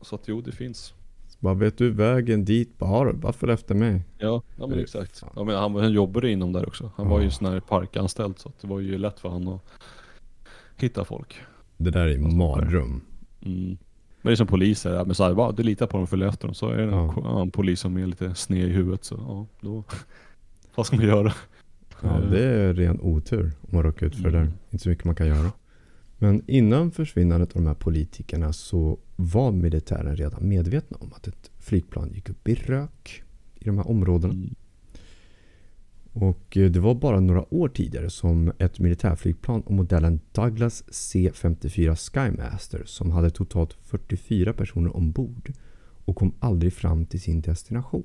så 0.00 0.14
att 0.14 0.28
jo, 0.28 0.40
det 0.40 0.52
finns. 0.52 0.94
Bara 1.38 1.54
vet 1.54 1.78
du 1.78 1.90
vägen 1.90 2.44
dit? 2.44 2.78
Bara, 2.78 3.12
bara 3.12 3.32
följ 3.32 3.52
efter 3.52 3.74
mig. 3.74 4.02
Ja, 4.18 4.42
ja 4.56 4.66
men 4.66 4.78
exakt. 4.78 5.24
Ja, 5.36 5.44
men 5.44 5.56
han, 5.56 5.74
han 5.74 5.92
jobbade 5.92 6.30
inom 6.30 6.52
där 6.52 6.66
också. 6.66 6.90
Han 6.96 7.08
var 7.08 7.18
ju 7.18 7.24
Ja. 7.24 7.30
sån 7.30 7.46
här 7.52 7.60
parkanställd 7.60 8.38
så 8.38 8.48
att 8.48 8.58
det 8.60 8.66
var 8.66 8.80
ju 8.80 8.98
lätt 8.98 9.20
för 9.20 9.28
han 9.28 9.48
att 9.48 9.64
hitta 10.76 11.04
folk. 11.04 11.36
Det 11.76 11.90
där 11.90 12.06
är 12.06 12.18
mardröm. 12.18 13.00
Mm. 13.44 13.76
Men 14.24 14.30
det 14.30 14.34
är 14.34 14.36
som 14.36 14.46
poliser, 14.46 14.94
ja, 14.94 15.04
men 15.04 15.14
så 15.14 15.24
här, 15.24 15.34
bara, 15.34 15.52
du 15.52 15.62
litar 15.62 15.86
på 15.86 15.96
dem 15.96 16.06
följer 16.06 16.28
efter 16.28 16.48
dem. 16.48 16.54
Så 16.54 16.68
är 16.68 16.76
det 16.76 16.82
en, 16.82 16.90
Ja. 16.90 17.42
en 17.42 17.50
polis 17.50 17.80
som 17.80 17.96
är 17.96 18.06
lite 18.06 18.34
sned 18.34 18.68
i 18.68 18.72
huvudet 18.72 19.04
så 19.04 19.14
ja, 19.28 19.46
då, 19.60 19.84
vad 20.74 20.86
ska 20.86 20.96
man 20.96 21.06
göra? 21.06 21.32
Ja, 22.02 22.20
det 22.30 22.44
är 22.44 22.74
ren 22.74 23.00
otur 23.00 23.52
om 23.60 23.68
man 23.70 23.82
råkar 23.82 24.06
ut 24.06 24.16
för 24.16 24.30
det 24.30 24.38
Mm. 24.38 24.44
där. 24.44 24.52
Inte 24.70 24.82
så 24.82 24.88
mycket 24.88 25.04
man 25.04 25.14
kan 25.14 25.26
göra. 25.26 25.52
Men 26.18 26.42
innan 26.46 26.90
försvinnandet 26.90 27.48
av 27.56 27.62
de 27.62 27.66
här 27.68 27.74
politikerna 27.74 28.52
så 28.52 28.98
var 29.16 29.52
militären 29.52 30.16
redan 30.16 30.48
medvetna 30.48 30.96
om 31.00 31.12
att 31.16 31.26
ett 31.26 31.50
flygplan 31.58 32.10
gick 32.12 32.28
upp 32.30 32.48
i 32.48 32.54
rök 32.54 33.22
i 33.54 33.64
de 33.64 33.78
här 33.78 33.88
områdena. 33.88 34.34
Mm. 34.34 34.54
Och 36.14 36.56
eh, 36.56 36.70
det 36.70 36.80
var 36.80 36.94
bara 36.94 37.20
några 37.20 37.54
år 37.54 37.68
tidigare 37.68 38.10
som 38.10 38.52
ett 38.58 38.78
militärflygplan 38.78 39.62
av 39.66 39.72
modellen 39.72 40.20
Douglas 40.32 40.84
C-54 40.88 41.96
Skymaster 41.96 42.82
som 42.84 43.10
hade 43.10 43.30
totalt 43.30 43.76
44 43.82 44.52
personer 44.52 44.96
ombord 44.96 45.52
och 46.04 46.16
kom 46.16 46.34
aldrig 46.38 46.72
fram 46.72 47.06
till 47.06 47.20
sin 47.20 47.40
destination. 47.40 48.04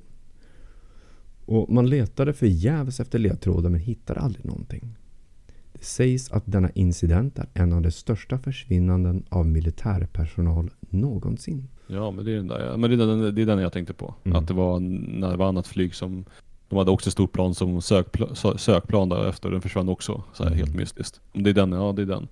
Och 1.45 1.69
man 1.74 1.89
letade 1.89 2.34
förgäves 2.34 3.00
efter 3.00 3.19
ledtrådar 3.19 3.69
men 3.69 3.80
hittade 3.80 4.19
aldrig 4.19 4.45
någonting. 4.45 4.95
Det 5.74 5.84
sägs 5.86 6.32
att 6.32 6.43
denna 6.45 6.69
incident 6.69 7.39
är 7.39 7.48
en 7.54 7.74
av 7.74 7.82
de 7.82 7.91
största 7.91 8.38
försvinnanden 8.38 9.26
av 9.30 9.48
militärpersonal 9.48 10.69
någonsin. 10.80 11.67
Ja 11.88 12.12
men 12.12 12.26
det 12.26 12.32
är 12.32 12.36
den 12.36 12.48
där, 12.48 12.78
men 12.78 12.89
det 12.89 12.95
är 12.95 13.08
den, 13.08 13.36
det 13.36 13.41
är 13.41 13.45
den 13.45 13.60
jag 13.60 13.74
tänkte 13.74 13.93
på. 13.93 14.15
Mm. 14.24 14.38
Att 14.38 14.48
det 14.48 14.54
var 14.54 14.80
när 15.19 15.32
det 15.32 15.38
var 15.38 15.48
annat 15.48 15.67
flyg 15.67 15.95
som 15.95 16.26
de 16.70 16.78
hade 16.78 16.92
också 16.92 17.10
ett 17.10 17.14
stort 17.14 17.32
plan 17.32 17.56
som 17.56 17.82
sökplan, 17.82 18.30
sö- 18.30 18.58
sökplan 18.58 19.10
där 19.10 19.30
efter, 19.30 19.52
den 19.52 19.62
försvann 19.62 19.90
också. 19.90 20.24
Så 20.34 20.44
här, 20.44 20.52
Mm. 20.52 20.60
helt 20.66 20.76
mystiskt. 20.76 21.22
Om 21.32 21.44
det 21.44 21.50
är 21.50 21.54
den, 21.54 21.72
ja 21.72 21.92
det 21.92 22.02
är 22.02 22.06
den. 22.06 22.28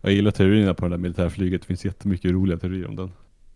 Jag 0.00 0.12
gillar 0.12 0.30
teorierna 0.30 0.74
på 0.74 0.84
det 0.84 0.90
där 0.90 0.98
militärflyget, 0.98 1.60
det 1.60 1.66
finns 1.66 1.84
jättemycket 1.84 2.30
roliga 2.32 2.58
teorier 2.58 2.88
om 2.88 2.96
den. 2.96 3.10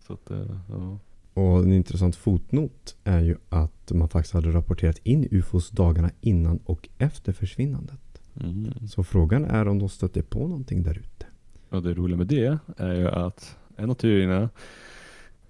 Så 0.07 0.13
att, 0.13 0.31
eh, 0.31 0.45
ja. 0.69 0.99
Och 1.33 1.59
en 1.59 1.73
intressant 1.73 2.15
fotnot 2.15 2.95
är 3.03 3.19
ju 3.19 3.35
att 3.49 3.91
man 3.91 4.09
faktiskt 4.09 4.33
hade 4.33 4.51
rapporterat 4.51 4.97
in 5.03 5.27
UFOs 5.31 5.69
dagarna 5.69 6.11
innan 6.21 6.59
och 6.65 6.89
efter 6.97 7.33
försvinnandet. 7.33 7.99
Mm. 8.41 8.87
Så 8.87 9.03
frågan 9.03 9.45
är 9.45 9.67
om 9.67 9.79
de 9.79 9.89
stötte 9.89 10.21
på 10.23 10.39
någonting 10.47 10.83
där 10.83 10.97
ute. 10.97 11.25
Och 11.69 11.83
det 11.83 11.93
roliga 11.93 12.17
med 12.17 12.27
det 12.27 12.57
är 12.77 12.93
ju 12.95 13.07
att 13.07 13.57
en 13.77 13.89
av 13.89 13.93
teorierna 13.93 14.49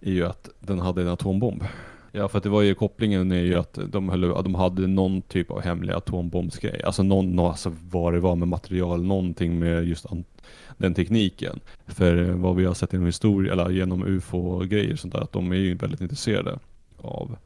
är 0.01 0.11
ju 0.11 0.25
att 0.25 0.49
den 0.59 0.79
hade 0.79 1.01
en 1.01 1.07
atombomb. 1.07 1.63
Ja, 2.11 2.27
för 2.27 2.37
att 2.37 2.43
det 2.43 2.49
var 2.49 2.61
ju 2.61 2.75
kopplingen 2.75 3.31
är 3.31 3.41
ju 3.41 3.55
att 3.55 3.79
de, 3.91 4.09
höll, 4.09 4.33
att 4.33 4.43
de 4.43 4.55
hade 4.55 4.87
någon 4.87 5.21
typ 5.21 5.51
av 5.51 5.61
hemlig 5.61 5.93
atombombsgrej. 5.93 6.81
Alltså 6.83 7.03
någon, 7.03 7.31
nå- 7.35 7.47
alltså 7.47 7.73
vad 7.89 8.13
det 8.13 8.19
var 8.19 8.35
med 8.35 8.47
material, 8.47 9.03
någonting 9.03 9.59
med 9.59 9.87
just 9.87 10.05
den 10.77 10.93
tekniken. 10.93 11.59
För 11.87 12.29
eh, 12.29 12.35
vad 12.35 12.55
vi 12.55 12.65
har 12.65 12.73
sett 12.73 12.93
genom 12.93 13.05
historia, 13.05 13.53
eller 13.53 13.69
genom 13.69 14.03
ufo-grejer 14.05 14.95
sånt 14.95 15.13
där, 15.13 15.21
att 15.21 15.31
de 15.31 15.51
är 15.51 15.55
ju 15.55 15.75
väldigt 15.75 16.01
intresserade 16.01 16.59
av 16.97 17.37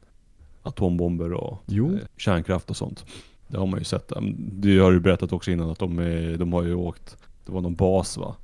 atombomber 0.62 1.32
och 1.32 1.62
Jo. 1.66 1.92
eh, 1.92 1.98
kärnkraft 2.16 2.70
och 2.70 2.76
sånt. 2.76 3.04
Det 3.48 3.58
har 3.58 3.66
man 3.66 3.78
ju 3.78 3.84
sett. 3.84 4.12
Det 4.36 4.78
har 4.78 4.92
du 4.92 5.00
berättat 5.00 5.32
också 5.32 5.50
innan 5.50 5.70
att 5.70 5.78
de, 5.78 5.98
är, 5.98 6.36
de 6.36 6.52
har 6.52 6.62
ju 6.62 6.74
åkt, 6.74 7.16
det 7.46 7.52
var 7.52 7.60
någon 7.60 7.74
bas 7.74 8.16
va? 8.16 8.36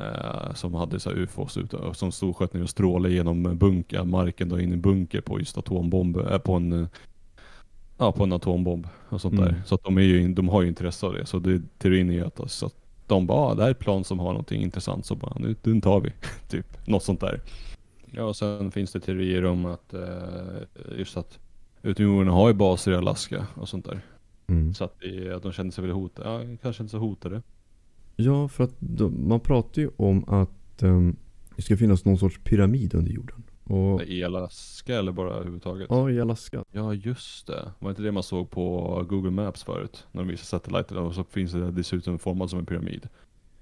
Eh, 0.00 0.54
som 0.54 0.74
hade 0.74 1.00
så 1.00 1.10
här 1.10 1.16
ufos 1.16 1.56
ute 1.56 1.76
och 1.76 1.96
som 1.96 2.12
stod 2.12 2.36
sköt 2.36 2.54
ner 2.54 2.62
och 2.62 2.70
strålade 2.70 3.14
genom 3.14 3.58
bunker, 3.58 4.04
marken 4.04 4.48
då 4.48 4.60
in 4.60 4.70
i 4.70 4.72
en 4.72 4.80
bunker 4.80 5.20
på 5.20 5.38
just 5.38 5.58
atombomber, 5.58 6.32
äh, 6.32 6.38
på 6.38 6.52
en 6.54 6.72
eh, 6.72 6.86
Ja 7.98 8.12
på 8.12 8.24
en 8.24 8.32
atombomb 8.32 8.88
och 9.08 9.20
sånt 9.20 9.34
Mm. 9.34 9.44
där. 9.44 9.62
Så 9.66 9.74
att 9.74 9.84
de, 9.84 9.98
är 9.98 10.02
ju, 10.02 10.28
de 10.34 10.48
har 10.48 10.62
ju 10.62 10.68
intresse 10.68 11.06
av 11.06 11.12
det. 11.12 11.26
Så 11.26 11.38
det, 11.38 11.62
teorin 11.78 12.10
är 12.10 12.14
ju 12.14 12.26
att, 12.26 12.50
så 12.50 12.66
att 12.66 12.74
de 13.06 13.26
bara, 13.26 13.38
ah, 13.38 13.54
det 13.54 13.62
här 13.62 13.68
är 13.68 13.72
ett 13.72 13.78
plan 13.78 14.04
som 14.04 14.18
har 14.18 14.26
någonting 14.28 14.62
intressant 14.62 15.06
så 15.06 15.14
bara, 15.14 15.36
nu 15.38 15.56
den 15.62 15.80
tar 15.80 16.00
vi. 16.00 16.12
typ, 16.48 16.86
något 16.86 17.02
sånt 17.02 17.20
där. 17.20 17.40
Ja 18.10 18.24
och 18.24 18.36
sen 18.36 18.70
finns 18.70 18.92
det 18.92 19.00
teorier 19.00 19.44
om 19.44 19.66
att 19.66 19.94
eh, 19.94 20.98
just 20.98 21.16
att 21.16 21.38
utomjordingarna 21.82 22.32
har 22.32 22.48
ju 22.48 22.54
baser 22.54 22.92
i 22.92 22.96
Alaska 22.96 23.46
och 23.54 23.68
sånt 23.68 23.84
där. 23.84 24.00
Mm. 24.46 24.74
Så 24.74 24.84
att, 24.84 25.00
det, 25.00 25.36
att 25.36 25.42
de 25.42 25.52
kände 25.52 25.72
sig 25.72 25.82
väl 25.82 25.92
hotade, 25.92 26.28
ja 26.28 26.56
kanske 26.62 26.82
inte 26.82 26.90
så 26.90 26.98
hotade. 26.98 27.42
Ja, 28.16 28.48
för 28.48 28.64
att 28.64 28.74
de, 28.78 29.28
man 29.28 29.40
pratar 29.40 29.82
ju 29.82 29.90
om 29.96 30.24
att 30.28 30.82
ehm, 30.82 31.16
det 31.56 31.62
ska 31.62 31.76
finnas 31.76 32.04
någon 32.04 32.18
sorts 32.18 32.40
pyramid 32.44 32.94
under 32.94 33.12
jorden. 33.12 33.42
Och, 33.64 34.02
I 34.02 34.24
Alaska 34.24 34.98
eller 34.98 35.12
bara 35.12 35.34
överhuvudtaget? 35.34 35.86
ja, 35.90 36.10
i 36.10 36.20
Alaska. 36.20 36.64
Ja 36.72 36.94
just 36.94 37.46
det. 37.46 37.72
Var 37.78 37.90
inte 37.90 38.02
det 38.02 38.12
man 38.12 38.22
såg 38.22 38.50
på 38.50 39.04
Google 39.08 39.30
Maps 39.30 39.64
förut? 39.64 40.06
När 40.12 40.22
de 40.22 40.28
visade 40.28 40.46
satelliter 40.46 40.98
och 40.98 41.14
så 41.14 41.24
finns 41.24 41.52
det 41.52 41.70
dessutom 41.70 42.18
formad 42.18 42.50
som 42.50 42.58
en 42.58 42.66
pyramid. 42.66 43.08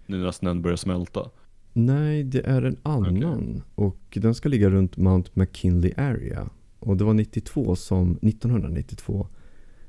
Nu 0.06 0.16
när 0.18 0.30
snön 0.30 0.62
börjar 0.62 0.76
smälta. 0.76 1.30
Nej, 1.72 2.24
det 2.24 2.46
är 2.46 2.62
en 2.62 2.76
annan. 2.82 3.62
Och 3.74 4.18
den 4.20 4.34
ska 4.34 4.48
ligga 4.48 4.70
runt 4.70 4.96
Mount 4.96 5.30
McKinley 5.34 5.92
Area. 5.96 6.50
Och 6.78 6.96
det 6.96 7.04
var 7.04 7.14
92 7.14 7.76
som, 7.76 8.18
1992 8.22 9.26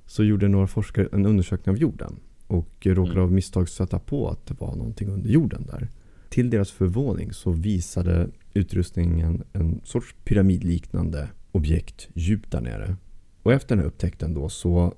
så 0.06 0.24
gjorde 0.24 0.48
några 0.48 0.68
forskare 0.68 1.08
en 1.12 1.26
undersökning 1.26 1.76
av 1.76 1.82
jorden. 1.82 2.20
Och 2.54 2.86
råkade 2.86 3.12
Mm. 3.12 3.24
av 3.24 3.32
misstag 3.32 3.70
sätta 3.70 4.00
på 4.00 4.30
att 4.30 4.46
det 4.46 4.60
var 4.60 4.76
någonting 4.76 5.08
under 5.10 5.30
jorden 5.30 5.66
där. 5.66 5.90
Till 6.30 6.50
deras 6.50 6.72
förvåning 6.72 7.34
så 7.34 7.52
visade 7.52 8.30
utrustningen 8.54 9.44
en 9.54 9.82
sorts 9.84 10.16
pyramidliknande 10.24 11.30
objekt 11.52 12.08
djupt 12.14 12.52
där 12.52 12.62
nere. 12.62 12.96
Och 13.44 13.54
efter 13.54 13.76
den 13.76 13.80
här 13.80 13.88
upptäckten 13.88 14.34
då 14.34 14.50
så 14.50 14.94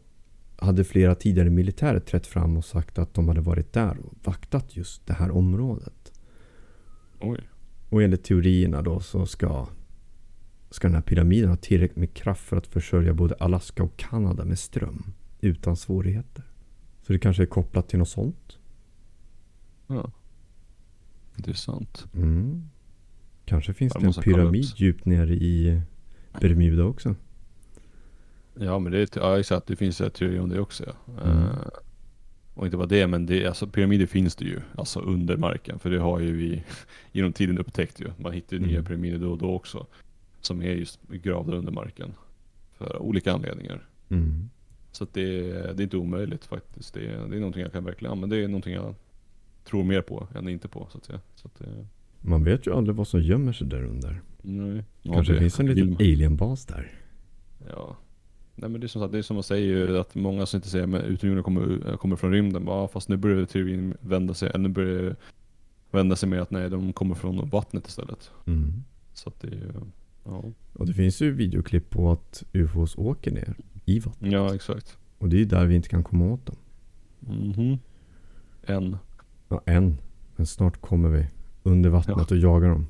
hade 0.56 0.84
flera 0.84 1.16
tidigare 1.16 1.50
militärer 1.50 2.00
trätt 2.00 2.28
fram 2.28 2.58
och 2.58 2.66
sagt 2.66 3.00
att 3.00 3.14
de 3.14 3.28
hade 3.28 3.42
varit 3.42 3.74
där 3.74 3.98
och 4.00 4.14
vaktat 4.24 4.76
just 4.78 5.08
det 5.08 5.14
här 5.14 5.32
området. 5.32 6.12
Oj. 7.22 7.40
Och 7.90 8.04
enligt 8.04 8.24
teorierna 8.24 8.82
då 8.82 9.00
så 9.00 9.26
ska, 9.26 9.68
ska 10.70 10.88
den 10.88 10.96
här 10.96 11.02
pyramiden 11.02 11.50
ha 11.50 11.58
tillräckligt 11.58 11.98
med 11.98 12.14
kraft 12.14 12.42
för 12.42 12.58
att 12.58 12.68
försörja 12.68 13.14
både 13.14 13.36
Alaska 13.36 13.84
och 13.84 13.98
Kanada 13.98 14.46
med 14.46 14.60
ström 14.60 15.04
utan 15.42 15.76
svårigheter. 15.76 16.44
Så 17.08 17.14
det 17.14 17.20
kanske 17.20 17.44
är 17.44 17.48
kopplat 17.48 17.90
till 17.90 18.00
något 18.00 18.10
sånt? 18.10 18.58
Ja. 19.88 20.12
Intressant. 21.38 22.06
Mm. 22.14 22.70
Kanske 23.46 23.74
finns 23.74 23.94
Jag 23.96 24.04
det 24.04 24.08
en 24.08 24.24
pyramid 24.24 24.66
djupt 24.76 25.06
nere 25.06 25.34
i 25.34 25.82
Bermuda 26.42 26.84
också. 26.84 27.16
Ja 28.60 28.80
men 28.80 28.92
det 28.92 29.16
är, 29.16 29.20
ja 29.22 29.40
exakt, 29.40 29.68
det 29.68 29.76
finns 29.76 29.98
teorier 29.98 30.40
om 30.40 30.50
det 30.50 30.60
också 30.60 30.84
ja. 30.86 31.22
Mm. 31.24 31.38
Eh, 31.38 31.50
och 32.54 32.66
inte 32.66 32.78
bara 32.78 32.88
det, 32.88 33.08
men 33.08 33.26
det, 33.26 33.46
alltså, 33.46 33.68
pyramider 33.68 34.06
finns 34.06 34.36
det 34.36 34.46
ju, 34.46 34.62
alltså 34.78 35.00
under 35.00 35.38
marken. 35.38 35.80
För 35.80 35.90
det 35.90 36.00
har 36.00 36.20
ju 36.20 36.36
vi 36.36 36.64
genom 37.12 37.34
tiden 37.34 37.58
upptäckt 37.58 38.02
ju. 38.02 38.12
Man 38.18 38.34
hittar 38.34 38.58
ju 38.58 38.64
nya 38.64 38.80
Mm. 38.80 38.86
pyramider 38.86 39.20
då 39.20 39.32
och 39.32 39.38
då 39.38 39.54
också. 39.54 39.88
Som 40.42 40.62
är 40.62 40.70
just 40.72 41.00
gravda 41.10 41.56
under 41.56 41.72
marken. 41.72 42.14
För 42.78 42.98
olika 42.98 43.34
anledningar. 43.34 43.88
Mm. 44.10 44.50
Så 44.96 45.04
att 45.04 45.14
det, 45.14 45.42
det 45.52 45.82
är 45.82 45.82
inte 45.82 45.98
omöjligt 45.98 46.46
faktiskt. 46.46 46.94
Det, 46.94 47.00
är- 47.00 47.28
det 47.30 47.36
är 47.36 47.40
någonting 47.40 47.62
jag 47.62 47.72
kan 47.72 47.84
verkligen, 47.84 48.12
ja, 48.12 48.16
men 48.20 48.30
det 48.30 48.38
är 48.38 48.48
någonting 48.48 48.74
jag 48.74 48.96
tror 49.64 49.84
mer 49.84 50.02
på 50.02 50.28
än 50.36 50.50
inte 50.50 50.68
på 50.68 50.88
så 50.92 50.98
att 50.98 51.06
säga. 51.06 51.20
Så 51.36 51.48
att, 51.48 51.56
det- 51.60 51.86
Man 52.22 52.44
vet 52.44 52.68
ju 52.68 52.74
aldrig 52.74 52.96
vad 52.96 53.08
som 53.08 53.22
gömmer 53.22 53.54
sig 53.54 53.68
där 53.68 53.84
under. 53.84 54.22
nej. 54.42 54.84
Ja, 55.02 55.14
Kanske 55.14 55.34
det- 55.34 55.40
finns 55.40 55.60
en 55.60 55.66
liten 55.66 55.96
alienbas 55.96 56.66
där. 56.66 56.92
Ja. 57.70 57.96
Nej 58.56 58.70
men 58.70 58.82
det 58.82 58.86
är 58.86 58.88
som 58.88 59.02
sagt, 59.02 59.12
det 59.12 59.18
är 59.18 59.22
som 59.22 59.34
man 59.36 59.44
säger 59.44 59.68
ju 59.88 59.98
att 59.98 60.16
många 60.16 60.46
som 60.46 60.58
inte 60.58 60.70
säger 60.70 60.88
men 60.88 61.02
utomjordingar 61.02 61.44
kommer, 61.44 61.98
kommer 61.98 62.16
från 62.16 62.32
rymden. 62.32 62.64
Ja 62.68 62.88
fast 62.88 63.10
nu 63.10 63.18
börjar 63.18 63.46
teorin 63.46 63.94
vända 64.00 64.34
sig, 64.34 64.50
eller 64.50 64.60
nu 64.60 64.70
börjar 64.70 65.16
vända 65.92 66.16
sig 66.16 66.30
med 66.30 66.42
att 66.42 66.52
nej 66.52 66.70
de 66.70 66.94
kommer 66.94 67.16
från 67.16 67.50
vattnet 67.50 67.88
istället. 67.88 68.32
Mm. 68.46 68.74
Så 69.14 69.30
att 69.30 69.40
det 69.42 69.48
är 69.48 69.52
ju, 69.52 69.72
ja. 70.26 70.44
Och 70.74 70.86
det 70.86 70.94
finns 70.94 71.22
ju 71.22 71.32
videoklipp 71.32 71.90
på 71.90 72.12
att 72.12 72.44
UFOs 72.54 72.98
åker 72.98 73.32
ner 73.32 73.56
i 73.86 74.00
vattnet. 74.00 74.32
Ja 74.32 74.56
exakt. 74.56 74.98
Och 75.18 75.30
det 75.30 75.42
är 75.42 75.46
där 75.46 75.66
vi 75.66 75.76
inte 75.76 75.90
kan 75.90 76.04
komma 76.04 76.26
åt 76.26 76.46
dem. 76.46 76.56
Mhm. 77.20 77.80
En. 78.62 78.98
Ja, 79.50 79.62
än. 79.66 79.98
Men 80.36 80.46
snart 80.46 80.82
kommer 80.82 81.10
vi 81.10 81.28
under 81.64 81.90
vattnet 81.90 82.32
och 82.32 82.38
jagar 82.38 82.70
dem. 82.70 82.88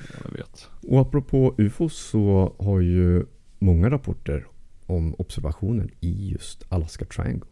Ja, 0.00 0.18
jag 0.24 0.30
vet. 0.30 0.68
Och 0.88 1.00
apropå 1.00 1.54
UFOs 1.58 1.96
så 1.96 2.54
har 2.58 2.80
ju 2.80 3.26
många 3.58 3.90
rapporter 3.90 4.46
om 4.86 5.14
observationer 5.14 5.90
i 6.00 6.30
just 6.30 6.64
Alaska 6.68 7.04
Triangle. 7.04 7.48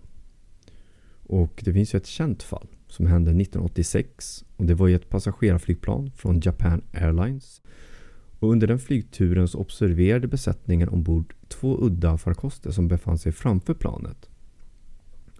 Och 1.26 1.62
det 1.64 1.72
finns 1.72 1.94
ju 1.94 1.96
ett 1.96 2.06
känt 2.06 2.42
fall 2.42 2.68
som 2.88 3.06
hände 3.06 3.30
1986. 3.30 4.44
Och 4.56 4.64
det 4.64 4.74
var 4.74 4.88
i 4.88 4.94
ett 4.94 5.08
passagerarflygplan 5.08 6.10
från 6.10 6.40
Japan 6.44 6.82
Airlines. 6.92 7.62
Och 8.38 8.50
under 8.52 8.66
den 8.66 8.78
flygturen 8.78 9.48
så 9.48 9.58
observerade 9.58 10.28
besättningen 10.28 10.88
ombord 10.88 11.34
två 11.48 11.78
udda 11.80 12.18
farkoster 12.18 12.70
som 12.70 12.88
befann 12.88 13.18
sig 13.18 13.32
framför 13.32 13.74
planet. 13.74 14.28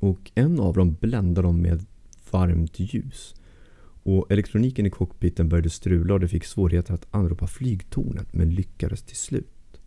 Och 0.01 0.31
en 0.35 0.61
av 0.61 0.75
dem 0.75 0.97
bländade 1.01 1.49
dem 1.49 1.63
med 1.63 1.87
varmt 2.31 2.79
ljus. 2.79 3.35
Och 4.03 4.33
elektroniken 4.33 4.87
i 4.87 4.91
cockpiten 4.91 5.49
började 5.49 5.71
strula 5.71 6.15
och 6.15 6.21
det 6.21 6.29
fick 6.29 6.45
svårigheter 6.45 6.95
att 6.95 7.07
anropa 7.11 7.47
flygtornet 7.47 8.35
men 8.35 8.55
lyckades 8.55 9.03
till 9.03 9.17
slut. 9.17 9.81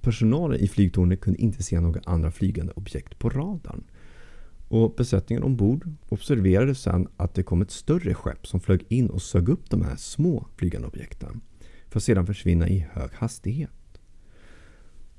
Personalen 0.00 0.60
i 0.60 0.68
flygtornet 0.68 1.20
kunde 1.20 1.42
inte 1.42 1.62
se 1.62 1.80
några 1.80 2.00
andra 2.04 2.30
flygande 2.30 2.72
objekt 2.72 3.18
på 3.18 3.30
radarn. 3.30 3.84
Och 4.68 4.94
besättningen 4.94 5.42
ombord 5.42 5.88
observerade 6.08 6.74
sedan 6.74 7.08
att 7.16 7.34
det 7.34 7.42
kom 7.42 7.62
ett 7.62 7.70
större 7.70 8.14
skepp 8.14 8.46
som 8.46 8.60
flög 8.60 8.84
in 8.88 9.10
och 9.10 9.22
sög 9.22 9.48
upp 9.48 9.70
de 9.70 9.82
här 9.82 9.96
små 9.96 10.46
flygande 10.56 10.88
objekten. 10.88 11.40
För 11.90 11.98
att 11.98 12.04
sedan 12.04 12.26
försvinna 12.26 12.68
i 12.68 12.86
hög 12.92 13.10
hastighet. 13.12 13.70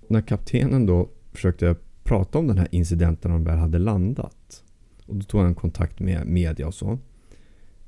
När 0.08 0.22
kaptenen 0.22 0.86
då 0.86 1.10
försökte 1.32 1.76
prata 2.04 2.40
om 2.40 2.48
den 2.48 2.58
här 2.58 2.68
incidenten 2.72 3.32
när 3.32 3.38
de 3.38 3.44
väl 3.44 3.58
hade 3.58 3.80
landat. 3.80 4.64
Och 5.06 5.16
då 5.16 5.26
tog 5.26 5.42
han 5.42 5.56
kontakt 5.56 6.00
med 6.00 6.28
media 6.28 6.68
och 6.68 6.74
så 6.74 7.00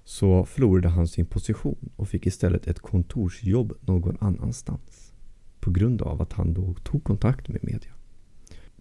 så 0.04 0.46
förlorade 0.46 0.90
han 0.90 1.08
sin 1.08 1.26
position 1.26 1.90
och 1.96 2.08
fick 2.08 2.26
istället 2.26 2.68
ett 2.68 2.80
kontorsjobb 2.80 3.74
någon 3.82 4.18
annanstans. 4.22 5.14
På 5.60 5.72
grund 5.72 6.02
av 6.02 6.22
att 6.22 6.34
han 6.34 6.54
då 6.54 6.76
tog 6.84 7.04
kontakt 7.04 7.48
med 7.48 7.64
media. 7.64 7.92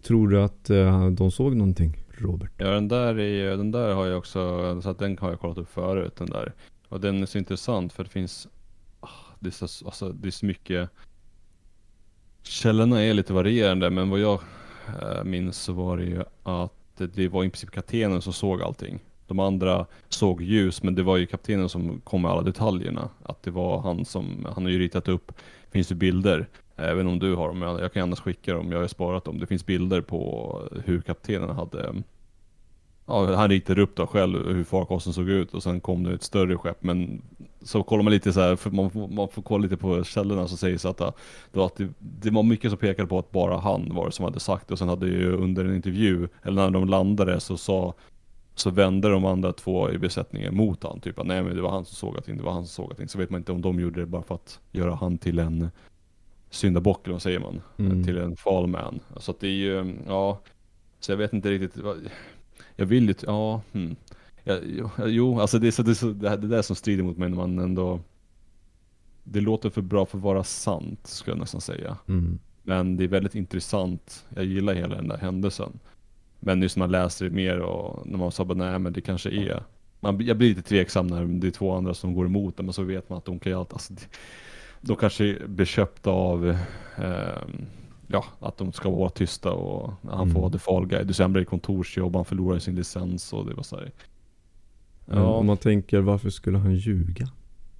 Tror 0.03 0.29
du 0.29 0.43
att 0.43 0.71
eh, 0.71 1.11
de 1.11 1.31
såg 1.31 1.57
någonting, 1.57 2.05
Robert? 2.09 2.53
Ja 2.57 2.71
den 2.71 2.88
där, 2.88 3.19
är, 3.19 3.57
den 3.57 3.71
där 3.71 3.95
har 3.95 4.07
jag 4.07 4.19
också, 4.19 4.81
så 4.83 4.91
att 4.91 4.99
den 4.99 5.19
har 5.19 5.31
jag 5.31 5.41
kollat 5.41 5.59
upp 5.59 5.69
förut 5.69 6.17
den 6.17 6.31
där. 6.31 6.53
Och 6.88 7.01
den 7.01 7.23
är 7.23 7.27
så 7.27 7.38
intressant 7.38 7.93
för 7.93 8.05
det 8.05 8.11
finns, 8.11 8.49
det 9.43 9.49
är 9.49 9.67
så, 9.67 9.87
alltså, 9.87 10.09
det 10.09 10.29
är 10.29 10.31
så 10.31 10.47
mycket 10.47 10.91
Källorna 12.43 13.03
är 13.03 13.15
lite 13.15 13.33
varierande 13.33 13.91
men 13.91 14.11
vad 14.11 14.21
jag 14.21 14.41
eh, 15.03 15.25
minns 15.25 15.59
så 15.59 15.73
var 15.73 15.97
det 15.97 16.05
ju 16.05 16.23
att 16.43 16.73
det, 16.97 17.29
var 17.29 17.45
i 17.45 17.51
princip 17.51 17.71
kaptenen 17.71 18.23
som 18.23 18.33
såg 18.33 18.63
allting. 18.63 18.99
De 19.27 19.39
andra 19.39 19.87
såg 20.09 20.43
ljus 20.43 20.83
men 20.83 20.95
det 20.95 21.03
var 21.03 21.17
ju 21.17 21.27
kaptenen 21.27 21.69
som 21.69 22.01
kom 22.01 22.23
med 22.23 22.31
alla 22.31 22.43
detaljerna. 22.43 23.09
Att 23.23 23.43
det 23.43 23.51
var 23.51 23.81
han 23.81 24.05
som, 24.05 24.47
han 24.55 24.65
har 24.65 24.71
ju 24.71 24.79
ritat 24.79 25.09
upp, 25.09 25.33
finns 25.71 25.89
det 25.89 25.95
bilder, 25.95 26.49
även 26.77 27.07
om 27.07 27.19
du 27.19 27.35
har 27.35 27.49
dem, 27.49 27.63
jag, 27.63 27.81
jag 27.81 27.93
kan 27.93 28.03
annars 28.03 28.21
skicka 28.21 28.55
dem, 28.55 28.73
jag 28.73 28.81
har 28.81 28.89
sparat 28.89 29.25
dem. 29.25 29.39
Det 29.39 29.47
finns 29.47 29.67
bilder 29.67 30.01
på 30.01 30.61
hur 30.85 31.01
kaptenen 31.01 31.51
hade 31.51 31.95
Ja, 33.07 33.35
han 33.35 33.49
ritade 33.49 33.83
upp 33.83 33.97
då 33.97 34.07
själv 34.07 34.55
hur 34.55 34.65
farkosten 34.65 35.13
såg 35.13 35.29
ut 35.29 35.55
och 35.55 35.63
sen 35.63 35.81
kom 35.81 36.03
det 36.03 36.15
ett 36.15 36.23
större 36.23 36.57
skepp. 36.57 36.83
Men 36.83 37.23
så 37.64 37.83
kollar 37.83 38.03
man 38.03 38.12
lite 38.12 38.33
så 38.33 38.40
här, 38.40 38.57
för 38.57 38.70
man, 38.70 38.90
man 39.11 39.29
får 39.29 39.42
kolla 39.42 39.62
lite 39.62 39.77
på 39.77 40.05
källorna 40.05 40.48
så 40.48 40.57
sägs 40.57 40.85
att, 40.85 40.98
det, 40.98 41.12
var 41.53 41.66
att 41.66 41.77
det, 41.77 41.88
det 41.98 42.31
var 42.31 42.42
mycket 42.42 42.70
som 42.70 42.79
pekade 42.79 43.09
på 43.09 43.18
att 43.18 43.31
bara 43.31 43.59
han 43.59 43.94
var 43.94 44.07
det 44.07 44.12
som 44.12 44.25
hade 44.25 44.40
sagt 44.40 44.68
det. 44.68 44.75
Och 44.75 44.79
sen 44.79 44.88
hade 44.88 45.07
ju 45.07 45.33
under 45.33 45.64
en 45.64 45.75
intervju, 45.75 46.29
eller 46.42 46.62
när 46.62 46.70
de 46.70 46.88
landade 46.88 47.40
så 47.40 47.57
sa 47.57 47.94
så 48.55 48.70
vände 48.70 49.09
de 49.09 49.25
andra 49.25 49.53
två 49.53 49.90
i 49.90 49.98
besättningen 49.98 50.57
mot 50.57 50.83
han. 50.83 51.01
Typ 51.01 51.18
att 51.18 51.27
nej 51.27 51.42
men 51.42 51.57
det 51.57 51.62
var 51.62 51.70
han 51.70 51.85
som 51.85 51.94
såg 51.94 52.16
allting, 52.16 52.37
det 52.37 52.42
var 52.42 52.53
han 52.53 52.66
som 52.66 52.85
såg 52.85 52.90
allting. 52.90 53.09
Så 53.09 53.18
vet 53.18 53.31
man 53.31 53.40
inte 53.40 53.53
om 53.53 53.62
de 53.62 53.81
gjorde 53.81 54.01
det 54.01 54.07
bara 54.07 54.22
för 54.22 54.35
att 54.35 54.61
göra 54.72 54.94
han 54.94 55.18
till 55.18 55.38
en 55.38 55.70
syndabock 56.51 57.05
eller 57.05 57.12
vad 57.12 57.22
säger 57.22 57.38
man? 57.38 57.62
Mm. 57.79 58.05
Till 58.05 58.18
en 58.18 58.37
fall 58.37 58.66
man. 58.66 59.01
Så 59.16 59.31
att 59.31 59.40
det 59.40 59.46
är 59.46 59.51
ju, 59.51 59.94
ja. 60.07 60.38
Så 61.01 61.12
jag 61.12 61.16
vet 61.16 61.33
inte 61.33 61.51
riktigt. 61.51 61.85
Jag 62.77 62.87
vill 62.87 63.09
ju, 63.09 63.14
ja. 63.27 63.61
Hmm. 63.72 63.96
Ja, 64.45 64.59
jo, 65.07 65.41
alltså 65.41 65.59
det 65.59 65.67
är, 65.67 65.71
så, 65.71 65.83
det, 65.83 65.91
är 65.91 65.95
så, 65.95 66.07
det, 66.11 66.29
här- 66.29 66.37
det 66.37 66.49
där 66.49 66.63
som 66.63 66.77
strider 66.77 67.03
mot 67.05 67.17
mig 67.19 67.29
när 67.29 67.37
man 67.37 67.59
ändå 67.59 68.01
Det 69.25 69.41
låter 69.41 69.71
för 69.71 69.83
bra 69.83 70.07
för 70.07 70.19
att 70.19 70.25
vara 70.25 70.45
sant 70.45 71.07
skulle 71.07 71.35
jag 71.37 71.41
nästan 71.41 71.61
säga. 71.61 71.97
Mm. 72.09 72.39
Men 72.63 72.97
det 72.97 73.05
är 73.05 73.09
väldigt 73.09 73.35
intressant. 73.35 74.25
Jag 74.37 74.45
gillar 74.45 74.75
hela 74.75 74.95
den 74.97 75.09
där 75.09 75.17
händelsen. 75.19 75.79
Men 76.41 76.63
just 76.63 76.77
när 76.77 76.83
man 76.83 76.91
läser 76.91 77.25
det 77.25 77.31
mer 77.31 77.59
och 77.59 78.07
när 78.07 78.19
man 78.19 78.33
sa 78.33 78.45
bara 78.45 78.59
nej 78.59 78.79
men 78.79 78.93
det 78.93 79.01
kanske 79.01 79.31
är. 79.31 79.63
Man, 80.01 80.21
jag 80.27 80.37
blir 80.39 80.49
lite 80.49 80.63
tveksam 80.63 81.07
när 81.07 81.25
det 81.25 81.47
är 81.47 81.51
två 81.51 81.73
andra 81.77 81.95
som 81.95 82.15
går 82.15 82.27
emot 82.27 82.57
det 82.57 82.63
men 82.63 82.73
så 82.73 82.83
vet 82.83 83.09
man 83.09 83.19
att 83.19 83.25
de 83.25 83.39
kan 83.39 83.53
ju 83.53 83.59
allt. 83.59 83.73
Alltså, 83.73 83.95
de 84.81 84.97
kanske 84.97 85.39
blir 85.47 85.67
köpta 85.67 86.11
av 86.11 86.59
ehm, 86.97 87.67
Ja, 88.07 88.25
att 88.41 88.57
de 88.57 88.73
ska 88.73 88.91
vara 88.91 89.11
tysta 89.11 89.53
och 89.53 89.93
han 90.03 90.21
Mm. 90.23 90.35
får 90.35 90.41
vara 90.41 90.53
the 90.53 90.59
fall 90.59 90.87
guy. 90.87 91.05
Du 91.05 91.13
sen 91.13 91.33
blir 91.33 91.41
det 91.43 91.47
kontorsjobb, 91.47 92.17
han 92.17 92.25
förlorar 92.25 92.59
sin 92.59 92.75
licens 92.77 93.33
och 93.33 93.47
det 93.47 93.55
var 93.55 93.63
så 93.63 93.77
här. 93.77 93.91
Ja. 95.07 95.25
om 95.25 95.47
man 95.47 95.57
tänker 95.57 96.01
varför 96.01 96.31
skulle 96.31 96.59
han 96.59 96.75
ljuga? 96.75 97.29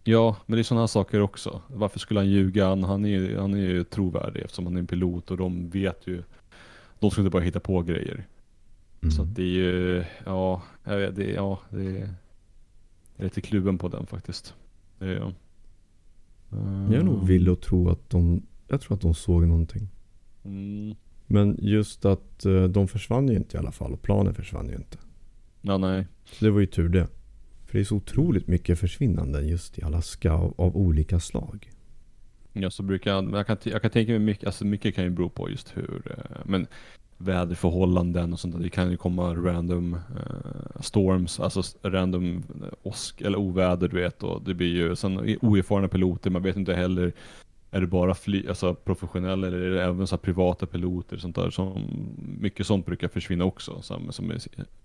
Ja, 0.05 0.37
men 0.47 0.57
det 0.57 0.61
är 0.61 0.65
sådana 0.65 0.89
saker 0.89 1.21
också. 1.21 1.63
Varför 1.69 1.99
skulle 1.99 2.21
han 2.21 2.29
ljuga? 2.29 2.69
Han, 2.69 2.85
han, 2.85 3.05
är, 3.05 3.37
han 3.37 3.55
är 3.55 3.59
ju 3.59 3.85
trovärdig 3.85 4.41
eftersom 4.41 4.67
han 4.67 4.77
är 4.77 4.81
en 4.81 4.87
pilot 4.87 5.31
och 5.31 5.37
de 5.37 5.71
vet 5.71 6.07
ju. 6.07 6.23
De 6.99 7.11
skulle 7.11 7.27
inte 7.27 7.33
bara 7.33 7.43
hitta 7.43 7.61
på 7.61 7.83
grejer. 7.83 8.27
Mm. 9.03 9.11
Så 9.11 9.23
att 9.23 9.35
det 9.35 9.43
är 9.43 9.47
ju, 9.47 10.05
ja, 10.25 10.63
jag 10.85 10.99
vet, 10.99 11.17
det, 11.17 11.31
ja, 11.31 11.61
det 11.71 11.87
är, 11.87 12.15
lite 13.17 13.41
kluven 13.41 13.79
på 13.79 13.89
den 13.89 14.07
faktiskt. 14.07 14.55
Det 14.99 15.05
är 15.05 15.15
jag. 15.15 15.33
Jag 16.91 16.95
är 16.95 17.03
nog 17.03 17.27
villig 17.27 17.53
att 17.53 17.63
tro 17.63 17.89
att 17.89 18.11
de, 18.11 18.43
jag 18.69 18.81
tror 18.81 18.95
att 18.95 19.01
de 19.01 19.15
såg 19.15 19.43
någonting. 19.47 19.89
Mm. 20.45 20.95
Men 21.27 21.57
just 21.61 22.05
att 22.05 22.45
eh, 22.45 22.65
de 22.65 22.89
försvann 22.89 23.29
ju 23.29 23.37
inte 23.37 23.57
i 23.57 23.61
alla 23.61 23.73
fall 23.73 23.93
och 23.93 24.03
planen 24.03 24.35
försvann 24.35 24.69
ju 24.69 24.75
inte. 24.75 24.99
Ja, 25.61 25.79
nej. 25.79 26.07
Så 26.25 26.45
det 26.45 26.51
var 26.51 26.61
ju 26.61 26.67
tur 26.67 26.89
det. 26.89 27.07
För 27.67 27.79
det 27.79 27.83
är 27.83 27.85
så 27.85 27.97
otroligt 27.97 28.47
mycket 28.47 28.79
försvinnanden 28.79 29.49
just 29.49 29.79
i 29.79 29.83
Alaska 29.83 30.33
av, 30.33 30.55
av 30.59 30.77
olika 30.77 31.21
slag. 31.21 31.71
Ja, 32.53 32.71
så 32.71 32.83
brukar 32.83 33.11
jag, 33.11 33.25
men 33.25 33.35
jag 33.35 33.47
kan, 33.47 33.57
jag 33.63 33.83
kan 33.83 33.91
tänka 33.91 34.13
mig 34.13 34.19
mycket, 34.19 34.47
alltså 34.47 34.65
mycket 34.65 34.95
kan 34.95 35.05
ju 35.05 35.11
bero 35.11 35.29
på 35.29 35.51
just 35.51 35.77
hur, 35.77 36.03
eh, 36.11 36.41
men 36.45 36.67
väderförhållanden 37.23 38.33
och 38.33 38.41
sånt 38.41 38.55
där. 38.55 38.63
Det 38.63 38.69
kan 38.71 38.91
ju 38.91 38.97
komma 38.97 39.35
random 39.35 39.95
uh, 39.95 40.81
storms, 40.81 41.41
alltså 41.41 41.63
random 41.83 42.37
eh, 42.37 42.69
åsk 42.83 43.21
eller 43.21 43.39
oväder 43.39 43.89
du 43.89 43.97
vet. 43.97 44.23
Och 44.23 44.43
det 44.43 44.55
blir 44.55 44.75
ju, 44.75 44.97
sen 44.97 45.37
oerfarna 45.43 45.89
piloter, 45.89 46.31
man 46.31 46.43
vet 46.43 46.57
inte 46.57 46.75
heller, 46.75 47.13
är 47.75 47.81
det 47.81 47.87
bara 47.87 48.15
fly, 48.15 48.49
alltså 48.49 48.75
professionella 48.75 49.47
eller 49.47 49.59
är 49.59 49.71
det 49.71 49.83
även 49.83 50.07
så 50.07 50.17
här 50.17 50.21
privata 50.21 50.67
piloter 50.67 51.17
sånt 51.17 51.37
där 51.37 51.51
som, 51.51 51.89
mycket 52.41 52.67
sånt 52.67 52.87
brukar 52.87 53.09
försvinna 53.09 53.45
också. 53.45 53.83
Som, 53.83 54.13
som 54.13 54.31
är 54.31 54.41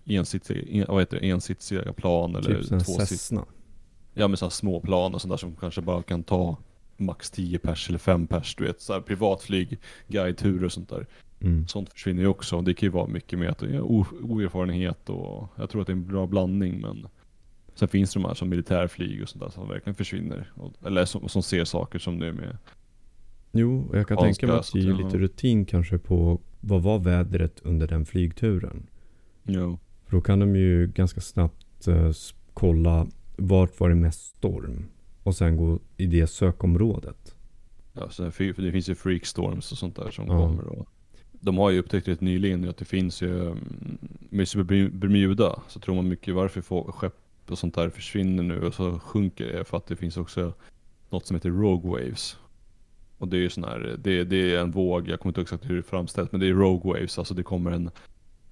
ensitsiga, 0.06 0.62
en, 0.70 0.86
vad 0.88 1.02
heter 1.02 1.20
det, 1.20 1.30
ensitsiga 1.30 1.94
plan 1.94 2.36
eller 2.36 2.62
typ 2.62 2.72
här 2.72 2.80
tvåsitsiga. 2.80 3.46
Ja 4.14 4.28
men 4.28 4.38
sådana 4.38 4.52
små 4.52 4.80
plan 4.80 5.14
och 5.14 5.22
sånt 5.22 5.32
där 5.32 5.38
som 5.38 5.56
kanske 5.56 5.82
bara 5.82 6.04
kan 6.04 6.24
ta 6.24 6.58
max 6.98 7.32
10 7.32 7.60
pers 7.60 7.90
eller 7.90 8.00
5 8.00 8.28
pers, 8.28 8.56
du 8.56 8.64
vet. 8.64 8.82
Så 8.82 8.94
här 8.94 9.02
privatflyg, 9.02 9.80
guideturer 10.08 10.66
och 10.66 10.72
sånt 10.72 10.90
där. 10.90 11.06
Mm. 11.40 11.68
Sånt 11.68 11.90
försvinner 11.90 12.22
ju 12.22 12.28
också. 12.28 12.62
Det 12.62 12.74
kan 12.74 12.88
ju 12.88 12.92
vara 12.92 13.08
mycket 13.08 13.40
med 13.40 13.50
att 13.50 13.64
oerfarenhet 13.64 15.10
och 15.10 15.48
jag 15.56 15.70
tror 15.70 15.82
att 15.82 15.88
det 15.88 15.94
är 15.94 15.96
en 15.96 16.08
bra 16.08 16.28
blandning 16.28 16.82
men 16.82 17.08
Sen 17.78 17.88
finns 17.88 18.14
det 18.14 18.20
de 18.20 18.26
här 18.26 18.34
som 18.34 18.50
militärflyg 18.50 19.22
och 19.22 19.30
sånt 19.30 19.44
där 19.44 19.50
som 19.50 19.68
verkligen 19.68 19.96
försvinner. 19.96 20.52
Och, 20.56 20.74
eller 20.86 21.06
som, 21.06 21.30
som 21.30 21.44
ser 21.44 21.66
saker 21.66 22.00
som 22.00 22.18
nu 22.18 22.34
med 22.34 22.58
Jo, 23.52 23.88
och 23.90 23.98
jag 23.98 24.08
kan 24.08 24.18
tänka 24.18 24.48
mig 24.48 24.56
att 24.56 24.70
det 24.74 24.80
är 24.80 25.04
lite 25.04 25.18
rutin 25.18 25.66
kanske 25.66 25.98
på 25.98 26.42
vad 26.62 26.82
var 26.84 27.00
vädret 27.00 27.60
under 27.64 27.88
den 27.88 28.06
flygturen. 28.06 28.88
Jo. 29.44 29.80
För 30.06 30.12
då 30.12 30.22
kan 30.22 30.40
de 30.40 30.56
ju 30.56 30.88
ganska 30.88 31.22
snabbt 31.22 31.88
eh, 31.88 32.12
kolla 32.54 33.08
vart 33.38 33.80
var 33.80 33.90
det 33.90 33.96
mest 33.96 34.36
storm. 34.38 34.86
Och 35.24 35.36
sen 35.36 35.58
gå 35.58 35.80
i 35.98 36.06
det 36.06 36.28
sökområdet. 36.28 37.36
Ja, 37.94 38.10
så 38.10 38.32
för 38.32 38.62
det 38.62 38.72
finns 38.72 38.90
ju 38.90 38.96
freakstorms 38.96 39.72
och 39.72 39.78
sånt 39.78 39.96
där 39.96 40.12
som 40.12 40.28
Ja. 40.28 40.38
kommer. 40.40 40.64
Och 40.68 40.88
de 41.32 41.58
har 41.58 41.70
ju 41.70 41.80
upptäckt 41.80 42.08
rätt 42.08 42.22
nyligen 42.22 42.70
att 42.70 42.78
det 42.78 42.86
finns 42.86 43.22
ju, 43.22 43.42
mm, 43.42 43.58
med 44.30 44.40
just 44.40 44.56
Bermu- 44.56 44.90
Bermuda 44.98 45.62
så 45.68 45.80
tror 45.80 45.96
man 45.96 46.08
mycket 46.08 46.36
varför 46.36 46.92
skepp 46.92 47.14
och 47.48 47.58
sånt 47.58 47.76
där 47.76 47.90
försvinner 47.90 48.44
nu 48.44 48.60
och 48.62 48.74
så 48.74 49.00
sjunker 49.00 49.46
det 49.54 49.64
för 49.66 49.78
att 49.78 49.88
det 49.88 49.96
finns 49.96 50.18
också 50.18 50.54
något 51.10 51.26
som 51.26 51.36
heter 51.36 51.50
Rogue 51.50 51.92
Waves. 51.92 52.38
Och 53.18 53.28
det 53.28 53.38
är 53.38 53.42
ju 53.42 53.50
sån 53.50 53.64
här, 53.64 53.96
det, 54.04 54.24
det 54.24 54.56
är 54.56 54.60
en 54.60 54.72
våg, 54.72 55.10
jag 55.10 55.20
kommer 55.20 55.30
inte 55.30 55.40
ihåg 55.42 55.46
exakt 55.46 55.66
hur 55.70 55.74
det 55.74 55.80
är 55.80 55.82
framställt, 55.82 56.32
men 56.32 56.42
det 56.42 56.48
är 56.48 56.54
Rogue 56.54 56.94
Waves, 56.94 57.20
alltså 57.20 57.34
det 57.34 57.44
kommer 57.44 57.72
en 57.72 57.90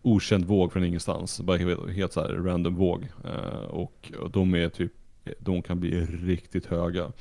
okänd 0.01 0.45
våg 0.45 0.71
från 0.73 0.83
ingenstans. 0.83 1.41
Bara 1.41 1.57
helt, 1.57 1.89
helt 1.89 2.13
så 2.13 2.21
här 2.21 2.29
random 2.29 2.75
våg. 2.75 3.07
Eh, 3.25 3.65
och, 3.69 4.11
och 4.19 4.31
de 4.31 4.55
är 4.55 4.69
typ, 4.69 4.91
de 5.39 5.61
kan 5.61 5.79
bli 5.79 5.99
riktigt 6.05 6.65
höga. 6.65 7.11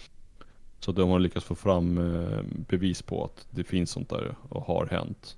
Så 0.80 0.92
de 0.92 1.10
har 1.10 1.18
lyckats 1.18 1.46
få 1.46 1.54
fram 1.54 1.98
eh, 1.98 2.38
bevis 2.68 3.02
på 3.02 3.24
att 3.24 3.46
det 3.50 3.64
finns 3.64 3.90
sånt 3.90 4.08
där 4.08 4.34
och 4.48 4.62
har 4.62 4.86
hänt. 4.86 5.36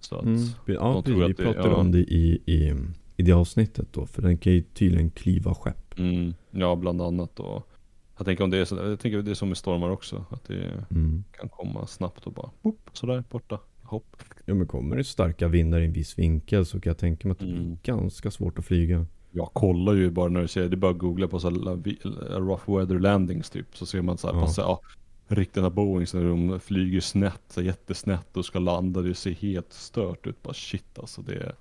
Så 0.00 0.16
att, 0.16 0.24
Mm. 0.24 0.38
Vi- 0.66 0.74
Ja, 0.74 0.92
precis. 0.92 1.04
tror 1.04 1.16
Vi 1.18 1.30
att 1.30 1.36
det- 1.36 1.42
pratade 1.44 1.68
ja. 1.68 1.74
om 1.76 1.92
det 1.92 1.98
i, 1.98 2.42
i, 2.46 2.74
i 3.16 3.22
det 3.22 3.32
avsnittet 3.32 3.88
då. 3.92 4.06
För 4.06 4.22
den 4.22 4.38
kan 4.38 4.52
ju 4.52 4.62
tydligen 4.62 5.10
kliva 5.10 5.54
skepp. 5.54 5.98
mm, 5.98 6.34
ja 6.50 6.76
bland 6.76 7.02
annat 7.02 7.40
och 7.40 7.68
jag 8.16 8.26
tänker 8.26 8.44
om 8.44 8.50
det 8.50 8.58
är 8.58 8.64
så, 8.64 8.76
jag 8.76 9.00
tänker 9.00 9.22
det 9.22 9.30
är 9.30 9.34
som 9.34 9.48
med 9.48 9.58
stormar 9.58 9.90
också. 9.90 10.24
Att 10.30 10.44
det 10.44 10.84
Mm. 10.90 11.24
kan 11.32 11.48
komma 11.48 11.86
snabbt 11.86 12.26
och 12.26 12.32
bara 12.32 12.50
boop, 12.62 12.90
sådär 12.92 13.24
borta. 13.30 13.58
Hopp. 13.82 14.16
Ja 14.44 14.54
men 14.54 14.66
kommer 14.66 14.96
det 14.96 15.04
starka 15.04 15.48
vindar 15.48 15.80
i 15.80 15.84
en 15.84 15.92
viss 15.92 16.18
vinkel 16.18 16.66
så 16.66 16.80
kan 16.80 16.90
jag 16.90 16.98
tänka 16.98 17.28
mig 17.28 17.32
att 17.32 17.38
det 17.38 17.44
blir 17.46 17.56
Mm. 17.56 17.78
ganska 17.82 18.30
svårt 18.30 18.58
att 18.58 18.64
flyga. 18.64 19.06
Jag 19.30 19.50
kollar 19.52 19.92
ju 19.94 20.10
bara 20.10 20.28
när 20.28 20.40
du 20.40 20.48
ser, 20.48 20.68
det 20.68 20.74
är 20.74 20.76
bara 20.76 20.90
att 20.90 20.98
googla 20.98 21.28
på 21.28 21.40
så 21.40 21.50
här 21.50 22.40
rough 22.40 22.70
weather 22.76 22.98
landings 22.98 23.50
typ. 23.50 23.76
Så 23.76 23.86
ser 23.86 24.02
man 24.02 24.18
så 24.18 24.26
här, 24.26 24.34
Ja. 24.34 24.40
passa, 24.40 24.62
ja, 24.62 24.80
riktiga 25.28 25.70
Boeings 25.70 26.14
när 26.14 26.24
de 26.24 26.60
flyger 26.60 27.00
snett, 27.00 27.42
så 27.48 27.62
jättesnett 27.62 28.36
och 28.36 28.44
ska 28.44 28.58
landa. 28.58 29.02
Det 29.02 29.14
ser 29.14 29.30
helt 29.30 29.72
stört 29.72 30.26
ut. 30.26 30.42
Bara 30.42 30.54
shit 30.54 30.98
alltså. 30.98 31.22
Det 31.22 31.34
är, 31.34 31.54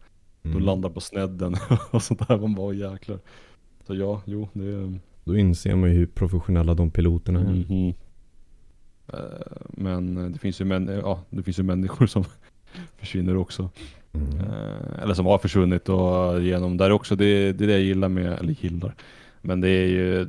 Mm. 0.44 0.58
De 0.58 0.64
landar 0.66 0.90
på 0.90 1.02
snedden 1.02 1.56
och 1.92 2.04
sånt 2.04 2.28
där. 2.28 2.38
Man 2.38 2.56
bara 2.56 2.74
jäklar. 2.74 3.20
Så 3.88 3.96
ja, 3.96 4.22
jo 4.26 4.48
det 4.54 4.66
är... 4.66 5.00
Då 5.26 5.38
inser 5.38 5.76
man 5.76 5.90
ju 5.90 5.96
hur 5.96 6.06
professionella 6.06 6.74
de 6.74 6.92
piloterna 6.92 7.40
är. 7.40 7.46
Mhm. 7.70 7.94
Eh, 9.14 9.20
Men 9.70 10.32
det 10.32 10.40
finns 10.40 10.62
ju, 10.62 10.66
män, 10.66 10.88
ja, 11.04 11.20
det 11.30 11.44
finns 11.44 11.60
ju 11.60 11.64
människor 11.64 12.08
som 12.08 12.24
försvinner 12.98 13.38
också. 13.38 13.70
Mm. 14.14 14.40
Eh, 14.40 15.04
Eller 15.04 15.14
som 15.14 15.26
har 15.26 15.38
försvunnit 15.38 15.90
och 15.90 16.42
genom 16.44 16.78
där 16.78 16.92
också. 16.92 17.16
Det, 17.16 17.52
det 17.52 17.66
är 17.66 17.68
det 17.68 17.74
jag 17.74 17.82
gillar 17.82 18.10
med, 18.10 18.40
eller 18.40 18.56
gillar. 18.62 18.96
Men 19.42 19.62
det 19.62 19.70
är 19.70 19.88
ju, 19.88 20.28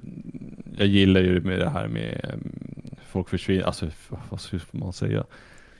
jag 0.78 0.87
gillar 0.87 1.20
ju 1.20 1.40
med 1.40 1.59
det 1.59 1.68
här 1.68 1.88
med 1.88 2.20
mm, 2.24 2.52
folk 3.06 3.28
försvinner, 3.28 3.62
alltså 3.64 3.87
vad 4.30 4.40
ska 4.40 4.59
man 4.70 4.92
säga? 4.92 5.24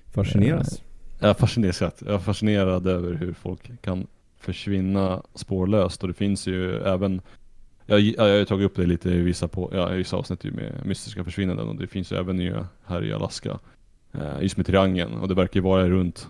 Fascineras. 0.07 0.83
Jag 1.21 1.31
är 1.31 1.35
fascinerad, 1.35 1.93
jag 1.99 2.15
är 2.15 2.19
fascinerad 2.19 2.87
över 2.87 3.15
hur 3.15 3.33
folk 3.33 3.83
kan 3.83 4.07
försvinna 4.39 5.23
spårlöst 5.35 6.03
och 6.03 6.09
det 6.09 6.15
finns 6.15 6.47
ju 6.47 6.77
även 6.77 7.21
jag, 7.87 8.01
jag 8.01 8.23
har 8.23 8.29
ju 8.29 8.45
tagit 8.45 8.67
upp 8.67 8.77
det 8.77 8.87
lite 8.87 9.11
i 9.11 9.23
vissa, 9.23 9.49
på, 9.49 9.71
ja, 9.73 9.95
i 9.95 9.97
vissa 9.97 10.17
avsnitt 10.17 10.45
ju 10.45 10.51
med 10.51 10.87
mystiska 10.87 11.25
försvinnanden 11.25 11.69
och 11.69 11.77
det 11.77 11.87
finns 11.87 12.13
ju 12.13 12.17
även 12.17 12.41
ju 12.41 12.65
här 12.85 13.05
i 13.05 13.13
Alaska. 13.13 13.59
Eh, 14.13 14.43
just 14.43 14.57
med 14.57 14.67
triangeln 14.67 15.15
och 15.15 15.29
det 15.29 15.35
verkar 15.35 15.61
ju 15.61 15.65
vara 15.65 15.89
runt 15.89 16.29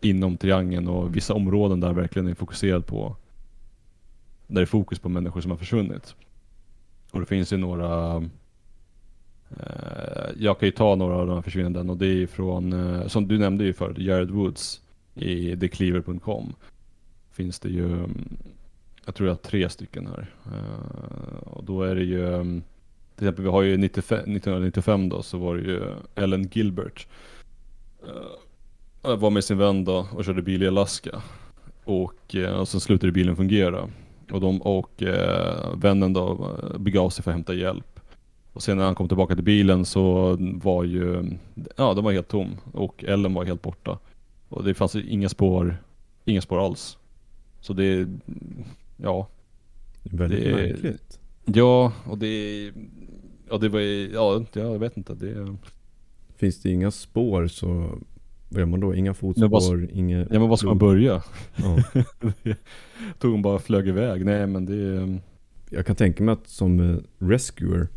inom 0.00 0.36
triangeln 0.36 0.88
och 0.88 1.16
vissa 1.16 1.34
områden 1.34 1.80
där 1.80 1.92
verkligen 1.92 2.28
är 2.28 2.34
fokuserat 2.34 2.86
på 2.86 3.16
där 4.46 4.54
det 4.54 4.64
är 4.64 4.66
fokus 4.66 4.98
på 4.98 5.08
människor 5.08 5.40
som 5.40 5.50
har 5.50 5.58
försvunnit. 5.58 6.14
Och 7.10 7.20
det 7.20 7.26
finns 7.26 7.52
ju 7.52 7.56
några 7.56 8.16
eh, 9.50 10.30
Jag 10.36 10.58
kan 10.58 10.66
ju 10.66 10.72
ta 10.72 10.94
några 10.94 11.14
av 11.14 11.26
de 11.26 11.34
här 11.34 11.42
försvinnanden 11.42 11.90
och 11.90 11.96
det 11.96 12.06
är 12.06 12.26
från, 12.26 12.72
eh, 12.72 13.06
som 13.06 13.28
du 13.28 13.38
nämnde 13.38 13.64
ju 13.64 13.72
förut, 13.72 13.98
Jared 13.98 14.30
Woods 14.30 14.80
i 15.14 15.56
thecleaver.com 15.56 16.54
Finns 17.30 17.60
det 17.60 17.68
ju, 17.68 17.86
mm, 17.86 18.36
jag 19.08 19.14
tror 19.14 19.28
jag 19.28 19.34
har 19.34 19.42
tre 19.42 19.68
stycken 19.68 20.06
här. 20.06 20.26
Eh, 20.46 21.48
och 21.48 21.64
då 21.64 21.82
är 21.82 21.94
det 21.94 22.04
ju, 22.04 22.34
mm, 22.34 22.62
till 23.16 23.24
exempel 23.24 23.44
vi 23.44 23.50
har 23.50 23.62
ju 23.62 23.76
95, 23.76 24.18
1995 24.18 25.08
då 25.08 25.22
så 25.22 25.38
var 25.38 25.56
det 25.56 25.62
ju 25.62 25.82
Ellen 26.14 26.48
Gilbert. 26.52 27.06
Uh, 29.04 29.16
var 29.16 29.30
med 29.30 29.44
sin 29.44 29.58
vän 29.58 29.84
då 29.84 30.06
och 30.12 30.24
körde 30.24 30.42
bil 30.42 30.62
i 30.62 30.68
Alaska. 30.68 31.22
Och, 31.84 32.34
eh, 32.34 32.52
och 32.52 32.68
sen 32.68 32.80
slutade 32.80 33.12
bilen 33.12 33.36
fungera. 33.36 33.88
Och, 34.30 34.40
de, 34.40 34.62
och 34.62 35.02
eh, 35.02 35.74
vännen 35.74 36.12
då 36.12 36.56
begav 36.78 37.10
sig 37.10 37.24
för 37.24 37.30
att 37.30 37.36
hämta 37.36 37.54
hjälp. 37.54 38.00
Och 38.52 38.62
sen 38.62 38.76
när 38.76 38.84
han 38.84 38.94
kom 38.94 39.08
tillbaka 39.08 39.34
till 39.34 39.44
bilen 39.44 39.84
så 39.84 40.36
var 40.40 40.84
ju, 40.84 41.30
ja 41.76 41.94
den 41.94 42.04
var 42.04 42.12
helt 42.12 42.28
tom. 42.28 42.56
Och 42.72 43.04
Ellen 43.04 43.34
var 43.34 43.44
helt 43.44 43.62
borta. 43.62 43.98
Och 44.48 44.64
det 44.64 44.74
fanns 44.74 44.94
inga 44.94 45.28
spår, 45.28 45.76
inga 46.24 46.40
spår 46.40 46.66
alls. 46.66 46.98
Så 47.60 47.72
det, 47.72 48.08
ja. 49.02 49.28
Väldigt 50.02 50.44
det 50.44 50.50
är- 50.50 50.54
märkligt. 50.68 51.20
Ja, 51.44 51.92
och 52.06 52.18
det, 52.18 52.64
ja 53.50 53.58
det 53.58 53.68
var 53.68 53.80
ja 54.14 54.44
jag 54.54 54.78
vet 54.78 54.96
inte. 54.96 55.14
Det, 55.14 55.56
Finns 56.36 56.62
det 56.62 56.70
inga 56.70 56.90
spår 56.90 57.46
så 57.46 57.98
vad 58.48 58.60
gör 58.60 58.66
man 58.66 58.80
då? 58.80 58.94
Inga 58.94 59.14
fotspår, 59.14 59.48
vad- 59.48 59.90
inget 59.90 60.28
ja 60.32 60.40
men 60.40 60.48
var 60.48 60.56
ska 60.56 60.66
man 60.66 60.78
börja? 60.78 61.22
Ja. 61.56 61.78
Tog 63.18 63.32
hon 63.32 63.42
bara 63.42 63.58
flög 63.58 63.88
iväg? 63.88 64.24
Nej 64.24 64.46
men 64.46 64.66
det, 64.66 65.18
Jag 65.70 65.86
kan 65.86 65.96
tänka 65.96 66.24
mig 66.24 66.32
att 66.32 66.48
som 66.48 66.80
eh, 66.80 66.96
rescuer 67.18 67.88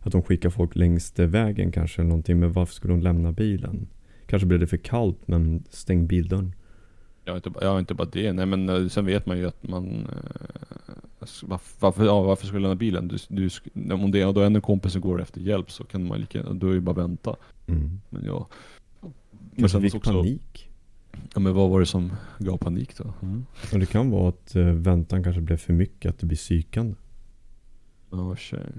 att 0.00 0.12
de 0.12 0.22
skickar 0.22 0.50
folk 0.50 0.76
längs 0.76 1.18
vägen 1.18 1.72
kanske 1.72 2.02
eller 2.02 2.08
någonting. 2.08 2.38
Men 2.40 2.52
varför 2.52 2.74
skulle 2.74 2.94
de 2.94 3.00
lämna 3.00 3.32
bilen? 3.32 3.86
Kanske 4.26 4.46
blev 4.46 4.60
det 4.60 4.66
för 4.66 4.76
kallt 4.76 5.18
men 5.28 5.64
stäng 5.70 6.06
bildörren. 6.06 6.52
Ja 7.28 7.36
inte, 7.36 7.50
ja, 7.60 7.78
inte 7.78 7.94
bara 7.94 8.08
det. 8.12 8.32
Nej 8.32 8.46
men 8.46 8.68
eh, 8.68 8.88
sen 8.88 9.06
vet 9.06 9.26
man 9.26 9.38
ju 9.38 9.46
att 9.46 9.68
man... 9.68 9.86
Eh, 10.12 10.94
varför, 11.40 11.76
varför, 11.80 12.04
ja, 12.04 12.22
varför 12.22 12.46
skulle 12.46 12.60
lämna 12.62 12.74
bilen? 12.74 13.08
Du, 13.08 13.16
du, 13.28 13.50
om 13.94 14.10
det 14.10 14.20
är 14.20 14.32
då 14.32 14.40
är 14.40 14.46
en 14.46 14.60
kompis 14.60 14.92
som 14.92 15.00
går 15.00 15.22
efter 15.22 15.40
hjälp 15.40 15.70
så 15.70 15.84
kan 15.84 16.06
man 16.06 16.20
lika 16.20 16.42
då 16.42 16.70
är 16.70 16.74
det 16.74 16.80
bara 16.80 16.96
vänta. 16.96 17.36
Mm. 17.66 18.00
Men 18.10 18.24
ja. 18.24 18.46
Men 19.50 19.70
sen 19.70 19.82
fick 19.82 19.94
också, 19.94 20.12
panik. 20.12 20.70
Ja 21.34 21.40
men 21.40 21.54
vad 21.54 21.70
var 21.70 21.80
det 21.80 21.86
som 21.86 22.12
gav 22.38 22.56
panik 22.56 22.96
då? 22.98 23.14
Mm. 23.22 23.46
Och 23.72 23.78
det 23.78 23.86
kan 23.86 24.10
vara 24.10 24.28
att 24.28 24.54
eh, 24.56 24.64
väntan 24.64 25.24
kanske 25.24 25.40
blev 25.40 25.56
för 25.56 25.72
mycket, 25.72 26.10
att 26.10 26.18
det 26.18 26.26
blir 26.26 26.38
psykande. 26.38 26.94
Ja 28.10 28.36
tjej. 28.36 28.72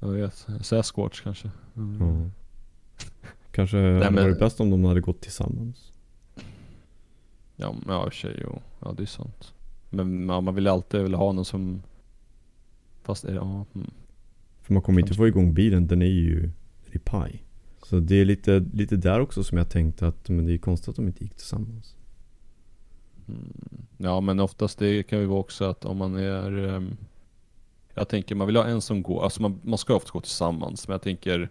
Jag 0.00 0.08
vet. 0.08 0.46
Sasquatch 0.60 1.20
kanske. 1.20 1.50
Mm. 1.76 2.00
Ja. 2.00 2.30
Kanske 3.50 3.76
hade 3.76 4.10
men- 4.10 4.24
varit 4.24 4.38
bäst 4.38 4.60
om 4.60 4.70
de 4.70 4.84
hade 4.84 5.00
gått 5.00 5.20
tillsammans. 5.20 5.89
Ja, 7.60 7.72
men 7.72 7.94
ja 7.94 8.04
i 8.04 8.08
och 8.08 8.12
för 8.12 8.20
sig 8.20 8.40
jo. 8.44 8.60
Ja 8.80 8.92
det 8.96 9.02
är 9.02 9.06
sant. 9.06 9.54
Men 9.90 10.28
ja, 10.28 10.40
man 10.40 10.54
vill 10.54 10.66
alltid 10.66 11.02
vilja 11.02 11.18
ha 11.18 11.32
någon 11.32 11.44
som... 11.44 11.82
Fast 13.02 13.24
ja. 13.24 13.64
Mm. 13.74 13.90
För 14.62 14.72
man 14.74 14.82
kommer 14.82 15.00
inte 15.00 15.14
få 15.14 15.28
igång 15.28 15.54
bilen, 15.54 15.86
den 15.86 16.02
är 16.02 16.06
ju 16.06 16.50
i 16.92 16.98
paj. 16.98 17.44
Så 17.82 18.00
det 18.00 18.16
är 18.16 18.24
lite, 18.24 18.66
lite 18.72 18.96
där 18.96 19.20
också 19.20 19.44
som 19.44 19.58
jag 19.58 19.70
tänkte 19.70 20.06
att 20.06 20.28
men 20.28 20.46
det 20.46 20.54
är 20.54 20.58
konstigt 20.58 20.88
att 20.88 20.96
de 20.96 21.06
inte 21.06 21.24
gick 21.24 21.34
tillsammans. 21.34 21.96
Mm. 23.28 23.52
Ja 23.96 24.20
men 24.20 24.40
oftast 24.40 24.78
det 24.78 25.02
kan 25.02 25.18
ju 25.18 25.26
vara 25.26 25.40
också 25.40 25.64
att 25.64 25.84
om 25.84 25.96
man 25.96 26.16
är 26.16 26.68
ehm, 26.68 26.96
Jag 27.94 28.08
tänker 28.08 28.34
man 28.34 28.46
vill 28.46 28.56
ha 28.56 28.64
en 28.64 28.80
som 28.80 29.02
går, 29.02 29.24
alltså 29.24 29.42
man, 29.42 29.60
man 29.62 29.78
ska 29.78 29.94
ofta 29.94 30.10
gå 30.12 30.20
tillsammans 30.20 30.88
men 30.88 30.94
jag 30.94 31.02
tänker 31.02 31.48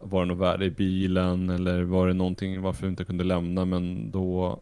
Var 0.00 0.20
det 0.20 0.28
något 0.28 0.38
värde 0.38 0.64
i 0.64 0.70
bilen 0.70 1.50
eller 1.50 1.82
var 1.82 2.06
det 2.06 2.14
någonting 2.14 2.62
varför 2.62 2.82
vi 2.86 2.90
inte 2.90 3.04
kunde 3.04 3.24
lämna 3.24 3.64
men 3.64 4.10
då 4.10 4.60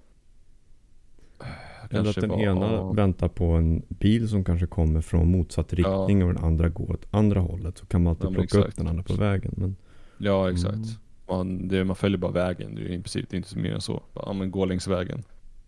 Eller 1.91 2.11
att 2.11 2.17
den 2.17 2.31
var- 2.31 2.39
ena 2.43 2.73
ja. 2.73 2.93
väntar 2.93 3.29
på 3.29 3.45
en 3.45 3.83
bil 3.89 4.29
som 4.29 4.45
kanske 4.45 4.67
kommer 4.67 5.01
från 5.01 5.31
motsatt 5.31 5.73
riktning 5.73 6.25
och 6.25 6.35
den 6.35 6.45
andra 6.45 6.69
går 6.69 6.91
åt 6.93 7.07
andra 7.11 7.41
hållet. 7.41 7.79
Så 7.79 7.87
kan 7.87 8.03
man 8.03 8.11
alltid 8.11 8.25
Ja, 8.27 8.31
plocka 8.35 8.59
upp 8.59 8.65
exakt. 8.65 8.77
den 8.79 8.89
andra 8.89 9.03
på 9.03 9.15
vägen. 9.15 9.55
Men, 9.57 9.77
Ja 10.19 10.51
exakt 10.51 10.75
Mm. 10.75 10.89
man, 11.29 11.69
det, 11.69 11.85
man 11.85 11.97
följer 11.97 12.19
bara 12.19 12.31
vägen, 12.33 12.75
det 12.75 12.81
är 12.81 12.85
i 12.85 12.89
princip 13.03 13.29
det 13.31 13.35
är 13.35 13.39
inte 13.39 13.49
så 13.49 13.59
mer 13.59 13.75
än 13.75 13.81
så 13.81 14.03
bara, 14.15 14.25
Ja 14.27 14.33
men 14.33 14.51
gå 14.51 14.65
längs 14.65 14.87
vägen 14.89 15.23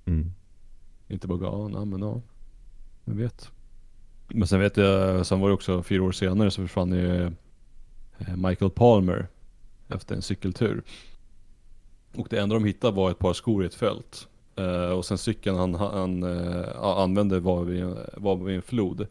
mm. 0.04 0.32
Inte 1.08 1.26
bara 1.28 1.38
ja, 1.42 1.68
nej 1.68 1.84
men 1.86 2.00
ja. 2.00 2.20
Jag 3.04 3.14
vet. 3.14 3.50
Men 4.28 4.48
sen 4.48 4.60
vet 4.60 4.76
jag, 4.76 5.26
sen 5.26 5.40
var 5.40 5.48
det 5.48 5.54
också 5.54 5.82
fyra 5.82 6.02
år 6.02 6.12
senare 6.12 6.50
så 6.50 6.62
försvann 6.62 6.92
ju 6.92 7.22
eh, 8.18 8.36
Michael 8.36 8.70
Palmer 8.70 9.26
efter 9.88 10.14
en 10.14 10.22
cykeltur. 10.22 10.82
Och 12.16 12.26
det 12.30 12.38
enda 12.40 12.54
de 12.54 12.64
hittade 12.64 12.96
var 12.96 13.10
ett 13.10 13.18
par 13.18 13.32
skor 13.32 13.62
i 13.62 13.66
ett 13.66 13.74
fält. 13.74 14.28
Eh, 14.58 14.90
och 14.90 15.04
sen 15.04 15.18
cykeln 15.18 15.56
han, 15.56 15.74
han 15.74 16.22
eh, 16.22 16.64
ja, 16.74 17.02
använde 17.02 17.40
var 17.40 17.64
vid, 17.64 17.84
var 18.16 18.36
vid 18.36 18.56
en 18.56 18.62
flod. 18.62 19.06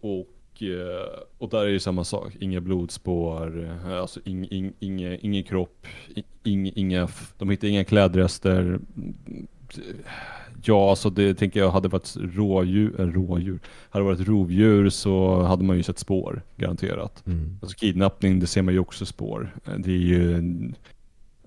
Och 0.00 0.62
eh, 0.62 1.20
och 1.38 1.48
där 1.48 1.66
är 1.66 1.72
det 1.72 1.80
samma 1.80 2.04
sak, 2.04 2.36
inga 2.40 2.60
blodspår, 2.60 3.64
eh, 3.84 4.00
alltså 4.00 4.20
ing, 4.24 4.48
ing, 4.50 4.72
inga, 4.78 5.16
ingen 5.16 5.42
kropp, 5.42 5.86
ing, 6.44 6.72
inga, 6.74 7.08
de 7.38 7.50
hittar 7.50 7.68
inga 7.68 7.84
klädrester. 7.84 8.80
Ja, 10.64 10.90
alltså 10.90 11.10
det 11.10 11.34
tänker 11.34 11.60
jag 11.60 11.70
hade 11.70 11.88
varit 11.88 12.16
rådjur, 12.16 13.00
äh, 13.00 13.06
rådjur, 13.06 13.60
hade 13.90 14.04
det 14.04 14.08
varit 14.08 14.28
rovdjur 14.28 14.88
så 14.88 15.42
hade 15.42 15.64
man 15.64 15.76
ju 15.76 15.82
sett 15.82 15.98
spår, 15.98 16.42
garanterat. 16.56 17.26
Mm. 17.26 17.58
Alltså 17.62 17.76
kidnappning, 17.76 18.40
det 18.40 18.46
ser 18.46 18.62
man 18.62 18.74
ju 18.74 18.80
också 18.80 19.06
spår. 19.06 19.54
Det 19.78 19.90
är 19.90 19.96
ju 19.96 20.42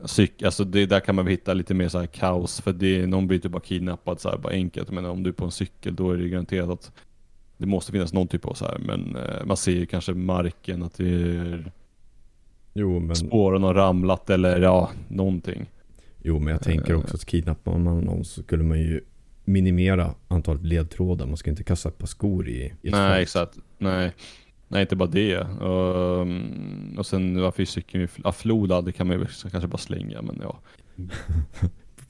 Psyk, 0.05 0.43
alltså 0.43 0.63
det, 0.63 0.85
där 0.85 0.99
kan 0.99 1.15
man 1.15 1.25
väl 1.25 1.31
hitta 1.31 1.53
lite 1.53 1.73
mer 1.73 1.89
så 1.89 1.99
här 1.99 2.05
kaos 2.05 2.61
för 2.61 2.73
det, 2.73 3.07
någon 3.07 3.27
blir 3.27 3.39
typ 3.39 3.51
bara 3.51 3.61
kidnappad 3.61 4.19
så 4.19 4.29
här, 4.29 4.37
bara 4.37 4.53
enkelt. 4.53 4.91
Men 4.91 5.05
om 5.05 5.23
du 5.23 5.29
är 5.29 5.33
på 5.33 5.45
en 5.45 5.51
cykel 5.51 5.95
då 5.95 6.11
är 6.11 6.17
det 6.17 6.29
garanterat 6.29 6.69
att 6.69 6.91
det 7.57 7.65
måste 7.65 7.91
finnas 7.91 8.13
någon 8.13 8.27
typ 8.27 8.45
av 8.45 8.53
så 8.53 8.65
här, 8.65 8.77
men 8.79 9.15
eh, 9.15 9.45
man 9.45 9.57
ser 9.57 9.71
ju 9.71 9.85
kanske 9.85 10.13
marken 10.13 10.83
att 10.83 10.97
det 10.97 11.09
är 11.09 11.71
Jo, 12.73 12.99
men, 12.99 13.15
spåren 13.15 13.63
har 13.63 13.73
ramlat 13.73 14.29
eller 14.29 14.59
ja, 14.59 14.89
någonting. 15.07 15.65
jo, 16.21 16.39
men 16.39 16.51
jag 16.53 16.61
tänker 16.61 16.95
också 16.95 17.15
att 17.15 17.25
kidnappar 17.25 17.77
man 17.77 17.99
någon 17.99 18.25
så 18.25 18.43
skulle 18.43 18.63
man 18.63 18.79
ju 18.79 19.01
minimera 19.45 20.15
antalet 20.27 20.63
ledtrådar. 20.63 21.25
Man 21.25 21.37
ska 21.37 21.49
inte 21.49 21.63
kasta 21.63 21.89
ett 21.89 21.97
par 21.97 22.07
skor 22.07 22.49
i, 22.49 22.73
i 22.81 22.89
Nej 22.89 22.91
fält. 22.91 23.21
exakt, 23.21 23.57
nej. 23.77 24.13
Nej 24.71 24.81
inte 24.81 24.95
bara 24.95 25.09
det. 25.09 25.39
Och, 25.39 26.21
mm, 26.21 26.95
och 26.97 27.05
sen 27.05 27.41
varför 27.41 27.61
är 27.61 27.65
cykeln 27.65 28.07
ja, 28.23 28.31
floda, 28.31 28.81
det 28.81 28.91
kan 28.91 29.07
man 29.07 29.19
ju 29.19 29.25
kanske 29.51 29.67
bara 29.67 29.77
slänga 29.77 30.21
men 30.21 30.39
ja. 30.41 30.59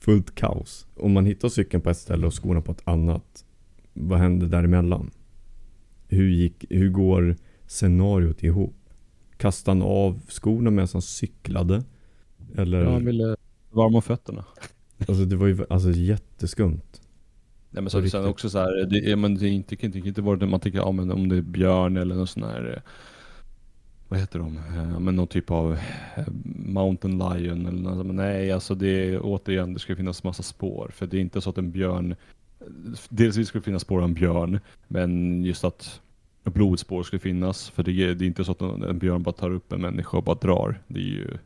Fullt 0.00 0.34
kaos. 0.34 0.86
Om 0.96 1.12
man 1.12 1.26
hittar 1.26 1.48
cykeln 1.48 1.82
på 1.82 1.90
ett 1.90 1.96
ställe 1.96 2.26
och 2.26 2.42
skorna 2.42 2.60
på 2.60 2.72
ett 2.72 2.82
annat. 2.84 3.44
Vad 3.92 4.18
händer 4.18 4.46
däremellan? 4.46 5.10
Hur, 6.08 6.28
gick, 6.28 6.64
hur 6.70 6.88
går 6.88 7.36
scenariot 7.66 8.42
ihop? 8.42 8.76
Kastade 9.36 9.78
han 9.78 9.88
av 9.88 10.20
skorna 10.28 10.70
medan 10.70 10.88
han 10.92 11.02
cyklade? 11.02 11.84
Eller? 12.56 12.84
Jag 12.84 13.00
ville 13.00 13.36
varma 13.70 14.00
fötterna. 14.00 14.44
Alltså 14.98 15.24
det 15.24 15.36
var 15.36 15.46
ju 15.46 15.66
alltså, 15.70 15.90
jätteskumt. 15.90 16.99
Nej 17.70 17.82
men 17.82 17.90
så, 17.90 17.96
sen 17.96 18.02
riktigt. 18.02 18.24
också 18.26 18.50
så 18.50 18.58
här, 18.58 18.86
det, 18.86 19.10
är, 19.12 19.16
men 19.16 19.34
det 19.34 19.46
är 19.48 19.50
inte, 19.50 19.76
det 19.76 19.90
kan 20.00 20.06
inte 20.06 20.22
vara 20.22 20.36
det 20.36 20.46
man 20.46 20.60
tänker, 20.60 20.78
ja 20.78 20.92
men 20.92 21.10
om 21.12 21.28
det 21.28 21.36
är 21.36 21.42
björn 21.42 21.96
eller 21.96 22.14
någon 22.14 22.26
sån 22.26 22.42
här 22.42 22.72
eh, 22.76 22.82
Vad 24.08 24.20
heter 24.20 24.38
de? 24.38 24.56
Eh, 24.56 24.90
Ja, 24.92 24.98
men 24.98 25.16
någon 25.16 25.26
typ 25.28 25.50
av 25.50 25.72
eh, 26.16 26.24
Mountain 26.54 27.18
Lion 27.18 27.66
eller 27.66 27.82
något, 27.82 28.06
men 28.06 28.16
nej 28.16 28.52
alltså 28.52 28.74
det 28.74 28.88
är 28.88 29.20
återigen, 29.22 29.72
det 29.74 29.80
ska 29.80 29.96
finnas 29.96 30.24
massa 30.24 30.42
spår. 30.42 30.90
För 30.94 31.06
det 31.06 31.16
är 31.16 31.20
inte 31.20 31.40
så 31.40 31.50
att 31.50 31.58
en 31.58 31.70
björn 31.70 32.16
Dels 33.08 33.48
ska 33.48 33.58
det 33.58 33.64
finnas 33.64 33.82
spår 33.82 33.98
av 33.98 34.04
en 34.04 34.14
björn, 34.14 34.60
men 34.88 35.44
just 35.44 35.64
att 35.64 36.00
blodspår 36.44 37.02
skulle 37.02 37.20
finnas. 37.20 37.70
För 37.70 37.82
det 37.82 37.92
är, 37.92 38.14
det 38.14 38.24
är 38.24 38.26
inte 38.26 38.44
så 38.44 38.52
att 38.52 38.60
en 38.60 38.98
björn 38.98 39.22
bara 39.22 39.32
tar 39.32 39.50
upp 39.50 39.72
en 39.72 39.80
människa 39.80 40.16
och 40.16 40.24
bara 40.24 40.34
drar. 40.36 40.82
Det 40.88 41.00
är 41.00 41.04
ju 41.04 41.38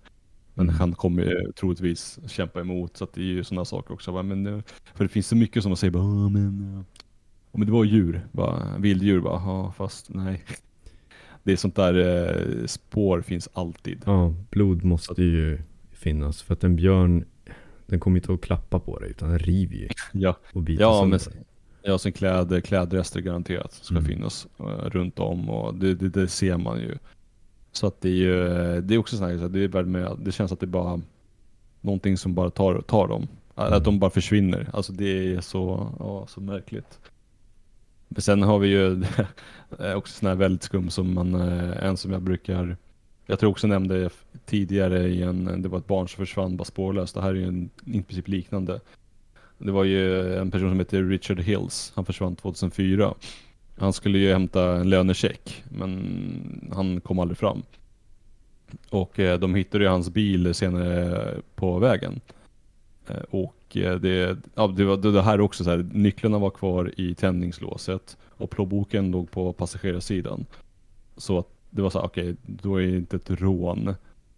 Människan 0.55 0.93
kommer 0.95 1.23
ju 1.23 1.53
troligtvis 1.53 2.19
kämpa 2.27 2.61
emot, 2.61 2.97
så 2.97 3.05
att 3.05 3.12
det 3.12 3.21
är 3.21 3.25
ju 3.25 3.45
sådana 3.45 3.64
saker 3.64 3.95
också. 3.95 4.23
Men, 4.23 4.47
eh, 4.47 4.61
för 4.95 5.05
det 5.05 5.09
finns 5.09 5.27
så 5.29 5.37
mycket 5.37 5.62
som 5.62 5.71
man 5.71 5.77
säger 5.77 5.90
bara, 5.90 6.03
"Ja, 6.05 6.29
men, 6.29 6.75
eh, 6.75 6.85
ja, 7.53 7.59
men 7.59 7.67
det 7.67 7.73
var 7.73 7.85
djur, 7.85 8.27
bara, 8.33 8.79
vilddjur 8.79 9.21
bara, 9.21 9.43
ja 9.47 9.73
fast 9.77 10.09
nej. 10.14 10.45
Det 11.43 11.53
är 11.53 11.57
sånt 11.57 11.77
där 11.77 11.95
eh, 12.61 12.67
spår 12.67 13.21
finns 13.21 13.49
alltid. 13.53 14.03
Ja, 14.07 14.35
blod 14.51 14.85
måste 14.85 15.23
ju 15.23 15.59
finnas. 15.93 16.43
För 16.43 16.53
att 16.55 16.64
en 16.64 16.77
björn, 16.77 17.25
den 17.87 18.01
kommer 18.01 18.17
inte 18.19 18.33
att 18.33 18.40
klappa 18.40 18.79
på 18.79 18.99
dig 18.99 19.11
utan 19.11 19.29
den 19.29 19.38
river 19.38 19.77
ju 19.77 19.88
Ja, 20.12 20.37
och 20.53 20.62
biter 20.62 20.83
ja 20.83 21.01
men 21.05 21.11
dig. 21.19 21.45
ja, 21.83 21.99
sen 21.99 22.12
kläder, 22.12 22.61
klädrester 22.61 23.21
garanterat 23.21 23.73
ska 23.73 23.95
Mm. 23.95 24.05
finnas 24.07 24.47
eh, 24.59 24.64
runt 24.67 25.19
om 25.19 25.49
och 25.51 25.75
det, 25.75 25.95
det, 25.95 26.09
det 26.09 26.29
ser 26.29 26.57
man 26.57 26.81
ju. 26.81 26.99
Så 27.76 27.87
att 27.87 28.00
det 28.00 28.08
är 28.08 28.12
ju, 28.12 28.46
eh, 28.46 28.76
det 28.76 28.94
är 28.94 28.98
också 28.98 29.16
sånt 29.16 29.40
här, 29.40 29.48
det, 29.48 29.78
är 29.78 29.82
med, 29.82 30.16
det 30.20 30.32
känns 30.32 30.52
att 30.52 30.60
det 30.60 30.66
är 30.66 30.68
bara 30.68 31.00
någonting 31.80 32.18
som 32.18 32.34
bara 32.34 32.50
tar, 32.50 32.80
tar 32.80 33.08
dem. 33.08 33.28
Mm. 33.56 33.72
Att 33.72 33.84
de 33.84 33.98
bara 33.98 34.10
försvinner. 34.10 34.70
Alltså 34.72 34.92
det 34.92 35.34
är 35.34 35.40
så, 35.40 35.92
ja, 35.98 36.26
så 36.28 36.40
märkligt. 36.40 36.98
Men 38.08 38.22
sen 38.22 38.42
har 38.42 38.58
vi 38.58 38.68
ju 38.68 39.04
också 39.94 40.18
sån 40.18 40.28
här 40.28 40.34
väldigt 40.34 40.62
skum 40.62 40.90
som 40.90 41.14
man, 41.14 41.34
eh, 41.34 41.84
en 41.84 41.96
som 41.96 42.12
jag 42.12 42.22
brukar, 42.22 42.76
jag 43.26 43.38
tror 43.38 43.50
också 43.50 43.66
nämnde 43.66 44.10
tidigare 44.46 45.08
i 45.08 45.22
en, 45.22 45.62
det 45.62 45.68
var 45.68 45.78
ett 45.78 45.87
barn 45.87 46.08
som 46.08 46.26
försvann 46.26 46.56
bara 46.56 46.64
spårlöst. 46.64 47.14
Det 47.14 47.22
här 47.22 47.30
är 47.30 47.34
ju 47.34 47.48
en, 47.48 47.70
i 47.84 48.02
princip 48.02 48.28
liknande. 48.28 48.80
Det 49.58 49.72
var 49.72 49.84
ju 49.84 50.34
en 50.37 50.50
person 50.50 50.70
som 50.70 50.78
heter 50.78 51.02
Richard 51.02 51.40
Hills, 51.40 51.92
han 51.94 52.04
försvann 52.04 52.37
2004. 52.37 53.14
Han 53.76 53.92
skulle 53.92 54.18
ju 54.18 54.32
hämta 54.32 54.76
en 54.76 54.90
lönecheck, 54.90 55.64
men 55.68 56.70
han 56.74 57.00
kom 57.00 57.18
aldrig 57.18 57.38
fram. 57.38 57.62
Och 58.90 59.20
eh, 59.20 59.38
de 59.38 59.54
hittade 59.54 59.84
ju 59.84 59.90
hans 59.90 60.10
bil 60.10 60.54
senare 60.54 61.34
på 61.54 61.78
vägen. 61.78 62.20
Eh, 63.08 63.22
och 63.30 63.76
eh, 63.76 63.96
det, 63.96 64.37
ja, 64.54 64.66
det, 64.66 64.84
var, 64.84 64.96
det, 64.96 65.22
här 65.22 65.40
också 65.40 65.64
så 65.64 65.70
här, 65.70 65.87
nycklarna 65.92 66.38
var 66.38 66.50
kvar 66.50 66.92
i 66.96 67.14
tändningslåset 67.14 68.16
och 68.28 68.50
plånboken 68.50 69.10
låg 69.10 69.30
på 69.30 69.52
passagerarsidan. 69.52 70.46
Så 71.16 71.38
att 71.38 71.48
det 71.70 71.82
var 71.82 71.90
så 71.90 71.98
här, 71.98 72.06
okej, 72.06 72.37
då 72.42 72.82
är 72.82 72.87
det 72.87 72.96
inte 72.96 73.16
ett 73.16 73.30
rån. 73.30 73.94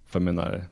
För 0.07 0.21
jag 0.21 0.25
menar, 0.25 0.65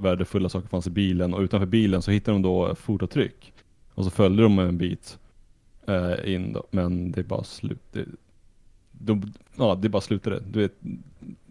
värdefulla 0.00 0.48
saker 0.48 0.68
fanns 0.68 0.86
i 0.86 0.90
bilen 0.90 1.34
och 1.34 1.40
utanför 1.40 1.66
bilen 1.66 2.02
så 2.02 2.10
hittade 2.10 2.34
de 2.34 2.42
då 2.42 2.74
fotavtryck. 2.74 3.52
Och 3.94 4.04
så 4.04 4.10
följde 4.10 4.42
de 4.42 4.58
en 4.58 4.78
bit 4.78 5.18
eh, 5.88 6.34
in 6.34 6.52
då, 6.52 6.66
men 6.70 7.12
det 7.12 7.20
är 7.20 7.24
bara 7.24 7.44
slut. 7.44 7.82
Det, 7.92 8.04
de, 8.92 9.32
ja, 9.56 9.74
det 9.74 9.88
bara 9.88 10.00
slutade. 10.02 10.40
Du 10.50 10.58
vet, 10.58 10.74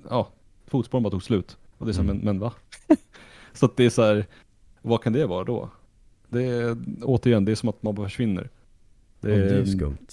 ja, 0.09 0.27
fotspåren 0.67 1.03
bara 1.03 1.11
tog 1.11 1.23
slut. 1.23 1.57
Och 1.77 1.85
det 1.85 1.91
är 1.91 1.93
så 1.93 2.01
Mm. 2.01 2.15
men, 2.15 2.25
men 2.25 2.39
va? 2.39 2.53
så 3.53 3.65
att 3.65 3.77
det 3.77 3.85
är 3.85 3.89
så 3.89 4.01
här, 4.03 4.25
vad 4.81 5.01
kan 5.03 5.13
det 5.13 5.25
vara 5.25 5.43
då? 5.43 5.69
Det 6.29 6.43
är, 6.45 6.77
återigen, 7.01 7.45
det 7.45 7.51
är 7.51 7.55
som 7.55 7.69
att 7.69 7.83
man 7.83 7.95
bara 7.95 8.07
försvinner. 8.07 8.49
Det 9.21 9.33
är, 9.33 9.39
ja, 9.39 9.45
det 9.45 9.57
är 9.59 9.65
skumt. 9.65 10.07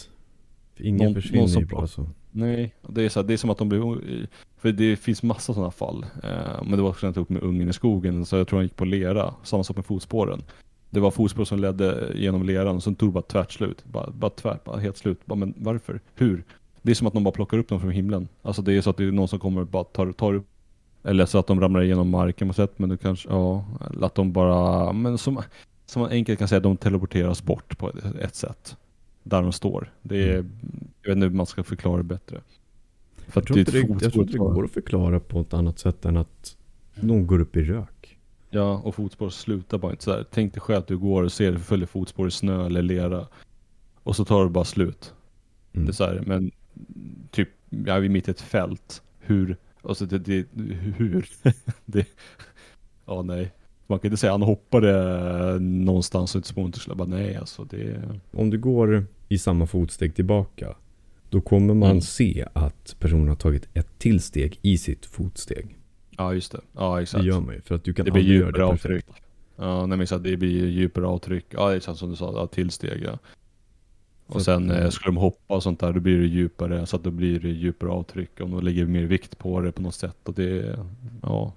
För 0.74 0.84
ingen 0.84 1.04
någon- 1.06 1.14
försvinner 1.14 1.38
någon 1.40 1.48
som 1.48 1.62
ju 1.62 1.68
bara 1.68 1.86
så. 1.86 2.06
Nej, 2.30 2.74
det 2.88 3.02
är, 3.02 3.08
så 3.08 3.20
här, 3.20 3.26
det 3.28 3.32
är 3.32 3.36
som 3.36 3.50
att 3.50 3.58
de 3.58 3.68
blir, 3.68 4.26
för 4.56 4.72
det 4.72 4.96
finns 4.96 5.22
massa 5.22 5.54
sådana 5.54 5.70
fall. 5.70 6.06
Eh, 6.22 6.62
men 6.62 6.70
det 6.70 6.82
var 6.82 6.88
också 6.90 7.06
när 7.06 7.08
jag 7.08 7.14
tog 7.14 7.22
upp 7.22 7.30
med 7.30 7.42
ungen 7.42 7.68
i 7.68 7.72
skogen, 7.72 8.24
så 8.26 8.36
jag 8.36 8.48
tror 8.48 8.58
han 8.58 8.64
gick 8.64 8.76
på 8.76 8.84
lera. 8.84 9.34
Samma 9.42 9.64
sak 9.64 9.76
med 9.76 9.84
fotspåren. 9.86 10.42
Det 10.94 11.00
var 11.00 11.10
fotspår 11.10 11.44
som 11.44 11.58
ledde 11.58 12.12
genom 12.14 12.42
leran 12.42 12.76
och 12.76 12.82
sen 12.82 12.94
tog 12.94 13.08
det 13.08 13.12
bara 13.12 13.22
tvärt 13.22 13.52
slut. 13.52 13.84
Bara, 13.84 14.10
bara 14.10 14.30
tvärt, 14.30 14.64
bara 14.64 14.78
helt 14.80 14.96
slut. 14.96 15.26
Bara, 15.26 15.34
men 15.34 15.54
varför? 15.56 16.00
Hur? 16.14 16.44
Det 16.82 16.90
är 16.90 16.94
som 16.94 17.06
att 17.06 17.14
någon 17.14 17.24
bara 17.24 17.32
plockar 17.32 17.58
upp 17.58 17.68
dem 17.68 17.80
från 17.80 17.90
himlen. 17.90 18.28
Alltså 18.42 18.62
det 18.62 18.72
är 18.72 18.80
så 18.80 18.90
att 18.90 18.96
det 18.96 19.04
är 19.04 19.12
någon 19.12 19.28
som 19.28 19.38
kommer 19.38 19.60
och 19.60 19.66
bara 19.66 19.84
tar, 19.84 20.12
tar 20.12 20.34
upp 20.34 20.46
eller 21.04 21.26
så 21.26 21.38
att 21.38 21.46
de 21.46 21.60
ramlar 21.60 21.82
igenom 21.82 22.10
marken 22.10 22.48
på 22.48 22.54
sätt, 22.54 22.78
men 22.78 22.88
det 22.88 22.96
kanske, 22.96 23.28
ja, 23.28 23.64
eller 23.90 24.06
att 24.06 24.14
de 24.14 24.32
bara, 24.32 24.92
men 24.92 25.18
som, 25.18 25.42
som 25.86 26.02
man 26.02 26.10
enkelt 26.10 26.38
kan 26.38 26.48
säga, 26.48 26.60
de 26.60 26.76
teleporteras 26.76 27.42
bort 27.42 27.78
på 27.78 27.92
ett, 28.20 28.34
sätt. 28.34 28.76
Där 29.22 29.42
de 29.42 29.52
står. 29.52 29.92
Det 30.02 30.22
är, 30.22 30.34
jag 31.02 31.08
vet 31.08 31.16
inte 31.16 31.26
hur 31.26 31.30
man 31.30 31.46
ska 31.46 31.62
förklara 31.62 31.96
det 31.96 32.02
bättre. 32.02 32.40
För 33.28 33.40
Jag 33.40 33.46
tror, 33.46 33.58
inte 33.58 33.72
det, 33.72 33.78
jag 33.78 34.12
tror 34.12 34.22
inte 34.22 34.32
det 34.32 34.38
går 34.38 34.64
att 34.64 34.70
förklara 34.70 35.20
på 35.20 35.40
ett 35.40 35.54
annat 35.54 35.78
sätt 35.78 36.04
än 36.04 36.16
att 36.16 36.56
någon 36.94 37.26
går 37.26 37.40
upp 37.40 37.56
i 37.56 37.62
rök. 37.62 37.93
Ja, 38.54 38.78
och 38.84 38.94
fotspår 38.94 39.30
slutar 39.30 39.78
bara 39.78 39.92
inte 39.92 40.04
sådär. 40.04 40.24
Tänk 40.30 40.54
dig 40.54 40.60
själv 40.60 40.78
att 40.78 40.86
du 40.86 40.98
går 40.98 41.22
och 41.22 41.32
ser, 41.32 41.56
följer 41.58 41.86
fotspår 41.86 42.28
i 42.28 42.30
snö 42.30 42.66
eller 42.66 42.82
lera. 42.82 43.26
Och 44.02 44.16
så 44.16 44.24
tar 44.24 44.44
det 44.44 44.50
bara 44.50 44.64
slut. 44.64 45.14
Mm. 45.72 45.86
Det 45.86 45.90
är 45.90 45.94
så 45.94 46.04
här, 46.04 46.22
men 46.26 46.50
typ, 47.30 47.48
jag 47.70 48.04
är 48.04 48.08
mitt 48.08 48.28
i 48.28 48.30
ett 48.30 48.40
fält. 48.40 49.02
Hur? 49.18 49.56
Alltså 49.82 50.06
det, 50.06 50.18
det 50.18 50.46
hur? 50.96 51.28
det, 51.84 52.06
ja 53.06 53.22
nej. 53.22 53.52
Man 53.86 53.98
kan 53.98 54.08
inte 54.08 54.16
säga 54.20 54.32
han 54.32 54.42
hoppade 54.42 55.58
någonstans 55.60 56.34
och 56.34 56.58
inte 56.58 56.94
bara 56.94 57.08
nej 57.08 57.36
alltså 57.36 57.64
det 57.64 58.02
Om 58.30 58.50
du 58.50 58.58
går 58.58 59.06
i 59.28 59.38
samma 59.38 59.66
fotsteg 59.66 60.14
tillbaka, 60.14 60.74
då 61.30 61.40
kommer 61.40 61.74
man 61.74 61.90
Mm. 61.90 62.00
se 62.00 62.46
att 62.52 62.96
personen 62.98 63.28
har 63.28 63.36
tagit 63.36 63.68
ett 63.74 63.98
till 63.98 64.20
steg 64.20 64.58
i 64.62 64.78
sitt 64.78 65.06
fotsteg. 65.06 65.76
Ja 66.16 66.34
just 66.34 66.52
det. 66.52 66.60
Ja 66.72 66.96
Det 66.96 67.02
exakt. 67.02 67.24
gör 67.24 67.40
man 67.40 67.54
ju, 67.54 67.60
för 67.60 67.74
att 67.74 67.84
du 67.84 67.94
kan 67.94 68.04
Det 68.04 68.10
blir 68.10 68.22
aldrig 68.22 68.38
göra 68.38 68.46
djupare 68.46 68.62
det 68.62 68.66
avtryck. 68.66 69.06
perfekt. 69.06 69.22
Ja, 69.56 69.86
nej 69.86 69.98
men 69.98 70.06
så 70.06 70.14
att 70.14 70.24
det 70.24 70.36
blir 70.36 70.66
djupare 70.66 71.06
avtryck. 71.06 71.46
Ja, 71.50 71.70
det 71.70 71.80
sant 71.80 71.98
som 71.98 72.10
du 72.10 72.16
sa, 72.16 72.32
ja, 72.34 72.46
tillsteg 72.46 73.02
ja. 73.02 73.18
Så 74.28 74.32
Och 74.34 74.36
att, 74.36 74.42
sen 74.42 74.70
eh, 74.70 74.84
eh, 74.84 74.90
skulle 74.90 75.08
de 75.14 75.16
hoppa 75.16 75.54
och 75.54 75.62
sånt 75.62 75.80
där, 75.80 75.92
då 75.92 76.00
blir 76.00 76.18
det 76.18 76.26
djupare, 76.26 76.86
så 76.86 76.96
att 76.96 77.04
då 77.04 77.10
blir 77.10 77.40
det 77.40 77.48
djupare 77.48 77.90
avtryck. 77.90 78.40
Om 78.40 78.50
de 78.50 78.64
lägger 78.64 78.86
mer 78.86 79.04
vikt 79.04 79.38
på 79.38 79.60
det 79.60 79.72
på 79.72 79.82
något 79.82 79.94
sätt. 79.94 80.16
Och 80.28 80.34
det, 80.34 80.78
ja. 81.22 81.52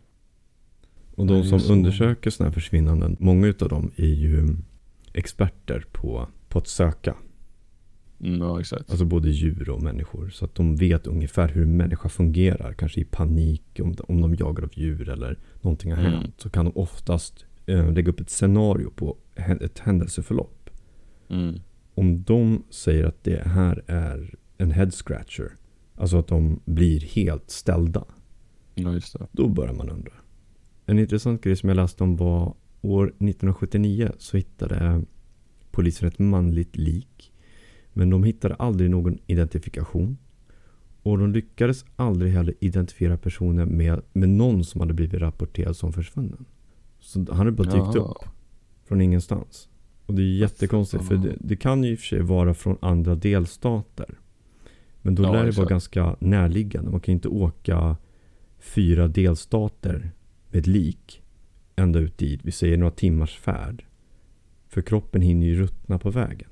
Och 1.15 1.27
det 1.27 1.33
de 1.33 1.43
som 1.43 1.59
så. 1.59 1.73
undersöker 1.73 2.29
sådana 2.29 2.49
här 2.49 2.53
försvinnanden, 2.53 3.17
många 3.19 3.47
utav 3.47 3.69
dem 3.69 3.91
är 3.95 4.05
ju 4.13 4.55
experter 5.13 5.85
på, 5.91 6.27
på 6.49 6.57
att 6.59 6.67
söka. 6.67 7.15
Mm, 8.20 8.39
ja 8.41 8.59
exakt. 8.59 8.89
Alltså 8.89 9.05
både 9.05 9.30
djur 9.30 9.70
och 9.70 9.84
människor. 9.84 10.30
Så 10.30 10.45
att 10.45 10.55
de 10.55 10.76
vet 10.76 11.07
ungefär 11.07 11.47
hur 11.47 11.61
en 11.63 11.78
människa 11.78 12.09
fungerar. 12.09 12.74
Kanske 12.74 13.01
i 13.01 13.03
panik 13.05 13.63
om, 13.80 13.95
om 14.07 14.22
de 14.22 14.36
jagar 14.36 14.63
av 14.63 14.70
djur 14.74 15.09
eller 15.09 15.39
någonting 15.61 15.91
har 15.91 15.99
Mm. 15.99 16.13
hänt. 16.13 16.34
Så 16.38 16.49
kan 16.49 16.65
de 16.65 16.72
oftast 16.78 17.45
eh, 17.65 17.93
lägga 17.93 18.11
upp 18.11 18.20
ett 18.20 18.30
scenario 18.30 18.89
på 18.89 19.18
ett 19.36 19.80
händelseförlopp. 19.80 20.70
Mm. 21.30 21.55
Om 21.95 22.24
de 22.24 22.63
säger 22.70 23.03
att 23.05 23.24
det 23.24 23.47
här 23.47 23.84
är 23.88 24.36
en 24.57 24.72
head 24.72 24.91
scratcher. 24.91 25.51
Alltså 25.95 26.18
att 26.18 26.28
de 26.28 26.59
blir 26.65 26.99
helt 26.99 27.49
ställda. 27.49 28.05
Ja, 28.76 28.93
just 28.93 29.13
det. 29.20 29.28
Då 29.32 29.47
börjar 29.47 29.74
man 29.74 29.89
undra. 29.89 30.11
En 30.86 30.99
intressant 30.99 31.41
grej 31.43 31.55
som 31.55 31.70
jag 31.70 31.76
läste 31.76 32.03
om 32.03 32.15
var 32.15 32.53
år 32.82 33.05
1979 33.07 34.11
så 34.18 34.38
hittade 34.38 35.01
polisen 35.72 36.07
ett 36.07 36.20
manligt 36.20 36.78
lik. 36.78 37.32
Men 37.97 38.09
de 38.09 38.23
hittade 38.23 38.55
aldrig 38.55 38.89
någon 38.89 39.17
identifikation. 39.27 40.17
Och 41.03 41.17
de 41.17 41.31
lyckades 41.31 41.85
aldrig 41.95 42.33
heller 42.33 42.53
identifiera 42.59 43.17
personen 43.17 43.77
med, 43.77 44.01
med 44.13 44.29
någon 44.29 44.63
som 44.63 44.81
hade 44.81 44.93
blivit 44.93 45.21
rapporterad 45.21 45.75
som 45.77 45.93
försvunnen. 45.93 46.45
Så 46.99 47.19
han 47.19 47.37
hade 47.37 47.51
bara 47.51 47.63
dykt 47.63 47.95
Jaha. 47.95 48.09
upp 48.09 48.29
från 48.85 49.01
ingenstans. 49.01 49.69
Och 50.05 50.13
det 50.13 50.21
är 50.21 50.37
jättekonstigt 50.37 51.07
för 51.07 51.15
det, 51.15 51.35
det 51.39 51.55
kan 51.55 51.83
ju 51.83 51.91
i 51.91 51.95
och 51.95 51.99
för 51.99 52.05
sig 52.05 52.21
vara 52.21 52.53
från 52.53 52.77
andra 52.81 53.15
delstater. 53.15 54.19
Men 55.01 55.15
då 55.15 55.23
Ja, 55.23 55.33
lär 55.33 55.45
det 55.45 55.51
vara 55.51 55.67
ganska 55.67 56.15
närliggande. 56.19 56.91
Man 56.91 56.99
kan 56.99 57.13
inte 57.13 57.27
åka 57.27 57.97
fyra 58.59 59.07
delstater 59.07 60.11
med 60.49 60.59
ett 60.59 60.67
lik 60.67 61.21
ända 61.75 61.99
ut 61.99 62.17
dit. 62.17 62.39
Vi 62.43 62.51
säger 62.51 62.77
några 62.77 62.91
timmars 62.91 63.37
färd. 63.37 63.85
För 64.67 64.81
kroppen 64.81 65.21
hinner 65.21 65.47
ju 65.47 65.55
ruttna 65.55 65.99
på 65.99 66.09
vägen. 66.09 66.49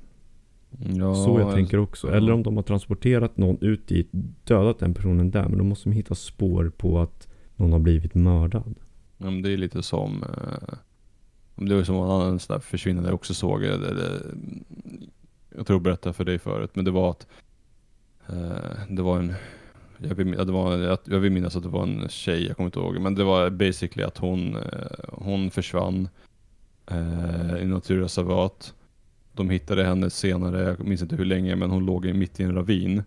Ja, 0.79 1.15
Så 1.15 1.39
jag 1.39 1.53
tänker 1.53 1.77
också. 1.77 2.11
Eller 2.11 2.33
om 2.33 2.43
de 2.43 2.55
har 2.55 2.63
transporterat 2.63 3.37
någon 3.37 3.57
ut 3.61 3.87
dit, 3.87 4.09
dödat 4.43 4.79
den 4.79 4.93
personen 4.93 5.31
där. 5.31 5.47
Men 5.49 5.57
då 5.57 5.63
måste 5.63 5.89
de 5.89 5.95
hitta 5.95 6.15
spår 6.15 6.71
på 6.77 6.99
att 6.99 7.27
någon 7.55 7.71
har 7.71 7.79
blivit 7.79 8.15
mördad. 8.15 8.75
Ja, 9.17 9.25
men 9.25 9.41
det 9.41 9.53
är 9.53 9.57
lite 9.57 9.83
som, 9.83 10.23
eh, 10.23 10.77
det 11.55 11.75
var 11.75 11.83
som 11.83 11.95
en 11.95 12.01
annan 12.01 12.39
sån 12.39 12.53
där 12.53 12.61
försvinnande 12.61 13.09
jag 13.09 13.15
också 13.15 13.33
såg. 13.33 13.61
Det, 13.61 13.77
det, 13.77 14.21
jag 15.55 15.67
tror 15.67 15.75
jag 15.75 15.81
berättade 15.81 16.13
för 16.13 16.25
dig 16.25 16.39
förut, 16.39 16.71
men 16.73 16.85
det 16.85 16.91
var 16.91 17.11
att 17.11 17.27
eh, 18.27 18.79
det 18.89 19.01
var 19.01 19.19
en, 19.19 19.33
jag 19.97 20.15
vill, 20.15 20.31
det 20.31 20.51
var, 20.51 20.77
jag, 20.77 20.97
jag 21.05 21.19
vill 21.19 21.31
minnas 21.31 21.55
att 21.55 21.63
det 21.63 21.69
var 21.69 21.83
en 21.83 22.09
tjej, 22.09 22.47
jag 22.47 22.55
kommer 22.57 22.67
inte 22.67 22.79
ihåg, 22.79 22.99
men 22.99 23.15
det 23.15 23.23
var 23.23 23.49
basically 23.49 24.03
att 24.03 24.17
hon, 24.17 24.55
eh, 24.55 24.61
hon 25.07 25.51
försvann 25.51 26.09
eh, 26.87 27.57
i 27.61 27.65
naturreservat. 27.65 28.73
De 29.35 29.49
hittade 29.49 29.83
henne 29.83 30.09
senare, 30.09 30.61
jag 30.61 30.87
minns 30.87 31.01
inte 31.01 31.15
hur 31.15 31.25
länge, 31.25 31.55
men 31.55 31.69
hon 31.69 31.85
låg 31.85 32.13
mitt 32.13 32.39
i 32.39 32.43
en 32.43 32.55
ravin. 32.55 33.03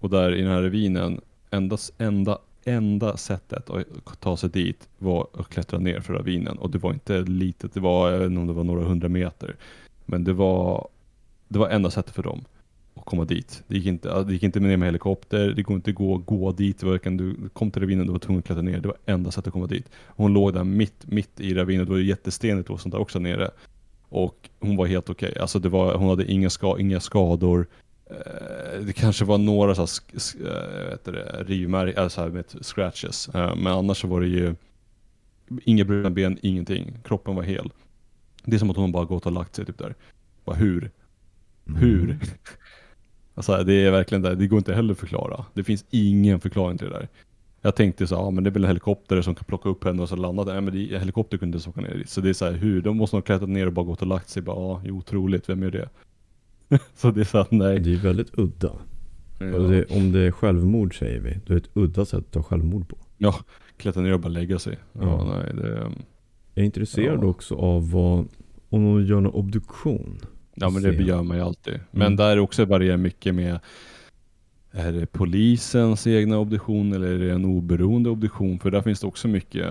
Och 0.00 0.10
där 0.10 0.34
i 0.34 0.42
den 0.42 0.50
här 0.50 0.62
ravinen, 0.62 1.20
enda, 1.50 1.76
enda, 1.98 2.38
enda 2.64 3.16
sättet 3.16 3.70
att 4.04 4.20
ta 4.20 4.36
sig 4.36 4.50
dit 4.50 4.88
var 4.98 5.26
att 5.32 5.48
klättra 5.48 5.78
ner 5.78 6.00
för 6.00 6.14
ravinen. 6.14 6.58
Och 6.58 6.70
det 6.70 6.78
var 6.78 6.92
inte 6.92 7.20
litet, 7.20 7.74
det 7.74 7.80
var, 7.80 8.10
jag 8.10 8.18
vet 8.18 8.26
inte 8.26 8.40
om 8.40 8.46
det 8.46 8.52
var 8.52 8.64
några 8.64 8.84
hundra 8.84 9.08
meter. 9.08 9.56
Men 10.04 10.24
det 10.24 10.32
var, 10.32 10.88
det 11.48 11.58
var 11.58 11.68
enda 11.68 11.90
sättet 11.90 12.14
för 12.14 12.22
dem 12.22 12.44
att 12.94 13.04
komma 13.04 13.24
dit. 13.24 13.62
Det 13.66 13.76
gick 13.76 13.86
inte, 13.86 14.22
det 14.22 14.32
gick 14.32 14.42
inte 14.42 14.60
ner 14.60 14.76
med 14.76 14.86
helikopter, 14.86 15.48
det 15.48 15.62
går 15.62 15.76
inte 15.76 15.92
gå, 15.92 16.18
gå 16.18 16.52
dit, 16.52 16.82
varken 16.82 17.16
du 17.16 17.48
kom 17.52 17.70
till 17.70 17.82
ravinen, 17.82 18.06
du 18.06 18.12
var 18.12 18.18
tvungen 18.18 18.38
att 18.38 18.46
klättra 18.46 18.62
ner. 18.62 18.80
Det 18.80 18.88
var 18.88 18.96
enda 19.06 19.30
sättet 19.30 19.46
att 19.46 19.52
komma 19.52 19.66
dit. 19.66 19.90
Hon 20.06 20.32
låg 20.32 20.52
där 20.52 20.64
mitt, 20.64 21.06
mitt 21.06 21.40
i 21.40 21.54
ravinen, 21.54 21.84
det 21.84 21.90
var 21.90 21.98
ju 21.98 22.06
jättestenigt 22.06 22.70
och 22.70 22.80
sånt 22.80 22.92
där 22.92 23.00
också 23.00 23.18
nere. 23.18 23.50
Och 24.16 24.50
hon 24.60 24.76
var 24.76 24.86
helt 24.86 25.10
okej. 25.10 25.38
Alltså 25.40 25.58
det 25.58 25.68
var, 25.68 25.94
hon 25.94 26.08
hade 26.08 26.32
inga, 26.32 26.50
ska, 26.50 26.78
inga 26.78 27.00
skador. 27.00 27.66
Eh, 28.10 28.80
det 28.80 28.92
kanske 28.92 29.24
var 29.24 29.38
några 29.38 29.74
så 29.74 29.86
här, 30.38 30.46
eh, 30.46 30.98
det, 31.04 31.44
rivmärken, 31.46 32.02
alltså 32.02 32.20
här 32.20 32.28
med 32.28 32.44
scratches. 32.60 33.28
Eh, 33.28 33.56
men 33.56 33.72
annars 33.72 34.00
så 34.00 34.08
var 34.08 34.20
det 34.20 34.26
ju 34.26 34.54
inga 35.64 35.84
brutna 35.84 36.10
ben, 36.10 36.38
ingenting. 36.42 36.98
Kroppen 37.04 37.34
var 37.36 37.42
hel. 37.42 37.70
Det 38.44 38.56
är 38.56 38.58
som 38.58 38.70
att 38.70 38.76
hon 38.76 38.92
bara 38.92 39.04
gått 39.04 39.26
och 39.26 39.32
lagt 39.32 39.54
sig 39.54 39.64
typ 39.64 39.78
där. 39.78 39.94
Bara 40.44 40.56
hur? 40.56 40.90
Hur? 41.64 42.18
Alltså 43.34 43.64
det 43.64 43.74
är 43.74 43.90
verkligen 43.90 44.22
där, 44.22 44.34
det 44.34 44.46
går 44.46 44.58
inte 44.58 44.74
heller 44.74 44.92
att 44.92 44.98
förklara. 44.98 45.44
Det 45.54 45.64
finns 45.64 45.84
ingen 45.90 46.40
förklaring 46.40 46.78
till 46.78 46.86
det 46.86 46.92
där. 46.92 47.08
Jag 47.66 47.76
tänkte 47.76 48.06
så 48.06 48.14
ja 48.14 48.30
men 48.30 48.44
det 48.44 48.50
är 48.50 48.52
väl 48.52 48.64
en 48.64 48.68
helikopter 48.68 49.22
som 49.22 49.34
kan 49.34 49.44
plocka 49.44 49.68
upp 49.68 49.84
henne 49.84 50.02
och 50.02 50.08
så 50.08 50.16
landa 50.16 50.44
där. 50.44 50.52
Nej 50.52 50.60
men 50.62 50.74
det, 50.74 50.98
helikopter 50.98 51.38
kunde 51.38 51.58
inte 51.58 51.68
åka 51.70 51.80
ner 51.80 51.94
dit. 51.94 52.08
Så 52.08 52.20
det 52.20 52.28
är 52.28 52.32
så 52.32 52.44
här, 52.44 52.52
hur? 52.52 52.80
De 52.82 52.96
måste 52.96 53.16
ha 53.16 53.20
klättrat 53.22 53.48
ner 53.50 53.66
och 53.66 53.72
bara 53.72 53.84
gått 53.86 54.00
och 54.02 54.06
lagt 54.08 54.28
sig. 54.28 54.42
Bara, 54.42 54.56
ja, 54.84 54.92
otroligt, 54.92 55.48
vem 55.48 55.62
gör 55.62 55.70
det? 55.70 55.88
så 56.96 57.10
det 57.10 57.20
är 57.20 57.24
så 57.24 57.38
att 57.38 57.50
nej. 57.50 57.80
Det 57.80 57.92
är 57.92 57.96
väldigt 57.96 58.38
udda. 58.38 58.72
Ja. 59.38 59.46
Det, 59.46 59.84
om 59.84 60.12
det 60.12 60.20
är 60.20 60.30
självmord 60.30 60.98
säger 60.98 61.20
vi, 61.20 61.30
då 61.46 61.54
är 61.54 61.60
det 61.60 61.64
ett 61.66 61.70
udda 61.76 62.04
sätt 62.04 62.18
att 62.18 62.30
ta 62.32 62.42
självmord 62.42 62.88
på. 62.88 62.98
Ja, 63.18 63.34
klättra 63.76 64.02
ner 64.02 64.12
och 64.14 64.20
bara 64.20 64.28
lägga 64.28 64.58
sig. 64.58 64.78
Ja, 64.92 65.00
Ja. 65.02 65.24
nej 65.42 65.54
det... 65.54 65.92
Jag 66.54 66.62
är 66.62 66.66
intresserad 66.66 67.18
Ja. 67.22 67.26
också 67.26 67.54
av 67.54 67.90
vad, 67.90 68.18
om 68.68 68.84
de 68.84 69.04
gör 69.06 69.20
någon 69.20 69.32
obduktion. 69.32 70.18
Ja 70.54 70.70
men 70.70 70.82
det 70.82 70.92
gör 70.94 71.22
man 71.22 71.36
ju 71.36 71.42
alltid. 71.42 71.80
Men 71.90 72.02
Mm. 72.06 72.16
där 72.16 72.28
är 72.30 72.38
också 72.38 72.64
varierar 72.64 72.96
mycket 72.96 73.34
med 73.34 73.58
är 74.76 74.92
det 74.92 75.06
polisens 75.06 76.06
egna 76.06 76.38
obduktion 76.38 76.92
eller 76.92 77.06
är 77.08 77.18
det 77.18 77.32
en 77.32 77.44
oberoende 77.44 78.10
obduktion? 78.10 78.58
För 78.58 78.70
där 78.70 78.82
finns 78.82 79.00
det 79.00 79.06
också 79.06 79.28
mycket 79.28 79.66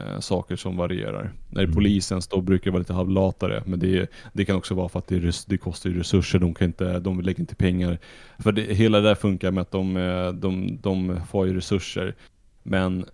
eh, 0.00 0.20
saker 0.20 0.56
som 0.56 0.76
varierar. 0.76 1.32
När 1.48 1.54
det 1.54 1.60
är 1.60 1.64
Mm. 1.64 1.74
polisens 1.74 2.26
då 2.28 2.40
brukar 2.40 2.64
det 2.64 2.70
vara 2.70 2.78
lite 2.78 2.92
halvlatare. 2.92 3.62
Men 3.66 3.78
det, 3.78 4.10
det 4.32 4.44
kan 4.44 4.56
också 4.56 4.74
vara 4.74 4.88
för 4.88 4.98
att 4.98 5.06
det, 5.08 5.18
res- 5.18 5.44
det 5.44 5.56
kostar 5.58 5.90
resurser. 5.90 6.38
De, 6.38 6.54
kan 6.54 6.66
inte, 6.66 6.98
de 7.00 7.20
lägger 7.20 7.40
inte 7.40 7.54
pengar. 7.54 7.98
För 8.38 8.52
det, 8.52 8.62
hela 8.62 9.00
det 9.00 9.08
där 9.08 9.14
funkar 9.14 9.50
med 9.50 9.62
att 9.62 9.70
de, 9.70 9.96
eh, 9.96 10.32
de, 10.32 10.78
de 10.82 11.20
får 11.30 11.46
ju 11.46 11.54
resurser. 11.56 12.14
Men 12.62 13.04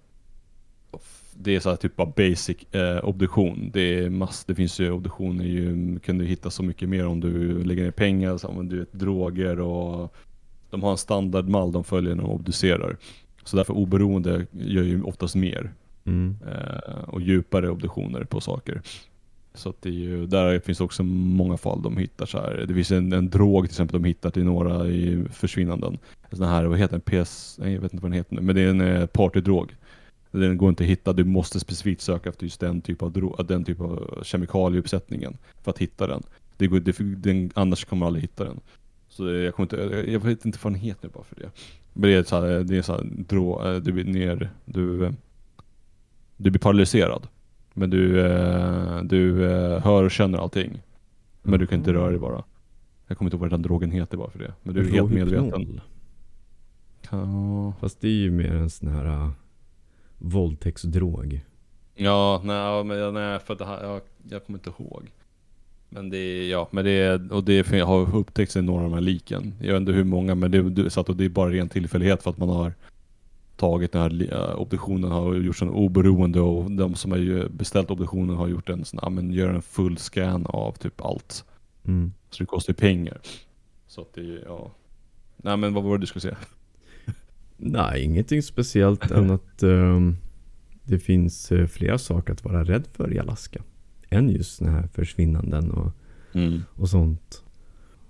det 1.35 1.57
är 1.57 1.61
så 1.61 1.69
här 1.69 1.77
typ 1.77 2.01
av 2.01 2.15
basic 2.17 2.75
eh, 2.75 3.05
obduktion. 3.05 3.71
Det, 3.73 3.99
är 3.99 4.11
mass, 4.11 4.45
det 4.45 4.55
finns 4.55 4.81
ju 4.81 4.91
obduktioner, 4.91 5.45
ju, 5.45 5.99
kan 5.99 6.19
du 6.19 6.25
hitta 6.25 6.51
så 6.51 6.63
mycket 6.63 6.89
mer 6.89 7.07
om 7.07 7.21
du 7.21 7.65
lägger 7.65 7.83
ner 7.83 7.91
pengar, 7.91 8.37
så 8.37 8.49
använder 8.49 8.75
du 8.77 8.81
vet, 8.81 8.93
droger 8.93 9.61
och 9.61 10.15
de 10.71 10.83
har 10.83 10.91
en 10.91 10.97
standardmall 10.99 11.73
de 11.73 11.85
följer 11.85 12.15
när 12.15 12.23
de 12.23 12.31
obducerar. 12.33 12.97
Så 13.45 13.57
därför 13.57 13.73
oberoende 13.75 14.47
gör 14.53 14.83
ju 14.83 15.03
oftast 15.03 15.35
mer 15.35 15.73
Mm. 16.05 16.37
eh, 16.51 17.05
och 17.09 17.21
djupare 17.21 17.71
obduktioner 17.71 18.25
på 18.25 18.41
saker. 18.41 18.83
Så 19.55 19.69
att 19.71 19.83
det 19.83 19.89
är 19.89 19.93
ju, 19.93 20.27
där 20.27 20.59
finns 20.59 20.81
också 20.81 21.03
många 21.03 21.57
fall 21.57 21.83
de 21.83 21.97
hittar 21.97 22.27
så 22.27 22.39
här. 22.39 22.65
Det 22.69 22.75
finns 22.75 22.91
en, 22.91 23.13
en 23.13 23.31
drog 23.31 23.65
till 23.65 23.71
exempel 23.73 24.03
de 24.03 24.09
hittar 24.09 24.31
till 24.31 24.45
några 24.45 24.87
i 24.89 25.25
försvinnanden. 25.33 25.99
En 26.31 26.37
sån 26.37 26.47
här, 26.47 26.65
vad 26.65 26.79
heter 26.79 27.01
den? 27.05 27.25
PS, 27.25 27.57
nej, 27.61 27.73
jag 27.75 27.81
vet 27.81 27.93
inte 27.93 28.03
vad 28.03 28.11
den 28.13 28.19
heter 28.19 28.35
nu, 28.35 28.41
men 28.41 28.55
det 28.55 28.61
är 28.63 28.69
en 28.71 28.81
eh, 28.81 29.07
partydrog. 29.07 29.75
Den 30.31 30.57
går 30.59 30.69
inte 30.69 30.85
att 30.85 30.91
hitta, 30.91 31.13
du 31.13 31.25
måste 31.25 31.61
specifikt 31.61 32.01
söka 32.03 32.29
efter 32.29 32.45
just 32.45 32.61
den 32.61 32.81
typ 32.81 33.03
av, 33.03 33.13
dro- 33.13 33.43
den 33.43 33.65
typ 33.65 33.81
av 33.81 34.21
kemikalieuppsättningen 34.23 35.37
för 35.63 35.71
att 35.71 35.79
hitta 35.79 36.07
den. 36.07 36.23
Det 36.57 36.67
går, 36.67 36.81
det, 36.81 36.99
den 37.17 37.51
annars 37.55 37.85
kommer 37.85 37.99
man 38.01 38.07
aldrig 38.07 38.23
hitta 38.23 38.45
den. 38.45 38.61
Det, 39.25 39.43
jag, 39.43 39.55
kommer 39.55 39.65
inte, 39.65 40.11
jag, 40.11 40.21
vet 40.21 40.45
inte 40.45 40.59
vad 40.63 40.73
den 40.73 40.81
heter 40.81 41.09
nu 41.09 41.13
bara 41.15 41.25
för 41.25 41.37
det. 41.37 41.51
Men 41.93 42.11
det 42.11 42.17
är 42.17 42.23
så 42.23 42.41
här, 42.41 42.61
det 42.61 42.77
är 42.77 42.83
så 42.83 42.93
här, 42.93 43.05
drå, 43.05 43.67
eh, 43.67 43.77
du 43.77 43.93
blir 43.93 44.05
ner, 44.05 44.51
du, 44.65 45.05
eh, 45.05 45.13
du 46.37 46.51
blir 46.51 46.61
paralyserad. 46.61 47.29
Men 47.75 47.91
du, 47.91 48.21
eh, 48.21 49.03
du 49.03 49.51
eh, 49.51 49.81
hör 49.83 50.05
och 50.05 50.11
känner 50.11 50.39
allting. 50.39 50.83
Men 51.43 51.61
du 51.61 51.67
kan 51.67 51.79
inte 51.79 51.93
röra 51.93 52.11
dig 52.11 52.19
bara. 52.19 52.45
Jag 53.07 53.19
kommer 53.19 53.27
inte 53.27 53.37
ihåg 53.37 53.41
vad 53.41 53.51
den 53.51 53.63
drogen 53.63 53.91
heter 53.91 54.17
bara 54.17 54.31
för 54.31 54.39
det. 54.39 54.55
Men 54.63 54.75
du 54.75 54.81
är 54.81 54.93
helt 54.93 55.13
medveten. 55.13 55.81
Ja, 57.11 57.73
Fast 57.81 58.01
det 58.01 58.09
är 58.09 58.13
ju 58.13 58.31
mer 58.31 58.53
en 58.53 58.71
sån 58.71 58.89
här 58.89 59.07
uh, 59.07 59.31
våldtäktsdrog. 60.19 61.41
Ja, 61.95 62.41
nej, 62.45 62.85
men 62.85 63.15
nej 63.15 63.39
för 63.39 63.55
det 63.55 63.65
här, 63.65 63.85
jag, 63.85 64.01
jag 64.29 64.47
kommer 64.47 64.59
inte 64.59 64.71
ihåg. 64.79 65.11
Men 65.91 66.11
det 66.11 66.49
ja, 66.49 66.69
men 66.71 66.85
det 66.85 67.31
och 67.31 67.45
det 67.45 67.81
har 67.81 68.17
upptäckts 68.17 68.57
i 68.57 68.63
några 68.63 68.85
av 68.85 68.91
de 68.91 68.95
här 68.95 69.01
liken. 69.01 69.55
Jag 69.61 69.73
vet 69.73 69.81
inte 69.81 69.93
hur 69.93 70.05
många, 70.05 70.35
men 70.35 70.51
det, 70.51 70.71
det, 70.71 70.91
så 70.91 71.01
att 71.01 71.19
det 71.19 71.25
är 71.25 71.29
bara 71.29 71.51
ren 71.51 71.69
tillfällighet 71.69 72.23
för 72.23 72.31
att 72.31 72.39
man 72.39 72.49
har 72.49 72.73
tagit 73.57 73.93
den 73.93 74.03
här 74.03 74.33
äh, 74.33 74.61
obduktionen, 74.61 75.11
har 75.11 75.35
gjorts 75.35 75.63
en 75.63 75.71
oberoende 75.71 76.41
och 76.41 76.71
de 76.71 76.95
som 76.95 77.11
har 77.11 77.49
beställt 77.49 77.91
obduktionen 77.91 78.37
har 78.37 78.49
gjort 78.49 78.69
en 78.69 78.85
sån, 78.85 79.01
ja, 79.03 79.11
men 79.11 79.33
gör 79.33 79.49
en 79.49 79.63
full 79.63 79.99
scan 79.99 80.47
av 80.47 80.73
typ 80.73 81.01
allt. 81.01 81.45
Mm. 81.85 82.13
Så 82.31 82.43
det 82.43 82.47
kostar 82.47 82.73
ju 82.73 82.77
pengar. 82.77 83.21
Så 83.87 84.01
att 84.01 84.15
det, 84.15 84.43
ja. 84.47 84.71
Nej 85.37 85.57
men 85.57 85.75
vad 85.75 85.85
var 85.85 85.99
det 85.99 86.03
du 86.03 86.07
skulle 86.07 86.21
säga? 86.21 86.37
Nej, 87.57 88.05
ingenting 88.05 88.43
speciellt 88.43 89.11
än 89.11 89.31
att 89.31 89.63
ehm, 89.63 90.17
det 90.85 90.99
finns 90.99 91.53
eh, 91.53 91.67
flera 91.67 91.99
saker 91.99 92.33
att 92.33 92.45
vara 92.45 92.65
rädd 92.65 92.85
för 92.93 93.13
i 93.13 93.19
Alaska. 93.19 93.63
Än 94.11 94.29
just 94.31 94.57
såna 94.57 94.71
här 94.71 94.89
försvinnanden 94.93 95.71
och, 95.71 95.93
Mm. 96.33 96.61
och 96.75 96.89
sånt. 96.89 97.45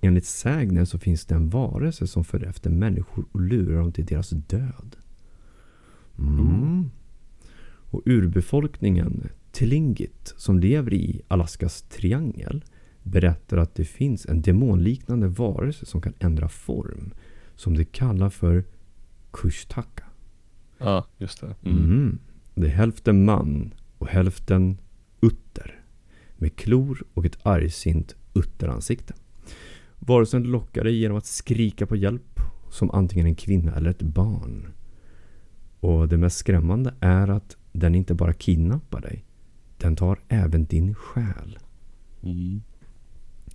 Enligt 0.01 0.25
sägnen 0.27 0.87
så 0.87 0.99
finns 0.99 1.27
det 1.27 1.35
en 1.35 1.49
varelse 1.51 2.07
som 2.07 2.25
följer 2.25 2.49
efter 2.49 2.71
människor 2.71 3.25
och 3.33 3.41
lurar 3.41 3.79
dem 3.81 3.93
till 3.93 4.07
deras 4.07 4.31
död. 4.31 4.97
Mm. 6.19 6.39
Mm. 6.39 6.91
Och 7.91 8.03
urbefolkningen 8.05 9.29
Tlingit 9.53 10.35
som 10.37 10.61
lever 10.61 10.95
i 10.95 11.23
Alaskas 11.29 11.83
triangel 11.83 12.65
berättar 13.03 13.57
att 13.57 13.75
det 13.75 13.85
finns 13.85 14.27
en 14.27 14.43
demonliknande 14.43 15.29
varelse 15.29 15.87
som 15.87 16.01
kan 16.01 16.13
ändra 16.19 16.49
form. 16.49 17.11
Som 17.57 17.77
de 17.77 17.85
kallar 17.85 18.31
för 18.31 18.65
Kushtaka. 19.31 20.05
Ja, 20.79 21.07
just 21.19 21.41
det. 21.41 21.55
Mm. 21.63 21.79
Mm. 21.85 22.19
Det 22.55 22.67
är 22.67 22.71
hälften 22.71 23.25
man 23.25 23.75
och 23.99 24.09
hälften 24.09 24.79
utter. 25.21 25.80
Med 26.41 26.57
klor 26.57 27.03
och 27.15 27.27
ett 27.27 27.39
argsint 27.43 28.17
utteransikte. 28.35 29.15
Varelsen 29.99 30.43
lockar 30.43 30.85
dig 30.85 30.97
genom 30.97 31.19
att 31.19 31.27
skrika 31.27 31.87
på 31.87 31.97
hjälp 31.97 32.41
som 32.71 32.91
antingen 32.91 33.27
en 33.27 33.35
kvinna 33.35 33.75
eller 33.75 33.91
ett 33.91 34.03
barn. 34.03 34.67
Och 35.81 36.09
det 36.09 36.17
mest 36.17 36.37
skrämmande 36.37 36.95
är 37.01 37.29
att 37.29 37.57
den 37.73 37.95
inte 37.95 38.15
bara 38.15 38.33
kidnappar 38.33 39.01
dig. 39.01 39.25
Den 39.79 39.97
tar 39.97 40.19
även 40.29 40.65
din 40.65 40.95
själ. 40.95 41.59
Mm. 42.23 42.63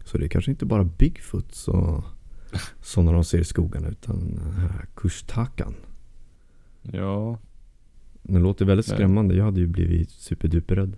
Så 0.04 0.18
det 0.18 0.26
är 0.26 0.30
kanske 0.30 0.52
inte 0.52 0.66
bara 0.66 0.84
Bigfoots 0.84 1.68
och 1.68 2.04
sådana 2.82 3.12
de 3.12 3.24
ser 3.24 3.40
i 3.40 3.44
skogarna 3.44 3.88
utan 3.88 4.36
den 4.36 4.54
här 4.54 4.86
Kushtakan. 4.96 5.74
Ja, 6.82 7.40
Det 8.24 8.40
låter 8.40 8.66
väldigt 8.66 8.86
skrämmande. 8.86 9.36
Jag 9.36 9.46
hade 9.46 9.60
ju 9.60 9.68
blivit 9.68 10.10
superduperrädd. 10.10 10.98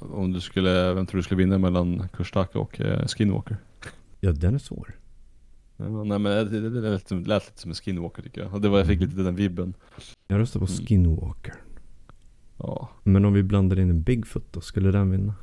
Om 0.00 0.32
du 0.32 0.40
skulle, 0.40 0.94
vem 0.94 1.06
tror 1.06 1.16
du 1.18 1.22
skulle 1.22 1.38
vinna 1.44 1.58
mellan 1.58 2.08
Kushtaka 2.08 2.58
och 2.58 2.80
eh, 2.80 3.06
Skinwalker? 3.06 3.56
Ja, 4.20 4.32
den 4.32 4.54
är 4.54 4.58
svår. 4.58 4.94
Ja, 5.76 6.04
nej 6.04 6.18
men 6.18 6.22
det, 6.22 6.60
det, 6.60 6.70
det 6.80 6.90
lät, 6.90 7.10
lät 7.10 7.46
lite 7.46 7.60
som 7.60 7.70
en 7.70 7.74
Skinwalker 7.74 8.22
tycker 8.22 8.42
jag. 8.42 8.62
Det 8.62 8.68
var, 8.68 8.78
jag 8.78 8.86
fick 8.86 9.00
lite 9.00 9.22
den 9.22 9.36
vibben. 9.36 9.74
Jag 10.28 10.38
röstar 10.40 10.60
på 10.60 10.66
Mm. 10.66 10.86
Skinwalker. 10.86 11.54
Ja, 12.58 12.88
Men 13.02 13.24
om 13.24 13.32
vi 13.32 13.42
blandar 13.42 13.78
in 13.78 13.90
en 13.90 14.02
Bigfoot 14.02 14.52
då, 14.52 14.60
skulle 14.60 14.90
den 14.90 15.10
vinna? 15.10 15.34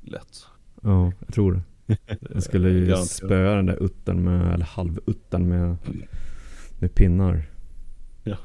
lätt. 0.00 0.46
Ja, 0.82 1.12
jag 1.26 1.34
tror 1.34 1.52
det. 1.52 1.62
Den 2.20 2.42
skulle 2.42 2.68
ju 2.70 2.86
Garanterat. 2.86 3.10
spöa 3.10 3.54
den 3.56 3.66
där 3.66 3.82
utten 3.82 4.24
med, 4.24 4.54
eller 4.54 4.64
halvutten 4.64 5.48
med, 5.48 5.76
med 6.78 6.94
pinnar. 6.94 7.50
Ja, 8.24 8.36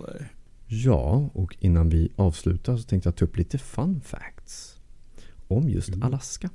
nej. 0.00 0.28
Ja, 0.74 1.30
och 1.34 1.56
innan 1.60 1.88
vi 1.88 2.12
avslutar 2.16 2.76
så 2.76 2.82
tänkte 2.82 3.06
jag 3.06 3.16
ta 3.16 3.24
upp 3.24 3.36
lite 3.36 3.58
fun 3.58 4.00
facts. 4.00 4.80
Om 5.48 5.68
just 5.68 5.88
Mm. 5.88 6.02
Alaska. 6.02 6.50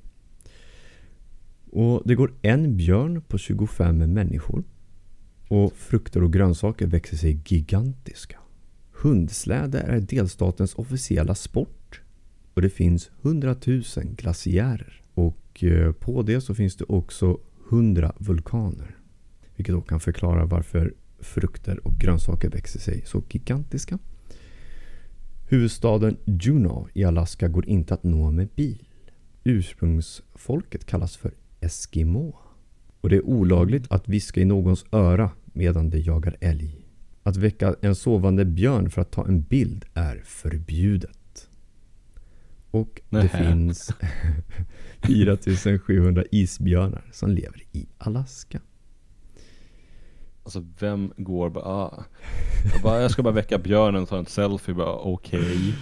Och 1.71 2.01
det 2.05 2.15
går 2.15 2.33
en 2.41 2.77
björn 2.77 3.21
på 3.21 3.37
25 3.37 4.13
människor. 4.13 4.63
Och 5.47 5.73
frukter 5.73 6.23
och 6.23 6.33
grönsaker 6.33 6.87
växer 6.87 7.17
sig 7.17 7.39
gigantiska. 7.45 8.39
Hundsläde 8.91 9.79
är 9.79 9.99
delstatens 9.99 10.75
officiella 10.75 11.35
sport. 11.35 12.01
Och 12.53 12.61
det 12.61 12.69
finns 12.69 13.11
100 13.21 13.55
000 13.65 13.83
glaciärer. 14.03 15.01
Och 15.13 15.63
eh, 15.63 15.91
på 15.91 16.21
det 16.21 16.41
så 16.41 16.55
finns 16.55 16.75
det 16.75 16.85
också 16.87 17.39
100 17.69 18.15
vulkaner. 18.17 18.95
Vilket 19.55 19.75
då 19.75 19.81
kan 19.81 19.99
förklara 19.99 20.45
varför 20.45 20.93
frukter 21.19 21.87
och 21.87 21.93
grönsaker 21.93 22.49
växer 22.49 22.79
sig 22.79 23.03
så 23.05 23.23
gigantiska. 23.29 23.99
Huvudstaden 25.49 26.17
Juneau 26.25 26.87
i 26.93 27.03
Alaska 27.03 27.47
går 27.47 27.65
inte 27.69 27.93
att 27.93 28.03
nå 28.03 28.31
med 28.31 28.47
bil. 28.55 28.87
Ursprungsfolket 29.43 30.85
kallas 30.85 31.17
för 31.17 31.31
Eskimo. 31.59 32.35
Och 33.01 33.09
det 33.09 33.15
är 33.15 33.25
olagligt 33.25 33.91
att 33.91 34.07
viska 34.09 34.41
i 34.41 34.45
någons 34.45 34.85
öra 34.91 35.31
medan 35.45 35.89
de 35.89 35.99
jagar 35.99 36.37
älg. 36.39 36.77
Att 37.23 37.37
väcka 37.37 37.75
en 37.81 37.95
sovande 37.95 38.45
björn 38.45 38.89
för 38.89 39.01
att 39.01 39.11
ta 39.11 39.27
en 39.27 39.41
bild 39.41 39.85
är 39.93 40.21
förbjudet. 40.25 41.49
Och 42.71 43.01
det 43.09 43.17
Nähä. 43.17 43.49
finns 43.53 43.91
4700 45.01 46.23
isbjörnar 46.31 47.09
som 47.11 47.31
lever 47.31 47.63
i 47.71 47.87
Alaska. 47.97 48.59
Alltså 50.47 50.63
vem 50.79 51.11
går 51.17 51.49
bara, 51.49 51.63
ah. 51.65 52.03
jag, 52.73 52.81
bara, 52.81 53.01
jag 53.01 53.11
ska 53.11 53.23
bara 53.23 53.33
väcka 53.33 53.57
björnen 53.57 54.03
och 54.03 54.09
ta 54.09 54.17
en 54.17 54.25
selfie, 54.25 54.75
bara 54.75 54.93
okej. 54.95 55.73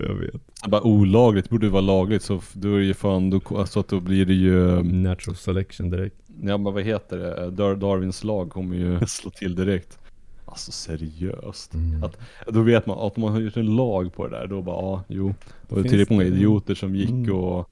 Jag 0.00 0.14
vet. 0.14 0.34
Så 0.64 0.70
Bara 0.70 0.82
olagligt, 0.82 1.50
borde 1.50 1.66
det 1.66 1.70
vara 1.70 1.80
lagligt 1.80 2.22
så 2.22 2.40
då 2.52 2.74
är 2.74 2.78
det 2.78 2.84
ju 2.84 2.94
fan, 2.94 3.30
då, 3.30 3.40
alltså 3.56 3.84
då 3.88 4.00
blir 4.00 4.26
det 4.26 4.34
ju, 4.34 4.82
Natural 4.82 5.36
selection 5.36 5.90
direkt. 5.90 6.16
ja 6.42 6.58
men 6.58 6.74
vad 6.74 6.82
heter 6.82 7.16
det, 7.18 7.50
Dar 7.50 7.74
Darwins 7.76 8.24
lag 8.24 8.50
kommer 8.50 8.76
ju 8.76 9.00
slå 9.06 9.30
till 9.30 9.54
direkt. 9.54 9.98
Alltså 10.44 10.72
seriöst. 10.72 11.74
Mm. 11.74 12.04
Att, 12.04 12.16
då 12.46 12.62
vet 12.62 12.86
man 12.86 12.98
att 12.98 13.16
man 13.16 13.32
har 13.32 13.40
gjort 13.40 13.56
en 13.56 13.76
lag 13.76 14.14
på 14.14 14.28
det 14.28 14.38
där, 14.38 14.46
då 14.46 14.62
bara 14.62 14.76
ja, 14.76 15.02
jo. 15.08 15.34
Och 15.68 15.76
det 15.76 15.80
är 15.80 15.82
tillräckligt 15.82 16.10
många 16.10 16.24
idioter 16.24 16.74
som 16.74 16.94
gick 16.96 17.10
Mm. 17.10 17.34
och 17.34 17.70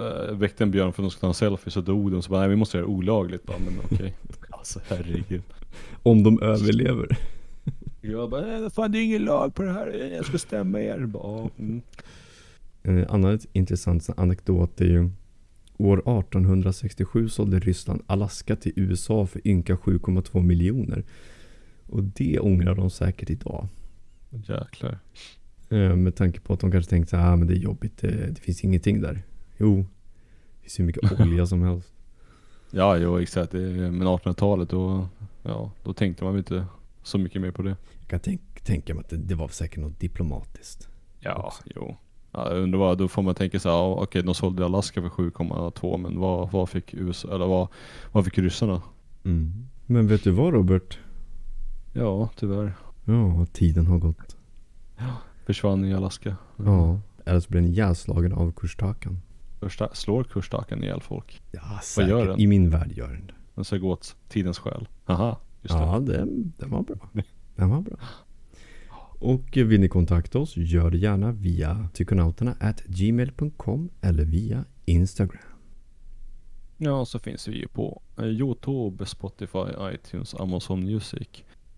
äh, 0.00 0.34
väckte 0.34 0.64
en 0.64 0.70
björn 0.70 0.92
för 0.92 1.02
att 1.02 1.04
de 1.04 1.10
skulle 1.10 1.20
ta 1.20 1.26
en 1.28 1.34
selfie, 1.34 1.70
så 1.70 1.80
dog 1.80 2.12
de. 2.12 2.22
Så 2.22 2.30
bara, 2.30 2.40
nej 2.40 2.48
vi 2.48 2.56
måste 2.56 2.76
göra 2.76 2.86
det 2.86 2.92
olagligt. 2.92 3.46
Bara, 3.46 3.58
men 3.58 3.74
okej. 3.92 4.14
Alltså 4.50 4.80
herregud. 4.88 5.42
Om 6.02 6.22
de 6.22 6.42
överlever. 6.42 7.18
Jag 8.00 8.30
bara, 8.30 8.70
fan 8.70 8.92
det 8.92 8.98
är 8.98 9.04
ingen 9.04 9.24
lag 9.24 9.54
på 9.54 9.62
det 9.62 9.72
här, 9.72 10.12
jag 10.16 10.24
ska 10.24 10.38
stämma 10.38 10.80
er. 10.80 11.06
Bara, 11.06 11.50
mm. 11.58 11.82
En 12.82 13.06
annan 13.06 13.38
intressant 13.52 14.08
anekdot 14.16 14.80
är 14.80 14.84
ju 14.84 15.10
År 15.76 15.98
1867 15.98 17.28
sålde 17.28 17.58
Ryssland 17.58 18.02
Alaska 18.06 18.56
till 18.56 18.72
USA 18.76 19.26
för 19.26 19.48
ynka 19.48 19.76
7,2 19.76 20.42
miljoner. 20.42 21.04
Och 21.86 22.02
det 22.02 22.38
ångrar 22.38 22.74
de 22.74 22.90
säkert 22.90 23.30
idag. 23.30 23.68
Jäklar. 24.30 24.98
Eh, 25.68 25.96
Med 25.96 26.16
tanke 26.16 26.40
på 26.40 26.52
att 26.52 26.60
de 26.60 26.72
kanske 26.72 26.90
tänkte 26.90 27.18
att 27.18 27.24
ah, 27.24 27.36
men 27.36 27.48
det 27.48 27.54
är 27.54 27.58
jobbigt, 27.58 27.98
det, 27.98 28.26
det 28.30 28.40
finns 28.40 28.64
ingenting 28.64 29.00
där. 29.00 29.22
Jo, 29.58 29.76
det 29.76 30.60
finns 30.62 30.78
hur 30.78 30.84
mycket 30.84 31.20
olja 31.20 31.46
som 31.46 31.62
helst. 31.62 31.92
Ja, 32.70 32.96
jo 32.96 33.20
exakt. 33.20 33.52
Men 33.52 34.02
1800-talet 34.02 34.68
då, 34.68 35.08
ja, 35.42 35.70
då 35.82 35.92
tänkte 35.92 36.24
man 36.24 36.38
inte 36.38 36.66
så 37.02 37.18
mycket 37.18 37.42
mer 37.42 37.50
på 37.50 37.62
det. 37.62 37.76
Jag 38.00 38.08
kan 38.08 38.20
tänk, 38.20 38.40
tänka 38.64 38.94
mig 38.94 39.00
att 39.00 39.10
det, 39.10 39.16
det 39.16 39.34
var 39.34 39.48
säkert 39.48 39.78
något 39.78 40.00
diplomatiskt. 40.00 40.88
Ja, 41.20 41.46
också. 41.46 41.62
jo. 41.74 41.96
Ja, 42.32 42.52
jag 42.52 42.62
undrar 42.62 42.78
vad, 42.78 42.98
då 42.98 43.08
får 43.08 43.22
man 43.22 43.34
tänka 43.34 43.60
så 43.60 43.68
här, 43.68 43.76
ja, 43.76 43.94
okej 43.94 44.22
de 44.22 44.34
sålde 44.34 44.64
Alaska 44.64 45.02
för 45.02 45.08
7,2 45.08 45.96
men 45.96 46.18
vad, 46.18 46.50
vad 46.50 46.68
fick 46.68 46.94
USA, 46.94 47.34
eller 47.34 47.46
vad, 47.46 47.68
vad 48.12 48.24
fick 48.24 48.38
ryssarna? 48.38 48.82
Mm. 49.24 49.68
Men 49.86 50.06
vet 50.06 50.24
du 50.24 50.30
vad 50.30 50.52
Robert? 50.52 50.98
Ja, 51.92 52.30
tyvärr. 52.36 52.74
Ja, 53.04 53.46
tiden 53.52 53.86
har 53.86 53.98
gått. 53.98 54.36
Försvann 55.46 55.84
i 55.84 55.94
Alaska. 55.94 56.36
Ja, 56.56 57.00
eller 57.24 57.40
så 57.40 57.50
blir 57.50 57.60
den 57.60 57.70
ihjälslagen 57.70 58.32
av 58.32 58.52
kurstakan. 58.52 59.20
Slår 59.92 60.24
kursstaken 60.24 60.84
ihjäl 60.84 61.00
folk? 61.00 61.42
Ja, 61.50 61.80
säkert. 61.82 62.10
gör 62.10 62.26
den? 62.26 62.40
I 62.40 62.46
min 62.46 62.70
värld 62.70 62.92
gör 62.92 63.08
den 63.08 63.26
det. 63.26 63.34
Den 63.54 63.64
ska 63.64 63.76
gå 63.78 63.90
åt 63.90 64.16
tidens 64.28 64.58
själ. 64.58 64.88
Aha, 65.06 65.40
just 65.62 65.74
det. 65.74 65.80
Ja, 65.80 66.00
den, 66.00 66.52
den 66.58 66.70
var 66.70 66.82
bra. 66.82 66.96
Den 67.56 67.70
var 67.70 67.80
bra. 67.80 67.96
Och 69.18 69.42
vill 69.56 69.80
ni 69.80 69.88
kontakta 69.88 70.38
oss, 70.38 70.56
gör 70.56 70.90
det 70.90 70.98
gärna 70.98 71.32
via 71.32 71.88
psykonauterna 71.92 72.56
at 72.60 72.82
gmail.com 72.86 73.90
eller 74.00 74.24
via 74.24 74.64
Instagram. 74.84 75.42
Ja, 76.76 77.04
så 77.04 77.18
finns 77.18 77.48
vi 77.48 77.56
ju 77.58 77.68
på 77.68 78.02
eh, 78.18 78.24
Youtube, 78.24 79.06
Spotify, 79.06 79.58
iTunes, 79.94 80.34
Amazon 80.34 80.84
Music. 80.84 81.28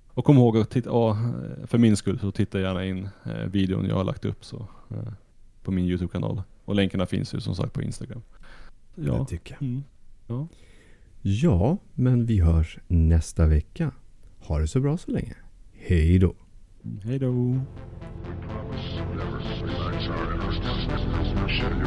Och 0.09 0.25
kom 0.25 0.37
ihåg 0.37 0.57
att 0.59 0.71
titta, 0.71 0.91
ja, 0.91 1.11
eh, 1.11 1.67
för 1.67 1.79
min 1.79 1.97
skull 1.97 2.19
så 2.19 2.31
titta 2.31 2.61
gärna 2.61 2.85
in 2.85 3.09
eh, 3.25 3.33
videon 3.47 3.87
jag 3.87 3.97
har 3.97 4.05
lagt 4.05 4.25
upp 4.25 4.45
så, 4.45 4.69
på 5.63 5.71
min 5.73 5.85
Youtube-kanal. 5.85 6.43
Och 6.65 6.75
länkarna 6.75 7.07
finns 7.07 7.35
ju 7.35 7.41
som 7.41 7.55
sagt 7.55 7.73
på 7.73 7.83
Instagram. 7.83 8.23
Det 8.95 9.07
Ja. 9.07 9.25
tycker 9.25 9.55
jag. 9.55 9.63
Mm. 9.63 9.83
Ja. 10.27 10.47
Ja, 11.27 11.79
men 11.95 12.27
vi 12.27 12.41
hörs 12.41 12.79
nästa 12.89 13.47
vecka. 13.47 13.93
Ha 14.39 14.59
det 14.59 14.69
så 14.69 14.81
bra 14.81 14.97
så 14.97 15.11
länge. 15.11 15.35
Hej 15.73 16.19
då! 16.19 16.35
Hej 17.05 17.19
då! 17.19 17.61
Share 21.49 21.85